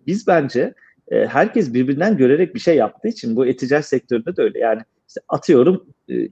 biz 0.08 0.28
bence 0.28 0.74
e, 1.12 1.26
herkes 1.26 1.74
birbirinden 1.74 2.18
görerek 2.18 2.56
bir 2.56 2.60
şey 2.60 2.76
yaptığı 2.76 3.08
için 3.08 3.36
bu 3.36 3.46
etical 3.46 3.82
sektöründe 3.82 4.36
de 4.36 4.42
öyle. 4.42 4.60
Yani 4.60 4.82
işte 5.08 5.22
atıyorum 5.30 5.86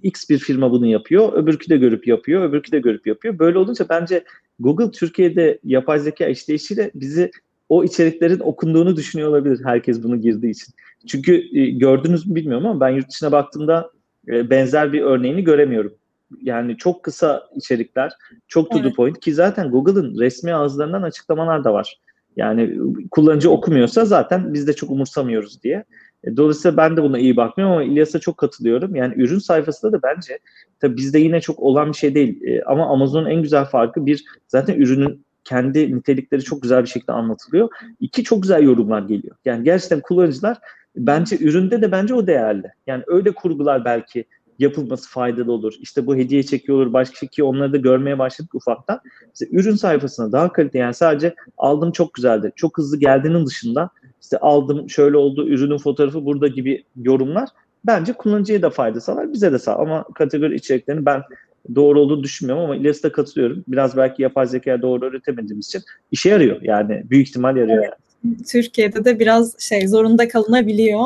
X 0.04 0.30
bir 0.30 0.38
firma 0.38 0.72
bunu 0.72 0.86
yapıyor, 0.86 1.34
öbürkü 1.34 1.70
de 1.70 1.78
görüp 1.78 2.08
yapıyor, 2.08 2.50
öbürkü 2.50 2.72
de 2.72 2.80
görüp 2.80 3.08
yapıyor. 3.08 3.40
Böyle 3.40 3.58
olunca 3.58 3.86
bence 3.90 4.24
Google 4.60 4.92
Türkiye'de 4.92 5.60
yapay 5.64 6.00
zeka 6.00 6.26
işleyişiyle 6.26 6.92
bizi 6.96 7.32
o 7.70 7.84
içeriklerin 7.84 8.40
okunduğunu 8.40 8.96
düşünüyor 8.96 9.30
olabilir 9.30 9.60
herkes 9.64 10.04
bunu 10.04 10.22
girdiği 10.22 10.52
için. 10.52 10.74
Çünkü 11.08 11.60
e, 11.60 11.70
gördünüz 11.70 12.28
mü 12.28 12.36
bilmiyorum 12.36 12.66
ama 12.66 12.80
ben 12.80 12.90
yurt 12.90 13.10
dışına 13.10 13.32
baktığımda 13.32 13.92
e, 14.28 14.50
benzer 14.50 14.94
bir 14.94 15.02
örneğini 15.02 15.44
göremiyorum. 15.44 15.94
Yani 16.42 16.78
çok 16.78 17.04
kısa 17.04 17.50
içerikler, 17.56 18.12
çok 18.48 18.72
to 18.72 18.82
the 18.82 18.94
point 18.94 19.20
ki 19.20 19.34
zaten 19.34 19.72
Google'ın 19.72 20.20
resmi 20.20 20.54
ağızlarından 20.54 21.02
açıklamalar 21.02 21.64
da 21.64 21.74
var. 21.74 22.00
Yani 22.38 22.78
kullanıcı 23.12 23.52
okumuyorsa 23.52 24.06
zaten 24.06 24.54
biz 24.54 24.68
de 24.68 24.74
çok 24.74 24.92
umursamıyoruz 24.92 25.64
diye. 25.64 25.84
E, 26.28 26.38
dolayısıyla 26.38 26.78
ben 26.78 26.98
de 26.98 27.04
buna 27.04 27.20
iyi 27.20 27.38
bakmıyorum 27.38 27.76
ama 27.76 27.84
İlyas'a 27.84 28.20
çok 28.20 28.38
katılıyorum. 28.38 28.96
Yani 28.96 29.14
ürün 29.18 29.40
sayfasında 29.40 29.92
da 29.92 30.00
bence 30.04 30.40
tabii 30.80 30.98
bizde 30.98 31.20
yine 31.20 31.42
çok 31.42 31.60
olan 31.60 31.92
bir 31.92 31.98
şey 31.98 32.16
değil. 32.16 32.44
E, 32.44 32.64
ama 32.64 32.90
Amazon'un 32.90 33.30
en 33.30 33.42
güzel 33.42 33.66
farkı 33.66 34.06
bir 34.06 34.26
zaten 34.48 34.76
ürünün 34.76 35.26
kendi 35.44 35.96
nitelikleri 35.96 36.42
çok 36.42 36.62
güzel 36.62 36.84
bir 36.84 36.90
şekilde 36.90 37.12
anlatılıyor. 37.12 37.70
İki 38.00 38.24
çok 38.24 38.42
güzel 38.42 38.64
yorumlar 38.64 39.02
geliyor. 39.02 39.36
Yani 39.46 39.64
gerçekten 39.64 40.02
kullanıcılar 40.02 40.58
bence 40.96 41.38
üründe 41.38 41.82
de 41.82 41.92
bence 41.92 42.14
o 42.14 42.28
değerli. 42.28 42.72
Yani 42.88 43.04
öyle 43.08 43.32
kurgular 43.32 43.86
belki 43.86 44.26
yapılması 44.60 45.10
faydalı 45.10 45.52
olur. 45.52 45.74
İşte 45.80 46.08
bu 46.08 46.16
hediye 46.16 46.44
çekiyor 46.44 46.78
olur, 46.78 46.94
başka 46.94 47.16
şey 47.16 47.30
ki 47.30 47.44
onları 47.44 47.74
da 47.74 47.78
görmeye 47.78 48.20
başladık 48.20 48.56
ufaktan. 48.56 49.00
İşte 49.34 49.48
ürün 49.52 49.76
sayfasına 49.76 50.32
daha 50.32 50.52
kalite 50.52 50.78
yani 50.78 50.94
sadece 50.94 51.36
aldım 51.58 51.92
çok 51.92 52.14
güzeldi, 52.14 52.52
çok 52.56 52.78
hızlı 52.78 53.00
geldiğinin 53.00 53.46
dışında 53.46 53.90
işte 54.28 54.38
aldım 54.38 54.90
şöyle 54.90 55.18
oldu, 55.18 55.48
ürünün 55.48 55.78
fotoğrafı 55.78 56.26
burada 56.26 56.48
gibi 56.48 56.84
yorumlar 57.02 57.50
bence 57.86 58.14
kullanıcıya 58.14 58.62
da 58.62 58.70
fayda 58.70 59.02
sağlar, 59.02 59.34
bize 59.34 59.52
de 59.52 59.60
sağlar. 59.60 59.80
Ama 59.80 60.06
kategori 60.16 60.56
içeriklerini 60.56 61.06
ben 61.06 61.22
doğru 61.76 62.00
olduğunu 62.00 62.24
düşünmüyorum 62.24 62.64
ama 62.64 62.76
İlyas'a 62.76 63.12
katılıyorum. 63.12 63.64
Biraz 63.68 63.98
belki 63.98 64.22
yapay 64.22 64.48
zekaya 64.48 64.82
doğru 64.82 65.06
öğretemediğimiz 65.06 65.68
için 65.68 65.82
işe 66.12 66.30
yarıyor. 66.30 66.62
Yani 66.62 67.04
büyük 67.10 67.28
ihtimal 67.28 67.58
yarıyor. 67.58 67.78
Evet. 67.78 67.94
Yani. 68.24 68.38
Türkiye'de 68.52 69.06
de 69.06 69.20
biraz 69.20 69.60
şey 69.60 69.88
zorunda 69.88 70.28
kalınabiliyor. 70.28 71.06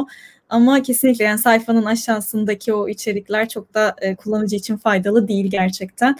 Ama 0.49 0.82
kesinlikle 0.82 1.26
yani 1.26 1.39
sayfanın 1.39 1.86
aşağısındaki 1.86 2.74
o 2.74 2.89
içerikler 2.89 3.49
çok 3.49 3.74
da 3.74 3.95
e, 4.01 4.15
kullanıcı 4.15 4.55
için 4.55 4.78
faydalı 4.78 5.28
değil 5.28 5.45
gerçekten. 5.51 6.15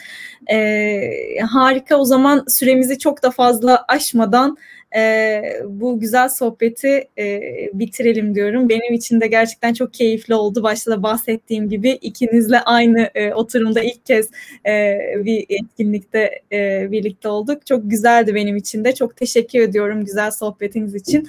E, 0.52 1.40
harika 1.52 1.98
o 1.98 2.06
zaman 2.06 2.46
süremizi 2.48 3.00
çok 3.00 3.24
da 3.24 3.32
fazla 3.32 3.86
aşmadan 3.88 4.58
e, 4.96 5.42
bu 5.66 6.00
güzel 6.00 6.30
sohbeti 6.30 7.08
e, 7.18 7.42
bitirelim 7.74 8.36
diyorum. 8.36 8.70
Benim 8.70 8.94
için 8.94 9.22
de 9.22 9.28
gerçekten 9.28 9.74
çok 9.74 9.94
keyifli 9.94 10.36
oldu. 10.36 10.64
Başta 10.64 10.92
da 10.92 11.04
bahsettiğim 11.04 11.70
gibi 11.70 11.90
ikinizle 11.90 12.60
aynı 12.60 13.10
e, 13.16 13.34
oturumda 13.34 13.82
ilk 13.82 14.06
kez 14.06 14.30
e, 14.68 15.00
bir 15.26 15.46
etkinlikte 15.50 16.42
e, 16.52 16.92
birlikte 16.92 17.28
olduk. 17.28 17.66
Çok 17.66 17.92
güzeldi 17.92 18.36
benim 18.36 18.58
için 18.58 18.84
de. 18.84 18.96
Çok 18.96 19.18
teşekkür 19.18 19.60
ediyorum 19.60 20.06
güzel 20.06 20.32
sohbetiniz 20.32 20.96
için. 20.96 21.28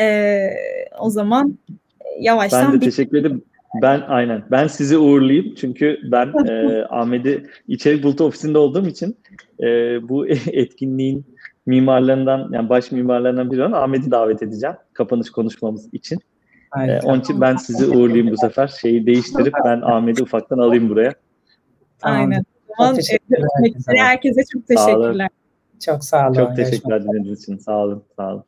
E, 0.00 0.48
o 0.98 1.10
zaman 1.10 1.58
yavaştan... 2.20 2.72
Ben 2.72 2.80
de 2.80 2.84
teşekkür 2.84 3.18
ederim. 3.18 3.42
Ben 3.82 4.02
aynen. 4.08 4.42
Ben 4.50 4.66
sizi 4.66 4.98
uğurlayayım. 4.98 5.54
Çünkü 5.54 5.98
ben 6.04 6.26
e, 6.48 6.84
Ahmet'i 6.90 7.46
içerik 7.68 8.02
bulutu 8.02 8.24
ofisinde 8.24 8.58
olduğum 8.58 8.86
için 8.86 9.16
e, 9.60 9.66
bu 10.08 10.26
etkinliğin 10.52 11.24
mimarlarından 11.70 12.48
yani 12.52 12.68
baş 12.68 12.92
mimarlarından 12.92 13.50
biri 13.50 13.62
olan 13.62 13.72
Ahmet'i 13.72 14.10
davet 14.10 14.42
edeceğim 14.42 14.76
kapanış 14.92 15.30
konuşmamız 15.30 15.94
için. 15.94 16.18
Aynen. 16.70 16.96
Ee, 16.96 17.00
onun 17.04 17.20
için 17.20 17.40
ben 17.40 17.56
sizi 17.56 17.86
uğurlayayım 17.86 18.30
bu 18.30 18.36
sefer. 18.36 18.68
Şeyi 18.68 19.06
değiştirip 19.06 19.54
ben 19.64 19.80
Ahmet'i 19.80 20.22
ufaktan 20.22 20.58
alayım 20.58 20.88
buraya. 20.88 21.14
Aynen. 22.02 22.44
Tamam. 22.78 22.96
Herkese 23.86 24.40
çok 24.52 24.68
teşekkürler. 24.68 25.28
Çok 25.84 26.04
sağ 26.04 26.26
olun. 26.26 26.34
Çok 26.34 26.56
teşekkürler 26.56 27.04
dinlediğiniz 27.04 27.42
için. 27.42 27.56
Sağ 27.56 27.78
olun. 27.78 28.04
Sağ 28.16 28.32
olun. 28.32 28.44